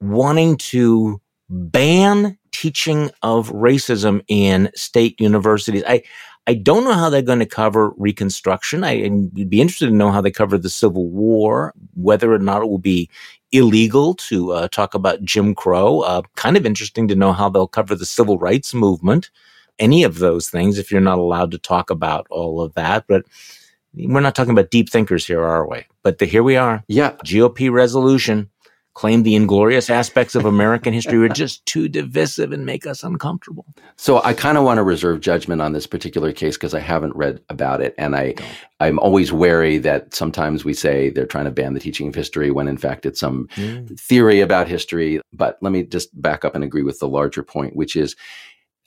wanting 0.00 0.56
to 0.56 1.20
ban 1.52 2.38
teaching 2.50 3.10
of 3.22 3.50
racism 3.50 4.24
in 4.26 4.70
state 4.74 5.20
universities. 5.20 5.84
I, 5.86 6.02
I 6.46 6.54
don't 6.54 6.84
know 6.84 6.94
how 6.94 7.10
they're 7.10 7.22
going 7.22 7.38
to 7.38 7.46
cover 7.46 7.90
Reconstruction. 7.96 8.82
I, 8.82 9.08
would 9.08 9.50
be 9.50 9.60
interested 9.60 9.86
to 9.86 9.94
know 9.94 10.10
how 10.10 10.20
they 10.20 10.30
cover 10.30 10.58
the 10.58 10.70
Civil 10.70 11.08
War, 11.08 11.72
whether 11.94 12.32
or 12.32 12.38
not 12.38 12.62
it 12.62 12.68
will 12.68 12.78
be 12.78 13.08
illegal 13.52 14.14
to 14.14 14.52
uh, 14.52 14.68
talk 14.68 14.94
about 14.94 15.22
Jim 15.22 15.54
Crow. 15.54 16.00
Uh, 16.00 16.22
kind 16.36 16.56
of 16.56 16.66
interesting 16.66 17.06
to 17.08 17.14
know 17.14 17.32
how 17.32 17.48
they'll 17.48 17.68
cover 17.68 17.94
the 17.94 18.06
Civil 18.06 18.38
Rights 18.38 18.72
Movement, 18.74 19.30
any 19.78 20.02
of 20.02 20.18
those 20.18 20.48
things, 20.48 20.78
if 20.78 20.90
you're 20.90 21.00
not 21.00 21.18
allowed 21.18 21.50
to 21.52 21.58
talk 21.58 21.90
about 21.90 22.26
all 22.30 22.60
of 22.60 22.74
that. 22.74 23.04
But 23.06 23.24
we're 23.94 24.20
not 24.20 24.34
talking 24.34 24.52
about 24.52 24.70
deep 24.70 24.90
thinkers 24.90 25.26
here, 25.26 25.44
are 25.44 25.68
we? 25.68 25.84
But 26.02 26.18
the, 26.18 26.24
here 26.24 26.42
we 26.42 26.56
are. 26.56 26.82
Yeah. 26.88 27.12
GOP 27.24 27.70
resolution 27.70 28.50
claimed 28.94 29.24
the 29.24 29.34
inglorious 29.34 29.88
aspects 29.88 30.34
of 30.34 30.44
American 30.44 30.92
history 30.92 31.18
were 31.18 31.28
just 31.28 31.64
too 31.64 31.88
divisive 31.88 32.52
and 32.52 32.66
make 32.66 32.86
us 32.86 33.02
uncomfortable. 33.02 33.64
So 33.96 34.22
I 34.22 34.34
kind 34.34 34.58
of 34.58 34.64
want 34.64 34.78
to 34.78 34.82
reserve 34.82 35.20
judgment 35.20 35.62
on 35.62 35.72
this 35.72 35.86
particular 35.86 36.32
case 36.32 36.56
because 36.56 36.74
I 36.74 36.80
haven't 36.80 37.16
read 37.16 37.40
about 37.48 37.80
it, 37.80 37.94
and 37.96 38.14
I 38.14 38.34
I'm 38.80 38.98
always 38.98 39.32
wary 39.32 39.78
that 39.78 40.14
sometimes 40.14 40.64
we 40.64 40.74
say 40.74 41.10
they're 41.10 41.26
trying 41.26 41.46
to 41.46 41.50
ban 41.50 41.74
the 41.74 41.80
teaching 41.80 42.08
of 42.08 42.14
history 42.14 42.50
when 42.50 42.68
in 42.68 42.76
fact 42.76 43.06
it's 43.06 43.20
some 43.20 43.48
mm. 43.56 43.98
theory 43.98 44.40
about 44.40 44.68
history. 44.68 45.20
But 45.32 45.58
let 45.62 45.72
me 45.72 45.84
just 45.84 46.20
back 46.20 46.44
up 46.44 46.54
and 46.54 46.64
agree 46.64 46.82
with 46.82 46.98
the 46.98 47.08
larger 47.08 47.42
point, 47.42 47.76
which 47.76 47.96
is. 47.96 48.16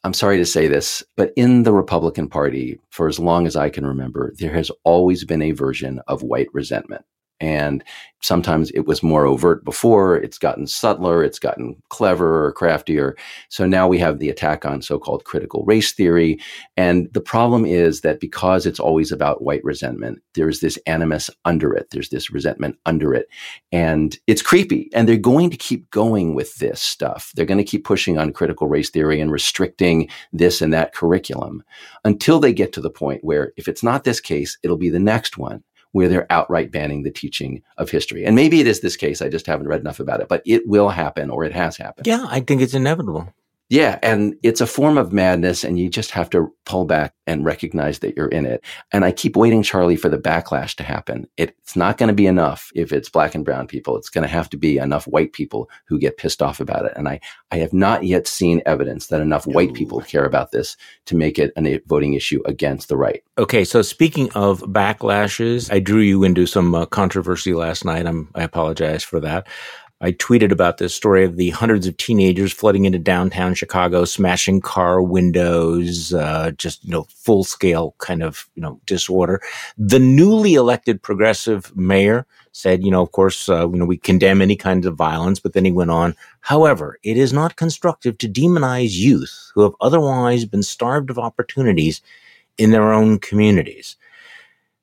I'm 0.04 0.14
sorry 0.14 0.38
to 0.38 0.46
say 0.46 0.68
this, 0.68 1.04
but 1.18 1.34
in 1.36 1.64
the 1.64 1.74
Republican 1.74 2.30
Party, 2.30 2.80
for 2.92 3.08
as 3.08 3.18
long 3.18 3.48
as 3.48 3.56
I 3.56 3.72
can 3.72 3.88
remember, 3.88 4.36
there 4.38 4.54
has 4.54 4.70
always 4.84 5.26
been 5.26 5.42
a 5.42 5.50
version 5.50 6.00
of 6.08 6.22
white 6.22 6.48
resentment. 6.54 7.04
And 7.40 7.84
sometimes 8.22 8.72
it 8.72 8.88
was 8.88 9.04
more 9.04 9.26
overt 9.26 9.64
before. 9.64 10.18
It's 10.18 10.40
gotten 10.40 10.66
subtler. 10.66 11.24
It's 11.24 11.38
gotten 11.38 11.76
cleverer, 11.90 12.54
craftier. 12.54 13.16
So 13.50 13.68
now 13.68 13.88
we 13.88 14.00
have 14.00 14.20
the 14.20 14.30
attack 14.30 14.66
on 14.66 14.82
so-called 14.82 15.26
critical 15.26 15.64
race 15.66 15.94
theory. 15.94 16.40
And 16.76 17.08
the 17.14 17.22
problem 17.22 17.66
is 17.66 18.02
that 18.02 18.20
because 18.20 18.66
it's 18.66 18.80
always 18.80 19.12
about 19.12 19.44
white 19.44 19.64
resentment, 19.64 20.20
there's 20.34 20.60
this 20.60 20.78
animus 20.88 21.30
under 21.44 21.74
it. 21.74 21.90
There's 21.92 22.10
this 22.10 22.32
resentment 22.32 22.78
under 22.86 23.14
it. 23.14 23.28
And 23.72 24.18
it's 24.28 24.42
creepy. 24.42 24.90
And 24.94 25.08
they're 25.08 25.18
going 25.18 25.50
to 25.52 25.58
keep 25.58 25.90
going 25.92 26.34
with 26.34 26.56
this 26.56 26.82
stuff. 26.82 27.32
They're 27.36 27.46
going 27.46 27.60
to 27.60 27.64
keep 27.64 27.84
pushing 27.84 28.18
on 28.18 28.34
critical 28.34 28.68
race 28.68 28.90
theory 28.90 29.22
and 29.22 29.32
restricting 29.32 30.10
this 30.34 30.62
and 30.62 30.74
that 30.74 30.94
curriculum 30.96 31.64
until 32.04 32.40
they 32.40 32.54
get 32.54 32.74
to 32.74 32.82
the 32.82 32.90
point 32.90 33.24
where 33.24 33.54
if 33.58 33.68
it's 33.68 33.84
not 33.84 34.04
this 34.04 34.20
case, 34.20 34.58
it'll 34.64 34.78
be 34.78 34.90
the 34.90 35.00
next 35.00 35.38
one 35.38 35.64
where 35.96 36.10
they're 36.10 36.30
outright 36.30 36.74
banning 36.74 37.04
the 37.04 37.10
teaching 37.10 37.64
of 37.78 37.90
history. 37.90 38.26
And 38.26 38.36
maybe 38.36 38.60
it 38.60 38.68
is 38.68 38.82
this 38.82 38.98
case. 38.98 39.22
I 39.22 39.30
just 39.30 39.48
haven't 39.48 39.70
read 39.70 39.80
enough 39.80 40.02
about 40.02 40.20
it, 40.20 40.28
but 40.28 40.42
it 40.46 40.68
will 40.68 40.90
happen 40.90 41.30
or 41.30 41.46
it 41.46 41.54
has 41.54 41.78
happened. 41.78 42.06
Yeah, 42.06 42.26
I 42.30 42.42
think 42.42 42.62
it's 42.62 42.74
inevitable. 42.74 43.34
Yeah. 43.76 44.00
And 44.02 44.36
it's 44.42 44.62
a 44.62 44.68
form 44.68 44.98
of 44.98 45.12
madness 45.12 45.66
and 45.66 45.78
you 45.78 45.90
just 45.90 46.12
have 46.12 46.30
to 46.30 46.50
pull 46.66 46.86
back 46.86 47.14
and 47.28 47.44
recognize 47.44 48.00
that 48.00 48.16
you're 48.16 48.30
in 48.30 48.46
it. 48.46 48.64
And 48.94 49.04
I 49.04 49.12
keep 49.12 49.36
waiting, 49.36 49.64
Charlie, 49.64 49.98
for 49.98 50.08
the 50.08 50.18
backlash 50.18 50.76
to 50.76 50.84
happen. 50.84 51.28
It's 51.36 51.76
not 51.76 51.98
going 51.98 52.08
to 52.08 52.14
be 52.14 52.26
enough 52.26 52.72
if 52.74 52.94
it's 52.94 53.10
black 53.10 53.36
and 53.36 53.44
brown 53.44 53.68
people. 53.68 53.98
It's 53.98 54.10
going 54.10 54.22
to 54.22 54.30
have 54.30 54.50
to 54.52 54.58
be 54.58 54.78
enough 54.78 55.06
white 55.08 55.34
people 55.34 55.70
who 55.88 56.00
get 56.00 56.16
pissed 56.16 56.42
off 56.42 56.62
about 56.62 56.86
it. 56.86 56.94
And 56.96 57.10
I, 57.10 57.20
I 57.52 57.58
have 57.58 57.74
not 57.74 58.06
yet 58.06 58.28
seen 58.28 58.62
evidence 58.66 59.08
that 59.08 59.20
enough 59.20 59.46
white 59.46 59.74
people 59.74 60.00
care 60.00 60.26
about 60.26 60.52
this 60.52 60.78
to 61.08 61.16
make 61.16 61.38
it 61.38 61.52
a 61.58 61.82
voting 61.86 62.14
issue 62.14 62.42
against 62.46 62.88
the 62.88 62.96
right. 62.96 63.24
Okay. 63.38 63.66
So 63.66 63.82
speaking 63.82 64.32
of 64.36 64.62
backlashes, 64.62 65.70
I 65.70 65.80
drew 65.80 66.00
you 66.00 66.24
into 66.24 66.46
some 66.46 66.74
uh, 66.74 66.86
controversy 66.86 67.54
last 67.54 67.84
night. 67.84 68.06
I'm, 68.06 68.30
I 68.36 68.44
apologize 68.44 69.04
for 69.04 69.20
that. 69.20 69.48
I 70.06 70.12
tweeted 70.12 70.52
about 70.52 70.78
this 70.78 70.94
story 70.94 71.26
of 71.26 71.36
the 71.36 71.50
hundreds 71.50 71.88
of 71.88 71.98
teenagers 71.98 72.54
flooding 72.54 72.86
into 72.86 73.00
downtown 73.00 73.56
Chicago, 73.56 74.06
smashing 74.06 74.62
car 74.62 75.02
windows, 75.02 76.14
uh, 76.14 76.52
just, 76.52 76.86
you 76.86 76.92
know, 76.92 77.08
full 77.10 77.44
scale 77.44 77.96
kind 77.98 78.22
of, 78.22 78.48
you 78.54 78.62
know, 78.62 78.80
disorder. 78.86 79.42
The 79.80 79.98
newly 79.98 80.54
elected 80.54 81.02
progressive 81.02 81.76
mayor 81.76 82.28
said, 82.52 82.84
you 82.84 82.92
know, 82.92 83.02
of 83.02 83.14
course, 83.14 83.50
uh, 83.50 83.68
you 83.68 83.78
know, 83.78 83.86
we 83.86 83.98
condemn 83.98 84.44
any 84.44 84.56
kinds 84.56 84.86
of 84.86 84.94
violence, 84.96 85.40
but 85.40 85.54
then 85.54 85.66
he 85.66 85.72
went 85.72 85.90
on. 85.90 86.16
However, 86.42 87.00
it 87.02 87.18
is 87.18 87.34
not 87.34 87.56
constructive 87.56 88.20
to 88.20 88.30
demonize 88.30 88.96
youth 88.96 89.52
who 89.56 89.64
have 89.64 89.74
otherwise 89.82 90.46
been 90.46 90.62
starved 90.62 91.10
of 91.10 91.18
opportunities 91.18 92.04
in 92.60 92.70
their 92.70 92.94
own 92.94 93.18
communities. 93.18 93.96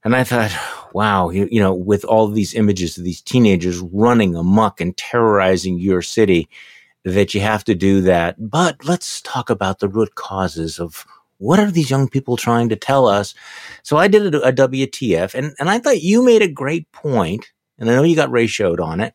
And 0.04 0.16
I 0.16 0.24
thought, 0.24 0.52
wow, 0.92 1.30
you, 1.30 1.48
you, 1.50 1.60
know, 1.60 1.74
with 1.74 2.04
all 2.04 2.26
these 2.28 2.54
images 2.54 2.98
of 2.98 3.04
these 3.04 3.20
teenagers 3.20 3.78
running 3.78 4.34
amok 4.34 4.80
and 4.80 4.96
terrorizing 4.96 5.78
your 5.78 6.02
city, 6.02 6.48
that 7.04 7.34
you 7.34 7.40
have 7.40 7.64
to 7.64 7.74
do 7.74 8.00
that. 8.02 8.36
But 8.38 8.84
let's 8.84 9.20
talk 9.22 9.50
about 9.50 9.78
the 9.78 9.88
root 9.88 10.14
causes 10.14 10.78
of 10.78 11.04
what 11.38 11.58
are 11.58 11.70
these 11.70 11.90
young 11.90 12.08
people 12.08 12.36
trying 12.36 12.68
to 12.68 12.76
tell 12.76 13.06
us? 13.06 13.34
So 13.82 13.96
I 13.96 14.08
did 14.08 14.34
a, 14.34 14.48
a 14.48 14.52
WTF 14.52 15.34
and, 15.34 15.54
and 15.58 15.68
I 15.68 15.78
thought 15.78 16.02
you 16.02 16.24
made 16.24 16.42
a 16.42 16.48
great 16.48 16.90
point, 16.92 17.52
and 17.78 17.90
I 17.90 17.94
know 17.94 18.04
you 18.04 18.16
got 18.16 18.30
ratioed 18.30 18.80
on 18.80 19.00
it. 19.00 19.14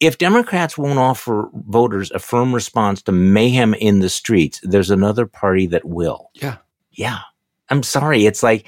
If 0.00 0.18
Democrats 0.18 0.76
won't 0.76 0.98
offer 0.98 1.48
voters 1.54 2.10
a 2.10 2.18
firm 2.18 2.54
response 2.54 3.00
to 3.02 3.12
mayhem 3.12 3.72
in 3.74 4.00
the 4.00 4.10
streets, 4.10 4.60
there's 4.62 4.90
another 4.90 5.26
party 5.26 5.66
that 5.68 5.86
will. 5.86 6.30
Yeah. 6.34 6.56
Yeah. 6.92 7.20
I'm 7.70 7.82
sorry. 7.82 8.26
It's 8.26 8.42
like, 8.42 8.66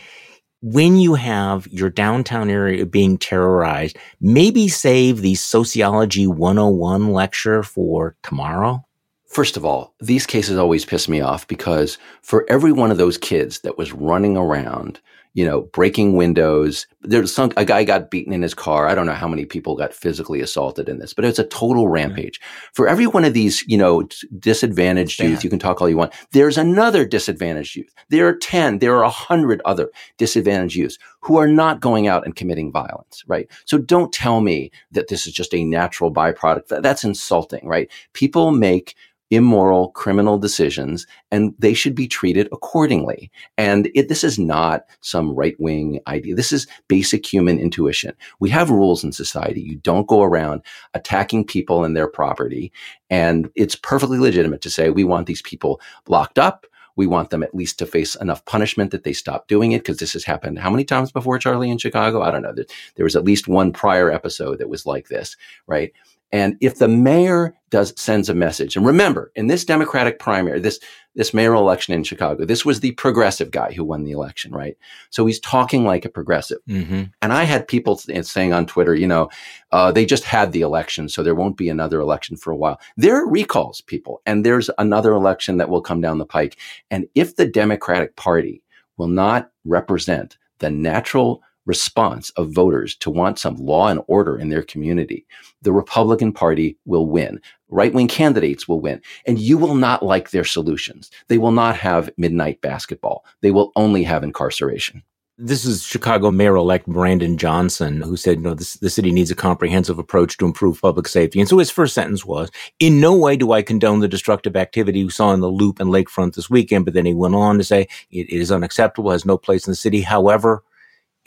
when 0.60 0.96
you 0.96 1.14
have 1.14 1.66
your 1.68 1.90
downtown 1.90 2.50
area 2.50 2.84
being 2.84 3.18
terrorized, 3.18 3.96
maybe 4.20 4.68
save 4.68 5.20
the 5.20 5.34
sociology 5.36 6.26
101 6.26 7.12
lecture 7.12 7.62
for 7.62 8.16
tomorrow? 8.22 8.84
First 9.26 9.56
of 9.56 9.64
all, 9.64 9.94
these 10.00 10.26
cases 10.26 10.58
always 10.58 10.84
piss 10.84 11.08
me 11.08 11.20
off 11.20 11.46
because 11.48 11.98
for 12.22 12.46
every 12.48 12.72
one 12.72 12.90
of 12.90 12.98
those 12.98 13.18
kids 13.18 13.60
that 13.60 13.78
was 13.78 13.92
running 13.92 14.36
around 14.36 15.00
you 15.38 15.44
know, 15.44 15.60
breaking 15.60 16.14
windows. 16.14 16.88
There's 17.02 17.32
some, 17.32 17.52
a 17.56 17.64
guy 17.64 17.84
got 17.84 18.10
beaten 18.10 18.32
in 18.32 18.42
his 18.42 18.54
car. 18.54 18.88
I 18.88 18.96
don't 18.96 19.06
know 19.06 19.12
how 19.12 19.28
many 19.28 19.44
people 19.44 19.76
got 19.76 19.94
physically 19.94 20.40
assaulted 20.40 20.88
in 20.88 20.98
this, 20.98 21.14
but 21.14 21.24
it's 21.24 21.38
a 21.38 21.44
total 21.44 21.86
rampage. 21.86 22.40
For 22.72 22.88
every 22.88 23.06
one 23.06 23.24
of 23.24 23.34
these, 23.34 23.64
you 23.68 23.78
know, 23.78 24.08
disadvantaged 24.40 25.20
youth, 25.20 25.44
you 25.44 25.50
can 25.50 25.60
talk 25.60 25.80
all 25.80 25.88
you 25.88 25.96
want. 25.96 26.12
There's 26.32 26.58
another 26.58 27.04
disadvantaged 27.04 27.76
youth. 27.76 27.94
There 28.08 28.26
are 28.26 28.34
10, 28.34 28.80
there 28.80 28.96
are 28.96 29.04
a 29.04 29.10
hundred 29.10 29.62
other 29.64 29.92
disadvantaged 30.16 30.74
youths 30.74 30.98
who 31.20 31.36
are 31.36 31.46
not 31.46 31.78
going 31.78 32.08
out 32.08 32.24
and 32.24 32.34
committing 32.34 32.72
violence, 32.72 33.22
right? 33.28 33.48
So 33.64 33.78
don't 33.78 34.12
tell 34.12 34.40
me 34.40 34.72
that 34.90 35.06
this 35.06 35.24
is 35.24 35.32
just 35.32 35.54
a 35.54 35.64
natural 35.64 36.12
byproduct. 36.12 36.82
That's 36.82 37.04
insulting, 37.04 37.64
right? 37.64 37.88
People 38.12 38.50
make 38.50 38.96
immoral 39.30 39.87
criminal 39.88 40.38
decisions 40.38 41.06
and 41.30 41.54
they 41.58 41.74
should 41.74 41.94
be 41.94 42.06
treated 42.06 42.48
accordingly. 42.52 43.30
And 43.56 43.90
it, 43.94 44.08
this 44.08 44.24
is 44.24 44.38
not 44.38 44.84
some 45.00 45.34
right 45.34 45.58
wing 45.58 46.00
idea. 46.06 46.34
This 46.34 46.52
is 46.52 46.66
basic 46.88 47.26
human 47.26 47.58
intuition. 47.58 48.14
We 48.40 48.50
have 48.50 48.70
rules 48.70 49.04
in 49.04 49.12
society. 49.12 49.60
You 49.60 49.76
don't 49.76 50.08
go 50.08 50.22
around 50.22 50.62
attacking 50.94 51.44
people 51.44 51.84
and 51.84 51.96
their 51.96 52.08
property. 52.08 52.72
And 53.10 53.50
it's 53.54 53.74
perfectly 53.74 54.18
legitimate 54.18 54.60
to 54.62 54.70
say 54.70 54.90
we 54.90 55.04
want 55.04 55.26
these 55.26 55.42
people 55.42 55.80
locked 56.06 56.38
up. 56.38 56.66
We 56.96 57.06
want 57.06 57.30
them 57.30 57.44
at 57.44 57.54
least 57.54 57.78
to 57.78 57.86
face 57.86 58.16
enough 58.16 58.44
punishment 58.44 58.90
that 58.90 59.04
they 59.04 59.12
stop 59.12 59.46
doing 59.46 59.70
it 59.70 59.84
because 59.84 59.98
this 59.98 60.14
has 60.14 60.24
happened 60.24 60.58
how 60.58 60.68
many 60.68 60.84
times 60.84 61.12
before, 61.12 61.38
Charlie, 61.38 61.70
in 61.70 61.78
Chicago? 61.78 62.22
I 62.22 62.32
don't 62.32 62.42
know. 62.42 62.52
There, 62.52 62.64
there 62.96 63.04
was 63.04 63.14
at 63.14 63.22
least 63.22 63.46
one 63.46 63.72
prior 63.72 64.10
episode 64.10 64.58
that 64.58 64.68
was 64.68 64.84
like 64.84 65.06
this, 65.06 65.36
right? 65.68 65.92
And 66.30 66.56
if 66.60 66.78
the 66.78 66.88
mayor 66.88 67.54
does 67.70 67.98
sends 68.00 68.28
a 68.28 68.34
message, 68.34 68.76
and 68.76 68.86
remember, 68.86 69.32
in 69.34 69.46
this 69.46 69.64
Democratic 69.64 70.18
primary, 70.18 70.60
this 70.60 70.78
this 71.14 71.32
mayoral 71.34 71.62
election 71.62 71.94
in 71.94 72.04
Chicago, 72.04 72.44
this 72.44 72.64
was 72.64 72.80
the 72.80 72.92
progressive 72.92 73.50
guy 73.50 73.72
who 73.72 73.84
won 73.84 74.04
the 74.04 74.12
election, 74.12 74.52
right? 74.52 74.76
So 75.10 75.26
he's 75.26 75.40
talking 75.40 75.84
like 75.84 76.04
a 76.04 76.10
progressive. 76.10 76.58
Mm-hmm. 76.68 77.04
And 77.22 77.32
I 77.32 77.44
had 77.44 77.66
people 77.66 77.96
saying 77.96 78.52
on 78.52 78.66
Twitter, 78.66 78.94
you 78.94 79.06
know, 79.06 79.28
uh, 79.72 79.90
they 79.90 80.06
just 80.06 80.24
had 80.24 80.52
the 80.52 80.60
election, 80.60 81.08
so 81.08 81.22
there 81.22 81.34
won't 81.34 81.56
be 81.56 81.68
another 81.68 81.98
election 81.98 82.36
for 82.36 82.52
a 82.52 82.56
while. 82.56 82.80
There 82.96 83.16
are 83.16 83.28
recalls, 83.28 83.80
people, 83.80 84.20
and 84.26 84.44
there's 84.44 84.70
another 84.78 85.12
election 85.12 85.56
that 85.56 85.70
will 85.70 85.82
come 85.82 86.00
down 86.00 86.18
the 86.18 86.26
pike. 86.26 86.58
And 86.90 87.08
if 87.14 87.36
the 87.36 87.46
Democratic 87.46 88.16
Party 88.16 88.62
will 88.96 89.08
not 89.08 89.50
represent 89.64 90.36
the 90.58 90.70
natural 90.70 91.42
response 91.68 92.30
of 92.30 92.50
voters 92.50 92.96
to 92.96 93.10
want 93.10 93.38
some 93.38 93.54
law 93.56 93.88
and 93.88 94.00
order 94.08 94.36
in 94.36 94.48
their 94.48 94.62
community, 94.62 95.26
the 95.62 95.72
Republican 95.72 96.32
Party 96.32 96.76
will 96.86 97.06
win. 97.06 97.40
Right 97.68 97.92
wing 97.92 98.08
candidates 98.08 98.66
will 98.66 98.80
win. 98.80 99.02
And 99.26 99.38
you 99.38 99.58
will 99.58 99.74
not 99.74 100.02
like 100.02 100.30
their 100.30 100.44
solutions. 100.44 101.10
They 101.28 101.38
will 101.38 101.52
not 101.52 101.76
have 101.76 102.10
midnight 102.16 102.62
basketball. 102.62 103.24
They 103.42 103.50
will 103.50 103.70
only 103.76 104.02
have 104.04 104.24
incarceration. 104.24 105.02
This 105.40 105.64
is 105.64 105.84
Chicago 105.84 106.32
Mayor 106.32 106.56
elect 106.56 106.88
Brandon 106.88 107.38
Johnson, 107.38 108.00
who 108.00 108.16
said, 108.16 108.38
you 108.38 108.42
know, 108.42 108.54
this, 108.54 108.74
the 108.74 108.90
city 108.90 109.12
needs 109.12 109.30
a 109.30 109.36
comprehensive 109.36 109.96
approach 109.96 110.36
to 110.38 110.46
improve 110.46 110.80
public 110.80 111.06
safety. 111.06 111.38
And 111.38 111.48
so 111.48 111.58
his 111.58 111.70
first 111.70 111.94
sentence 111.94 112.24
was, 112.24 112.50
in 112.80 113.00
no 113.00 113.14
way 113.14 113.36
do 113.36 113.52
I 113.52 113.62
condone 113.62 114.00
the 114.00 114.08
destructive 114.08 114.56
activity 114.56 115.04
we 115.04 115.10
saw 115.10 115.32
in 115.32 115.38
the 115.38 115.48
loop 115.48 115.78
and 115.78 115.90
lakefront 115.90 116.34
this 116.34 116.50
weekend. 116.50 116.86
But 116.86 116.94
then 116.94 117.06
he 117.06 117.14
went 117.14 117.36
on 117.36 117.56
to 117.58 117.62
say, 117.62 117.86
it 118.10 118.28
is 118.30 118.50
unacceptable, 118.50 119.12
has 119.12 119.24
no 119.24 119.38
place 119.38 119.64
in 119.64 119.70
the 119.70 119.76
city. 119.76 120.00
However, 120.00 120.64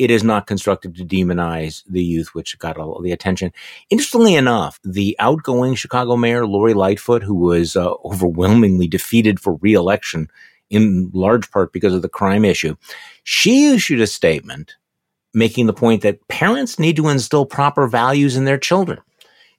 it 0.01 0.09
is 0.09 0.23
not 0.23 0.47
constructive 0.47 0.95
to 0.95 1.05
demonize 1.05 1.83
the 1.87 2.03
youth, 2.03 2.33
which 2.33 2.57
got 2.57 2.77
all 2.77 2.99
the 3.01 3.11
attention. 3.11 3.53
Interestingly 3.91 4.33
enough, 4.33 4.79
the 4.83 5.15
outgoing 5.19 5.75
Chicago 5.75 6.17
mayor, 6.17 6.47
Lori 6.47 6.73
Lightfoot, 6.73 7.21
who 7.21 7.35
was 7.35 7.75
uh, 7.75 7.93
overwhelmingly 8.03 8.87
defeated 8.87 9.39
for 9.39 9.57
reelection 9.57 10.27
in 10.71 11.11
large 11.13 11.51
part 11.51 11.71
because 11.71 11.93
of 11.93 12.01
the 12.01 12.09
crime 12.09 12.43
issue. 12.43 12.75
She 13.23 13.67
issued 13.73 14.01
a 14.01 14.07
statement 14.07 14.75
making 15.35 15.67
the 15.67 15.73
point 15.73 16.01
that 16.01 16.27
parents 16.29 16.79
need 16.79 16.95
to 16.95 17.07
instill 17.07 17.45
proper 17.45 17.87
values 17.87 18.35
in 18.35 18.45
their 18.45 18.57
children. 18.57 18.99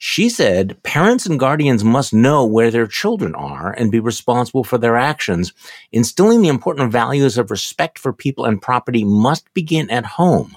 She 0.04 0.28
said 0.30 0.82
parents 0.82 1.26
and 1.26 1.38
guardians 1.38 1.84
must 1.84 2.12
know 2.12 2.44
where 2.44 2.72
their 2.72 2.88
children 2.88 3.36
are 3.36 3.70
and 3.70 3.92
be 3.92 4.00
responsible 4.00 4.64
for 4.64 4.76
their 4.76 4.96
actions. 4.96 5.52
Instilling 5.92 6.42
the 6.42 6.48
important 6.48 6.90
values 6.90 7.38
of 7.38 7.52
respect 7.52 8.00
for 8.00 8.12
people 8.12 8.44
and 8.44 8.60
property 8.60 9.04
must 9.04 9.54
begin 9.54 9.88
at 9.90 10.04
home, 10.04 10.56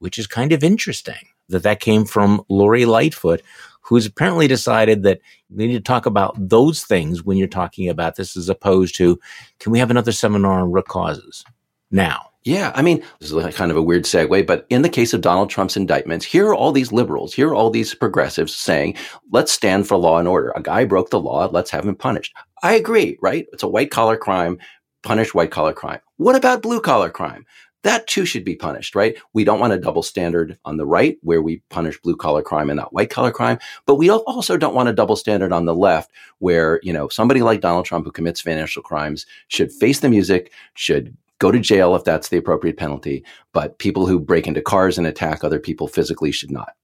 which 0.00 0.18
is 0.18 0.26
kind 0.26 0.50
of 0.50 0.64
interesting 0.64 1.28
that 1.48 1.62
that 1.62 1.78
came 1.78 2.04
from 2.04 2.44
Lori 2.48 2.86
Lightfoot, 2.86 3.40
who's 3.82 4.04
apparently 4.04 4.48
decided 4.48 5.04
that 5.04 5.20
we 5.48 5.68
need 5.68 5.74
to 5.74 5.80
talk 5.80 6.04
about 6.04 6.34
those 6.36 6.82
things 6.82 7.22
when 7.22 7.38
you're 7.38 7.46
talking 7.46 7.88
about 7.88 8.16
this 8.16 8.36
as 8.36 8.48
opposed 8.48 8.96
to, 8.96 9.16
can 9.60 9.70
we 9.70 9.78
have 9.78 9.92
another 9.92 10.10
seminar 10.10 10.58
on 10.58 10.72
root 10.72 10.88
causes 10.88 11.44
now? 11.92 12.30
Yeah, 12.46 12.70
I 12.76 12.82
mean, 12.82 13.02
this 13.18 13.32
is 13.32 13.54
kind 13.56 13.72
of 13.72 13.76
a 13.76 13.82
weird 13.82 14.04
segue, 14.04 14.46
but 14.46 14.66
in 14.70 14.82
the 14.82 14.88
case 14.88 15.12
of 15.12 15.20
Donald 15.20 15.50
Trump's 15.50 15.76
indictments, 15.76 16.24
here 16.24 16.46
are 16.46 16.54
all 16.54 16.70
these 16.70 16.92
liberals, 16.92 17.34
here 17.34 17.48
are 17.48 17.54
all 17.56 17.70
these 17.70 17.92
progressives 17.92 18.54
saying, 18.54 18.94
let's 19.32 19.50
stand 19.50 19.88
for 19.88 19.96
law 19.96 20.18
and 20.18 20.28
order. 20.28 20.52
A 20.54 20.62
guy 20.62 20.84
broke 20.84 21.10
the 21.10 21.18
law, 21.18 21.48
let's 21.50 21.72
have 21.72 21.84
him 21.84 21.96
punished. 21.96 22.32
I 22.62 22.74
agree, 22.74 23.18
right? 23.20 23.46
It's 23.52 23.64
a 23.64 23.68
white 23.68 23.90
collar 23.90 24.16
crime, 24.16 24.58
punish 25.02 25.34
white 25.34 25.50
collar 25.50 25.72
crime. 25.72 25.98
What 26.18 26.36
about 26.36 26.62
blue 26.62 26.80
collar 26.80 27.10
crime? 27.10 27.44
that 27.82 28.08
too 28.08 28.24
should 28.24 28.44
be 28.44 28.56
punished, 28.56 28.96
right? 28.96 29.16
We 29.32 29.44
don't 29.44 29.60
want 29.60 29.72
a 29.72 29.78
double 29.78 30.02
standard 30.02 30.58
on 30.64 30.76
the 30.76 30.86
right 30.86 31.18
where 31.22 31.40
we 31.40 31.62
punish 31.70 32.00
blue 32.00 32.16
collar 32.16 32.42
crime 32.42 32.68
and 32.68 32.76
not 32.76 32.92
white 32.92 33.10
collar 33.10 33.30
crime, 33.30 33.58
but 33.86 33.94
we 33.94 34.10
also 34.10 34.56
don't 34.56 34.74
want 34.74 34.88
a 34.88 34.92
double 34.92 35.14
standard 35.14 35.52
on 35.52 35.66
the 35.66 35.74
left 35.74 36.10
where, 36.38 36.80
you 36.82 36.92
know, 36.92 37.06
somebody 37.06 37.42
like 37.42 37.60
Donald 37.60 37.86
Trump 37.86 38.04
who 38.04 38.10
commits 38.10 38.40
financial 38.40 38.82
crimes 38.82 39.24
should 39.46 39.70
face 39.70 40.00
the 40.00 40.08
music, 40.08 40.50
should 40.74 41.16
go 41.38 41.50
to 41.50 41.58
jail 41.58 41.94
if 41.94 42.04
that's 42.04 42.28
the 42.28 42.36
appropriate 42.36 42.76
penalty, 42.76 43.24
but 43.52 43.78
people 43.78 44.06
who 44.06 44.18
break 44.18 44.46
into 44.46 44.62
cars 44.62 44.98
and 44.98 45.06
attack 45.06 45.42
other 45.42 45.58
people 45.58 45.88
physically 45.88 46.32
should 46.32 46.50
not. 46.50 46.74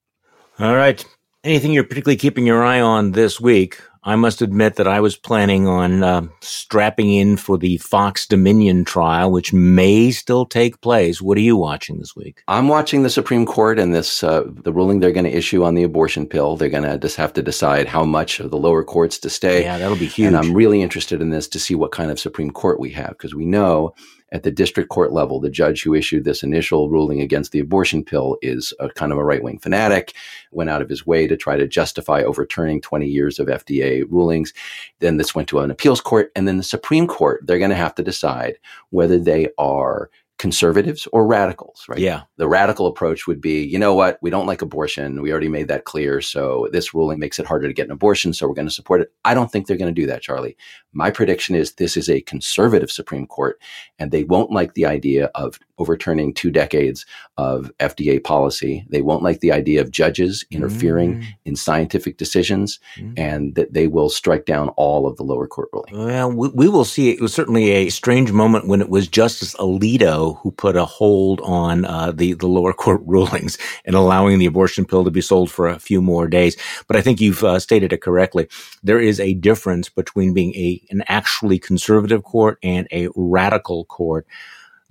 All 0.59 0.77
right. 0.77 1.05
Anything 1.45 1.73
you're 1.73 1.85
particularly 1.85 2.17
keeping 2.17 2.47
your 2.47 2.63
eye 2.63 2.81
on 2.81 3.13
this 3.13 3.41
week? 3.41 3.81
I 4.05 4.17
must 4.17 4.43
admit 4.43 4.77
that 4.77 4.89
I 4.89 4.99
was 4.99 5.17
planning 5.17 5.69
on 5.69 6.03
uh, 6.03 6.27
strapping 6.41 7.13
in 7.13 7.37
for 7.37 7.57
the 7.57 7.77
Fox 7.79 8.27
Dominion 8.27 8.85
trial, 8.85 9.31
which 9.31 9.53
may 9.53 10.11
still 10.11 10.45
take 10.45 10.81
place. 10.81 11.23
What 11.23 11.39
are 11.39 11.43
you 11.43 11.57
watching 11.57 11.99
this 11.99 12.17
week? 12.17 12.43
I'm 12.49 12.67
watching 12.67 13.05
the 13.05 13.11
Supreme 13.11 13.47
Court 13.47 13.79
and 13.79 13.95
this 13.95 14.25
uh, 14.25 14.43
the 14.47 14.73
ruling 14.73 14.99
they're 14.99 15.13
going 15.13 15.27
to 15.27 15.37
issue 15.37 15.63
on 15.63 15.77
the 15.77 15.85
abortion 15.85 16.27
pill. 16.27 16.57
They're 16.57 16.69
going 16.69 16.83
to 16.83 16.99
just 16.99 17.17
have 17.17 17.33
to 17.35 17.43
decide 17.43 17.87
how 17.87 18.05
much 18.05 18.41
of 18.41 18.51
the 18.51 18.59
lower 18.59 18.83
courts 18.83 19.19
to 19.21 19.31
stay. 19.31 19.63
Yeah, 19.63 19.79
that'll 19.79 19.97
be 19.97 20.07
huge. 20.07 20.27
And 20.27 20.37
I'm 20.37 20.53
really 20.53 20.83
interested 20.83 21.21
in 21.21 21.31
this 21.31 21.47
to 21.49 21.61
see 21.61 21.77
what 21.77 21.93
kind 21.93 22.11
of 22.11 22.19
Supreme 22.19 22.51
Court 22.51 22.81
we 22.81 22.91
have 22.91 23.11
because 23.11 23.37
we 23.37 23.47
know 23.47 23.95
at 24.33 24.43
the 24.43 24.51
district 24.51 24.89
court 24.89 25.12
level, 25.12 25.39
the 25.39 25.51
judge 25.51 25.83
who 25.83 25.95
issued 25.95 26.24
this 26.24 26.43
initial 26.43 26.89
ruling 26.89 27.20
against 27.20 27.53
the 27.53 27.61
abortion 27.61 28.03
pill 28.03 28.39
is 28.43 28.72
a 28.80 28.89
kind 28.89 29.12
of 29.12 29.18
a 29.18 29.24
right 29.24 29.43
wing 29.43 29.59
fanatic, 29.59 30.14
went 30.51 30.70
out 30.70 30.83
of 30.83 30.89
his 30.89 31.07
way 31.07 31.26
to 31.26 31.37
try 31.37 31.57
to 31.57 31.68
justify 31.68 32.22
overturning 32.22 32.80
20 32.80 33.07
years 33.07 33.39
of 33.39 33.49
FDA 33.49 34.05
rulings. 34.11 34.55
Then 35.01 35.18
this 35.18 35.35
went 35.35 35.49
to 35.51 35.61
an 35.61 35.70
appeals 35.70 36.01
court. 36.01 36.33
And 36.35 36.49
then 36.49 36.57
the 36.57 36.62
Supreme 36.62 37.07
Court, 37.07 37.47
they're 37.47 37.59
going 37.59 37.70
to 37.70 37.76
have 37.76 37.95
to 37.97 38.03
decide 38.03 38.59
whether 38.91 39.18
they 39.18 39.49
are 39.59 40.11
conservatives 40.43 41.07
or 41.12 41.24
radicals, 41.24 41.84
right? 41.88 42.01
Yeah. 42.01 42.22
The 42.36 42.49
radical 42.49 42.88
approach 42.88 43.28
would 43.28 43.40
be, 43.40 43.62
you 43.62 43.78
know 43.78 43.95
what, 43.95 44.18
we 44.22 44.28
don't 44.28 44.49
like 44.49 44.61
abortion. 44.61 45.22
We 45.22 45.30
already 45.30 45.47
made 45.47 45.68
that 45.68 45.84
clear. 45.84 46.20
So 46.20 46.68
this 46.72 46.93
ruling 46.93 47.20
makes 47.20 47.38
it 47.38 47.47
harder 47.47 47.68
to 47.68 47.72
get 47.72 47.86
an 47.86 47.93
abortion. 47.93 48.32
So 48.32 48.49
we're 48.49 48.55
going 48.55 48.66
to 48.66 48.74
support 48.74 49.03
it. 49.03 49.12
I 49.24 49.34
don't 49.34 49.53
think 49.53 49.68
they're 49.68 49.76
going 49.76 49.95
to 49.95 50.01
do 50.01 50.09
that, 50.09 50.20
Charlie. 50.20 50.57
My 50.93 51.12
prediction 51.12 51.55
is 51.55 51.74
this 51.74 51.97
is 51.97 52.11
a 52.11 52.22
conservative 52.22 52.90
Supreme 52.90 53.24
Court, 53.24 53.57
and 54.01 54.11
they 54.11 54.24
won't 54.24 54.51
like 54.51 54.74
the 54.74 54.84
idea 54.84 55.26
of 55.36 55.61
overturning 55.83 56.33
two 56.33 56.53
decades 56.53 57.05
of 57.37 57.72
FDA 57.80 58.22
policy. 58.22 58.87
They 58.89 59.03
won't 59.03 59.24
like 59.24 59.41
the 59.41 59.51
idea 59.51 59.80
of 59.80 59.91
judges 59.91 60.45
interfering 60.53 61.20
mm. 61.20 61.26
in 61.45 61.57
scientific 61.57 62.16
decisions, 62.18 62.78
mm. 62.97 63.12
and 63.18 63.57
that 63.57 63.72
they 63.72 63.89
will 63.89 64.09
strike 64.09 64.47
down 64.47 64.68
all 64.70 65.09
of 65.09 65.16
the 65.16 65.24
lower 65.24 65.49
court 65.49 65.68
rulings. 65.72 65.99
Well, 65.99 66.33
we, 66.33 66.49
we, 66.51 66.68
will 66.68 66.85
see. 66.85 67.11
It 67.11 67.20
was 67.20 67.35
certainly 67.35 67.70
a 67.70 67.89
strange 67.89 68.30
moment 68.30 68.68
when 68.68 68.80
it 68.80 68.89
was 68.89 69.09
Justice 69.09 69.55
Alito 69.57 70.39
who 70.39 70.53
put 70.53 70.76
a 70.76 70.85
hold 70.85 71.41
on 71.41 71.85
uh, 71.85 72.12
the 72.12 72.35
the 72.35 72.47
lower 72.47 72.72
court 72.72 73.03
rulings 73.07 73.59
and 73.85 73.97
allowing 73.97 74.39
the 74.39 74.47
abortion 74.47 74.85
pill 74.85 75.03
to 75.03 75.11
be 75.11 75.20
sold 75.20 75.51
for 75.51 75.68
a 75.68 75.80
few 75.80 76.01
more 76.01 76.28
days. 76.28 76.57
But 76.87 76.97
I 76.97 77.03
think 77.03 77.20
you've 77.20 77.43
uh, 77.43 77.59
stated 77.59 77.93
it 77.93 78.03
correctly. 78.03 78.47
There 78.85 79.01
is 79.01 79.18
a 79.18 79.35
difference 79.35 79.89
between 79.89 80.33
being 80.33 80.55
a 80.55 80.80
an 80.91 81.03
actually 81.09 81.59
conservative 81.59 82.22
court 82.22 82.59
and 82.62 82.87
a 82.93 83.09
radical 83.16 83.85
court. 83.87 84.26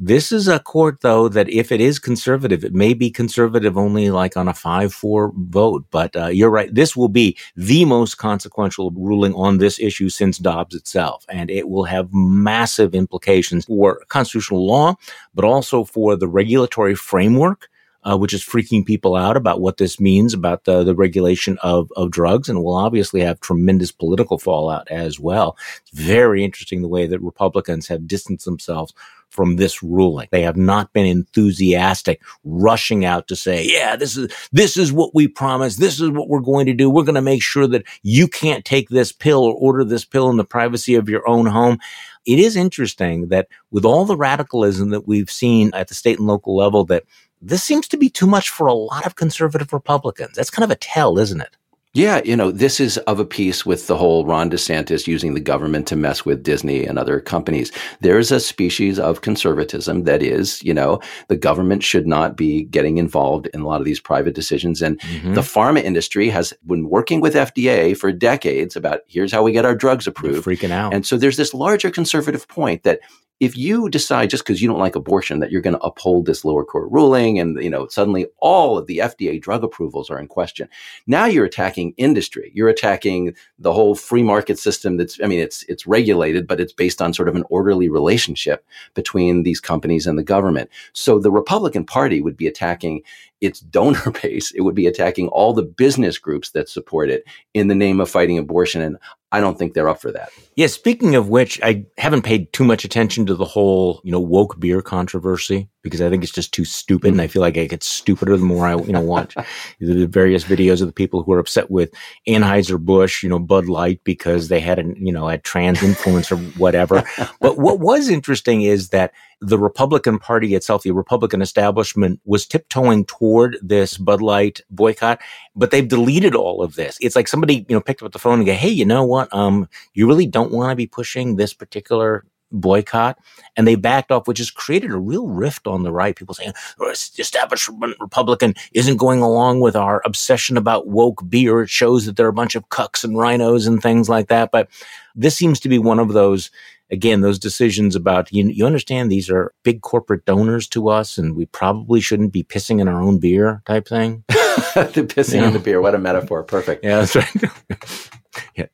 This 0.03 0.31
is 0.31 0.47
a 0.47 0.57
court, 0.57 1.01
though, 1.01 1.29
that 1.29 1.47
if 1.47 1.71
it 1.71 1.79
is 1.79 1.99
conservative, 1.99 2.63
it 2.63 2.73
may 2.73 2.95
be 2.95 3.11
conservative 3.11 3.77
only 3.77 4.09
like 4.09 4.35
on 4.35 4.47
a 4.47 4.51
5-4 4.51 5.31
vote. 5.35 5.85
But 5.91 6.15
uh, 6.15 6.25
you're 6.25 6.49
right. 6.49 6.73
This 6.73 6.95
will 6.95 7.07
be 7.07 7.37
the 7.55 7.85
most 7.85 8.15
consequential 8.15 8.89
ruling 8.89 9.35
on 9.35 9.59
this 9.59 9.79
issue 9.79 10.09
since 10.09 10.39
Dobbs 10.39 10.73
itself. 10.73 11.23
And 11.29 11.51
it 11.51 11.69
will 11.69 11.83
have 11.83 12.09
massive 12.11 12.95
implications 12.95 13.65
for 13.65 14.01
constitutional 14.07 14.65
law, 14.65 14.95
but 15.35 15.45
also 15.45 15.83
for 15.83 16.15
the 16.15 16.27
regulatory 16.27 16.95
framework 16.95 17.69
uh, 18.03 18.17
which 18.17 18.33
is 18.33 18.43
freaking 18.43 18.85
people 18.85 19.15
out 19.15 19.37
about 19.37 19.61
what 19.61 19.77
this 19.77 19.99
means 19.99 20.33
about 20.33 20.63
the, 20.63 20.83
the 20.83 20.95
regulation 20.95 21.57
of, 21.61 21.91
of 21.95 22.11
drugs 22.11 22.49
and 22.49 22.63
will 22.63 22.75
obviously 22.75 23.21
have 23.21 23.39
tremendous 23.39 23.91
political 23.91 24.37
fallout 24.37 24.89
as 24.89 25.19
well. 25.19 25.55
It's 25.81 25.91
very 25.91 26.43
interesting 26.43 26.81
the 26.81 26.87
way 26.87 27.05
that 27.07 27.21
Republicans 27.21 27.87
have 27.87 28.07
distanced 28.07 28.45
themselves 28.45 28.93
from 29.32 29.55
this 29.55 29.82
ruling. 29.82 30.27
They 30.32 30.43
have 30.43 30.57
not 30.57 30.93
been 30.93 31.05
enthusiastic, 31.05 32.21
rushing 32.43 33.05
out 33.05 33.27
to 33.29 33.36
say, 33.36 33.65
yeah, 33.65 33.95
this 33.95 34.17
is, 34.17 34.32
this 34.51 34.77
is 34.77 34.93
what 34.93 35.15
we 35.15 35.27
promised. 35.27 35.79
This 35.79 35.99
is 35.99 36.11
what 36.11 36.29
we're 36.29 36.41
going 36.41 36.67
to 36.67 36.73
do. 36.73 36.89
We're 36.89 37.03
going 37.03 37.15
to 37.15 37.21
make 37.21 37.41
sure 37.41 37.65
that 37.67 37.86
you 38.03 38.27
can't 38.27 38.65
take 38.65 38.89
this 38.89 39.11
pill 39.11 39.43
or 39.43 39.55
order 39.55 39.84
this 39.84 40.05
pill 40.05 40.29
in 40.29 40.38
the 40.38 40.43
privacy 40.43 40.95
of 40.95 41.09
your 41.09 41.27
own 41.27 41.47
home. 41.47 41.79
It 42.25 42.38
is 42.38 42.55
interesting 42.55 43.29
that 43.29 43.47
with 43.71 43.86
all 43.86 44.05
the 44.05 44.17
radicalism 44.17 44.89
that 44.89 45.07
we've 45.07 45.32
seen 45.32 45.71
at 45.73 45.88
the 45.88 45.95
state 45.95 46.19
and 46.19 46.27
local 46.27 46.55
level 46.55 46.86
that 46.86 47.03
this 47.41 47.63
seems 47.63 47.88
to 47.88 47.97
be 47.97 48.09
too 48.09 48.27
much 48.27 48.49
for 48.49 48.67
a 48.67 48.73
lot 48.73 49.07
of 49.07 49.15
conservative 49.15 49.73
Republicans. 49.73 50.36
That's 50.36 50.51
kind 50.51 50.63
of 50.63 50.69
a 50.69 50.75
tell, 50.75 51.17
isn't 51.17 51.41
it? 51.41 51.57
Yeah, 51.93 52.21
you 52.23 52.37
know, 52.37 52.51
this 52.51 52.79
is 52.79 52.97
of 52.99 53.19
a 53.19 53.25
piece 53.25 53.65
with 53.65 53.87
the 53.87 53.97
whole 53.97 54.25
Ron 54.25 54.49
DeSantis 54.49 55.07
using 55.07 55.33
the 55.33 55.41
government 55.41 55.87
to 55.87 55.97
mess 55.97 56.23
with 56.23 56.41
Disney 56.41 56.85
and 56.85 56.97
other 56.97 57.19
companies. 57.19 57.69
There's 57.99 58.31
a 58.31 58.39
species 58.39 58.97
of 58.97 59.19
conservatism 59.19 60.05
that 60.05 60.23
is, 60.23 60.63
you 60.63 60.73
know, 60.73 61.01
the 61.27 61.35
government 61.35 61.83
should 61.83 62.07
not 62.07 62.37
be 62.37 62.63
getting 62.63 62.97
involved 62.97 63.47
in 63.47 63.59
a 63.59 63.67
lot 63.67 63.81
of 63.81 63.85
these 63.85 63.99
private 63.99 64.35
decisions. 64.35 64.81
And 64.81 65.01
mm-hmm. 65.01 65.33
the 65.33 65.41
pharma 65.41 65.83
industry 65.83 66.29
has 66.29 66.53
been 66.65 66.87
working 66.87 67.19
with 67.19 67.33
FDA 67.33 67.97
for 67.97 68.13
decades 68.13 68.77
about 68.77 69.01
here's 69.07 69.33
how 69.33 69.43
we 69.43 69.51
get 69.51 69.65
our 69.65 69.75
drugs 69.75 70.07
approved. 70.07 70.45
They're 70.45 70.55
freaking 70.55 70.71
out. 70.71 70.93
And 70.93 71.05
so 71.05 71.17
there's 71.17 71.35
this 71.35 71.53
larger 71.53 71.91
conservative 71.91 72.47
point 72.47 72.83
that 72.83 73.01
if 73.41 73.57
you 73.57 73.89
decide 73.89 74.29
just 74.29 74.45
because 74.45 74.61
you 74.61 74.67
don't 74.67 74.79
like 74.79 74.95
abortion 74.95 75.39
that 75.39 75.51
you're 75.51 75.63
going 75.63 75.75
to 75.75 75.81
uphold 75.81 76.27
this 76.27 76.45
lower 76.45 76.63
court 76.63 76.89
ruling 76.91 77.39
and 77.39 77.61
you 77.61 77.69
know 77.69 77.87
suddenly 77.87 78.27
all 78.37 78.77
of 78.77 78.85
the 78.85 78.99
FDA 78.99 79.41
drug 79.41 79.63
approvals 79.63 80.09
are 80.09 80.19
in 80.19 80.27
question 80.27 80.69
now 81.07 81.25
you're 81.25 81.43
attacking 81.43 81.80
industry 81.97 82.51
you're 82.53 82.69
attacking 82.69 83.34
the 83.59 83.73
whole 83.73 83.95
free 83.95 84.23
market 84.23 84.57
system 84.57 84.97
that's 84.97 85.19
I 85.23 85.27
mean 85.27 85.39
it's 85.39 85.63
it's 85.63 85.86
regulated 85.86 86.47
but 86.47 86.61
it's 86.61 86.73
based 86.73 87.01
on 87.01 87.13
sort 87.13 87.27
of 87.27 87.36
an 87.36 87.43
orderly 87.49 87.89
relationship 87.89 88.65
between 88.93 89.43
these 89.43 89.59
companies 89.59 90.07
and 90.07 90.17
the 90.17 90.23
government 90.23 90.69
so 90.93 91.19
the 91.19 91.32
Republican 91.32 91.86
Party 91.86 92.21
would 92.21 92.38
be 92.38 92.47
attacking 92.47 93.01
its 93.41 93.59
donor 93.59 94.11
base. 94.21 94.51
It 94.51 94.61
would 94.61 94.75
be 94.75 94.88
attacking 94.88 95.27
all 95.29 95.53
the 95.53 95.63
business 95.63 96.17
groups 96.17 96.51
that 96.51 96.69
support 96.69 97.09
it 97.09 97.25
in 97.53 97.67
the 97.67 97.75
name 97.75 97.99
of 97.99 98.09
fighting 98.09 98.38
abortion. 98.38 98.82
And 98.82 98.97
I 99.32 99.39
don't 99.39 99.57
think 99.57 99.73
they're 99.73 99.88
up 99.88 100.01
for 100.01 100.11
that. 100.11 100.29
Yeah. 100.55 100.67
Speaking 100.67 101.15
of 101.15 101.29
which, 101.29 101.59
I 101.63 101.86
haven't 101.97 102.23
paid 102.23 102.51
too 102.51 102.65
much 102.65 102.84
attention 102.84 103.25
to 103.27 103.36
the 103.36 103.45
whole, 103.45 104.01
you 104.03 104.11
know, 104.11 104.19
woke 104.19 104.59
beer 104.59 104.82
controversy 104.82 105.69
because 105.84 106.01
I 106.01 106.09
think 106.09 106.23
it's 106.23 106.34
just 106.34 106.53
too 106.53 106.65
stupid. 106.65 107.07
Mm-hmm. 107.07 107.19
And 107.19 107.21
I 107.21 107.27
feel 107.27 107.41
like 107.41 107.55
it 107.55 107.69
gets 107.69 107.88
stupider 107.88 108.36
the 108.36 108.43
more 108.43 108.67
I, 108.67 108.75
you 108.75 108.91
know, 108.91 109.01
watch 109.01 109.36
the 109.79 110.05
various 110.05 110.43
videos 110.43 110.82
of 110.82 110.88
the 110.88 110.93
people 110.93 111.23
who 111.23 111.32
are 111.32 111.39
upset 111.39 111.71
with 111.71 111.93
Anheuser-Busch, 112.27 113.23
you 113.23 113.29
know, 113.29 113.39
Bud 113.39 113.67
Light 113.67 114.01
because 114.03 114.49
they 114.49 114.59
had 114.59 114.79
an, 114.79 114.95
you 114.97 115.13
know, 115.13 115.29
a 115.29 115.38
trans 115.38 115.82
influence 115.82 116.32
or 116.32 116.38
whatever. 116.38 117.03
but 117.39 117.57
what 117.57 117.79
was 117.79 118.09
interesting 118.09 118.63
is 118.63 118.89
that 118.89 119.13
the 119.41 119.57
Republican 119.57 120.19
Party 120.19 120.53
itself, 120.53 120.83
the 120.83 120.91
Republican 120.91 121.41
establishment 121.41 122.19
was 122.25 122.45
tiptoeing 122.45 123.05
toward 123.05 123.57
this 123.61 123.97
Bud 123.97 124.21
Light 124.21 124.61
boycott, 124.69 125.19
but 125.55 125.71
they've 125.71 125.87
deleted 125.87 126.35
all 126.35 126.61
of 126.61 126.75
this. 126.75 126.97
It's 127.01 127.15
like 127.15 127.27
somebody, 127.27 127.65
you 127.67 127.75
know, 127.75 127.81
picked 127.81 128.03
up 128.03 128.11
the 128.11 128.19
phone 128.19 128.39
and 128.39 128.45
go, 128.45 128.53
Hey, 128.53 128.69
you 128.69 128.85
know 128.85 129.03
what? 129.03 129.33
Um, 129.33 129.67
you 129.93 130.07
really 130.07 130.27
don't 130.27 130.51
want 130.51 130.69
to 130.71 130.75
be 130.75 130.85
pushing 130.85 131.35
this 131.35 131.53
particular 131.53 132.23
boycott 132.51 133.17
and 133.55 133.67
they 133.67 133.75
backed 133.75 134.11
off, 134.11 134.27
which 134.27 134.37
has 134.37 134.51
created 134.51 134.91
a 134.91 134.97
real 134.97 135.27
rift 135.27 135.65
on 135.67 135.83
the 135.83 135.91
right. 135.91 136.15
People 136.15 136.35
saying 136.35 136.53
oh, 136.79 136.89
establishment 136.89 137.95
Republican 137.99 138.53
isn't 138.73 138.97
going 138.97 139.21
along 139.21 139.61
with 139.61 139.75
our 139.75 140.01
obsession 140.05 140.57
about 140.57 140.87
woke 140.87 141.27
beer. 141.29 141.61
It 141.61 141.69
shows 141.69 142.05
that 142.05 142.15
there 142.15 142.25
are 142.25 142.29
a 142.29 142.33
bunch 142.33 142.55
of 142.55 142.69
cucks 142.69 143.03
and 143.03 143.15
RINOs 143.15 143.67
and 143.67 143.81
things 143.81 144.09
like 144.09 144.27
that. 144.27 144.51
But 144.51 144.69
this 145.15 145.35
seems 145.35 145.59
to 145.61 145.69
be 145.69 145.79
one 145.79 145.99
of 145.99 146.13
those 146.13 146.51
again, 146.91 147.21
those 147.21 147.39
decisions 147.39 147.95
about 147.95 148.31
you, 148.31 148.47
you 148.49 148.65
understand 148.65 149.11
these 149.11 149.29
are 149.29 149.53
big 149.63 149.81
corporate 149.81 150.25
donors 150.25 150.67
to 150.69 150.89
us, 150.89 151.17
and 151.17 151.35
we 151.35 151.45
probably 151.47 152.01
shouldn't 152.01 152.33
be 152.33 152.43
pissing 152.43 152.79
in 152.81 152.87
our 152.87 153.01
own 153.01 153.17
beer 153.19 153.61
type 153.65 153.87
thing. 153.87 154.23
the 154.27 155.05
pissing 155.07 155.35
Yeah. 155.41 155.47
in 155.47 155.53
the 155.53 155.59
beer. 155.59 155.81
What 155.81 155.95
a 155.95 155.99
metaphor. 155.99 156.43
Perfect. 156.43 156.83
Yeah, 156.83 156.99
that's 157.03 157.15
right. 157.15 157.35
yeah. 158.55 158.65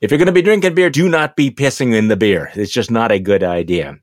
If 0.00 0.10
you're 0.10 0.18
going 0.18 0.26
to 0.26 0.32
be 0.32 0.42
drinking 0.42 0.74
beer, 0.74 0.90
do 0.90 1.08
not 1.08 1.36
be 1.36 1.50
pissing 1.50 1.94
in 1.94 2.08
the 2.08 2.16
beer. 2.16 2.50
It's 2.54 2.72
just 2.72 2.90
not 2.90 3.12
a 3.12 3.18
good 3.18 3.42
idea. 3.42 3.98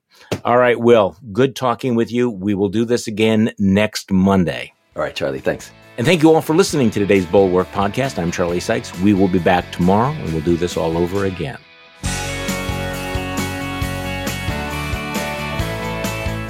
All 0.46 0.58
right, 0.58 0.80
Will, 0.80 1.18
good 1.34 1.56
talking 1.56 1.96
with 1.96 2.12
you. 2.12 2.30
We 2.30 2.54
will 2.54 2.70
do 2.70 2.86
this 2.86 3.08
again 3.08 3.52
next 3.60 4.12
Monday. 4.12 4.74
All 4.96 5.02
right, 5.04 5.16
Charlie. 5.16 5.40
Thanks. 5.40 5.72
And 5.98 6.08
thank 6.08 6.24
you 6.24 6.34
all 6.34 6.42
for 6.42 6.56
listening 6.56 6.90
to 6.92 7.00
today's 7.00 7.26
Bulwark 7.26 7.70
podcast. 7.72 8.18
I'm 8.18 8.32
Charlie 8.32 8.62
Sykes. 8.62 8.98
We 9.02 9.14
will 9.14 9.28
be 9.28 9.40
back 9.40 9.70
tomorrow 9.72 10.12
and 10.12 10.32
we'll 10.32 10.44
do 10.44 10.56
this 10.56 10.78
all 10.78 10.98
over 10.98 11.26
again. 11.26 11.58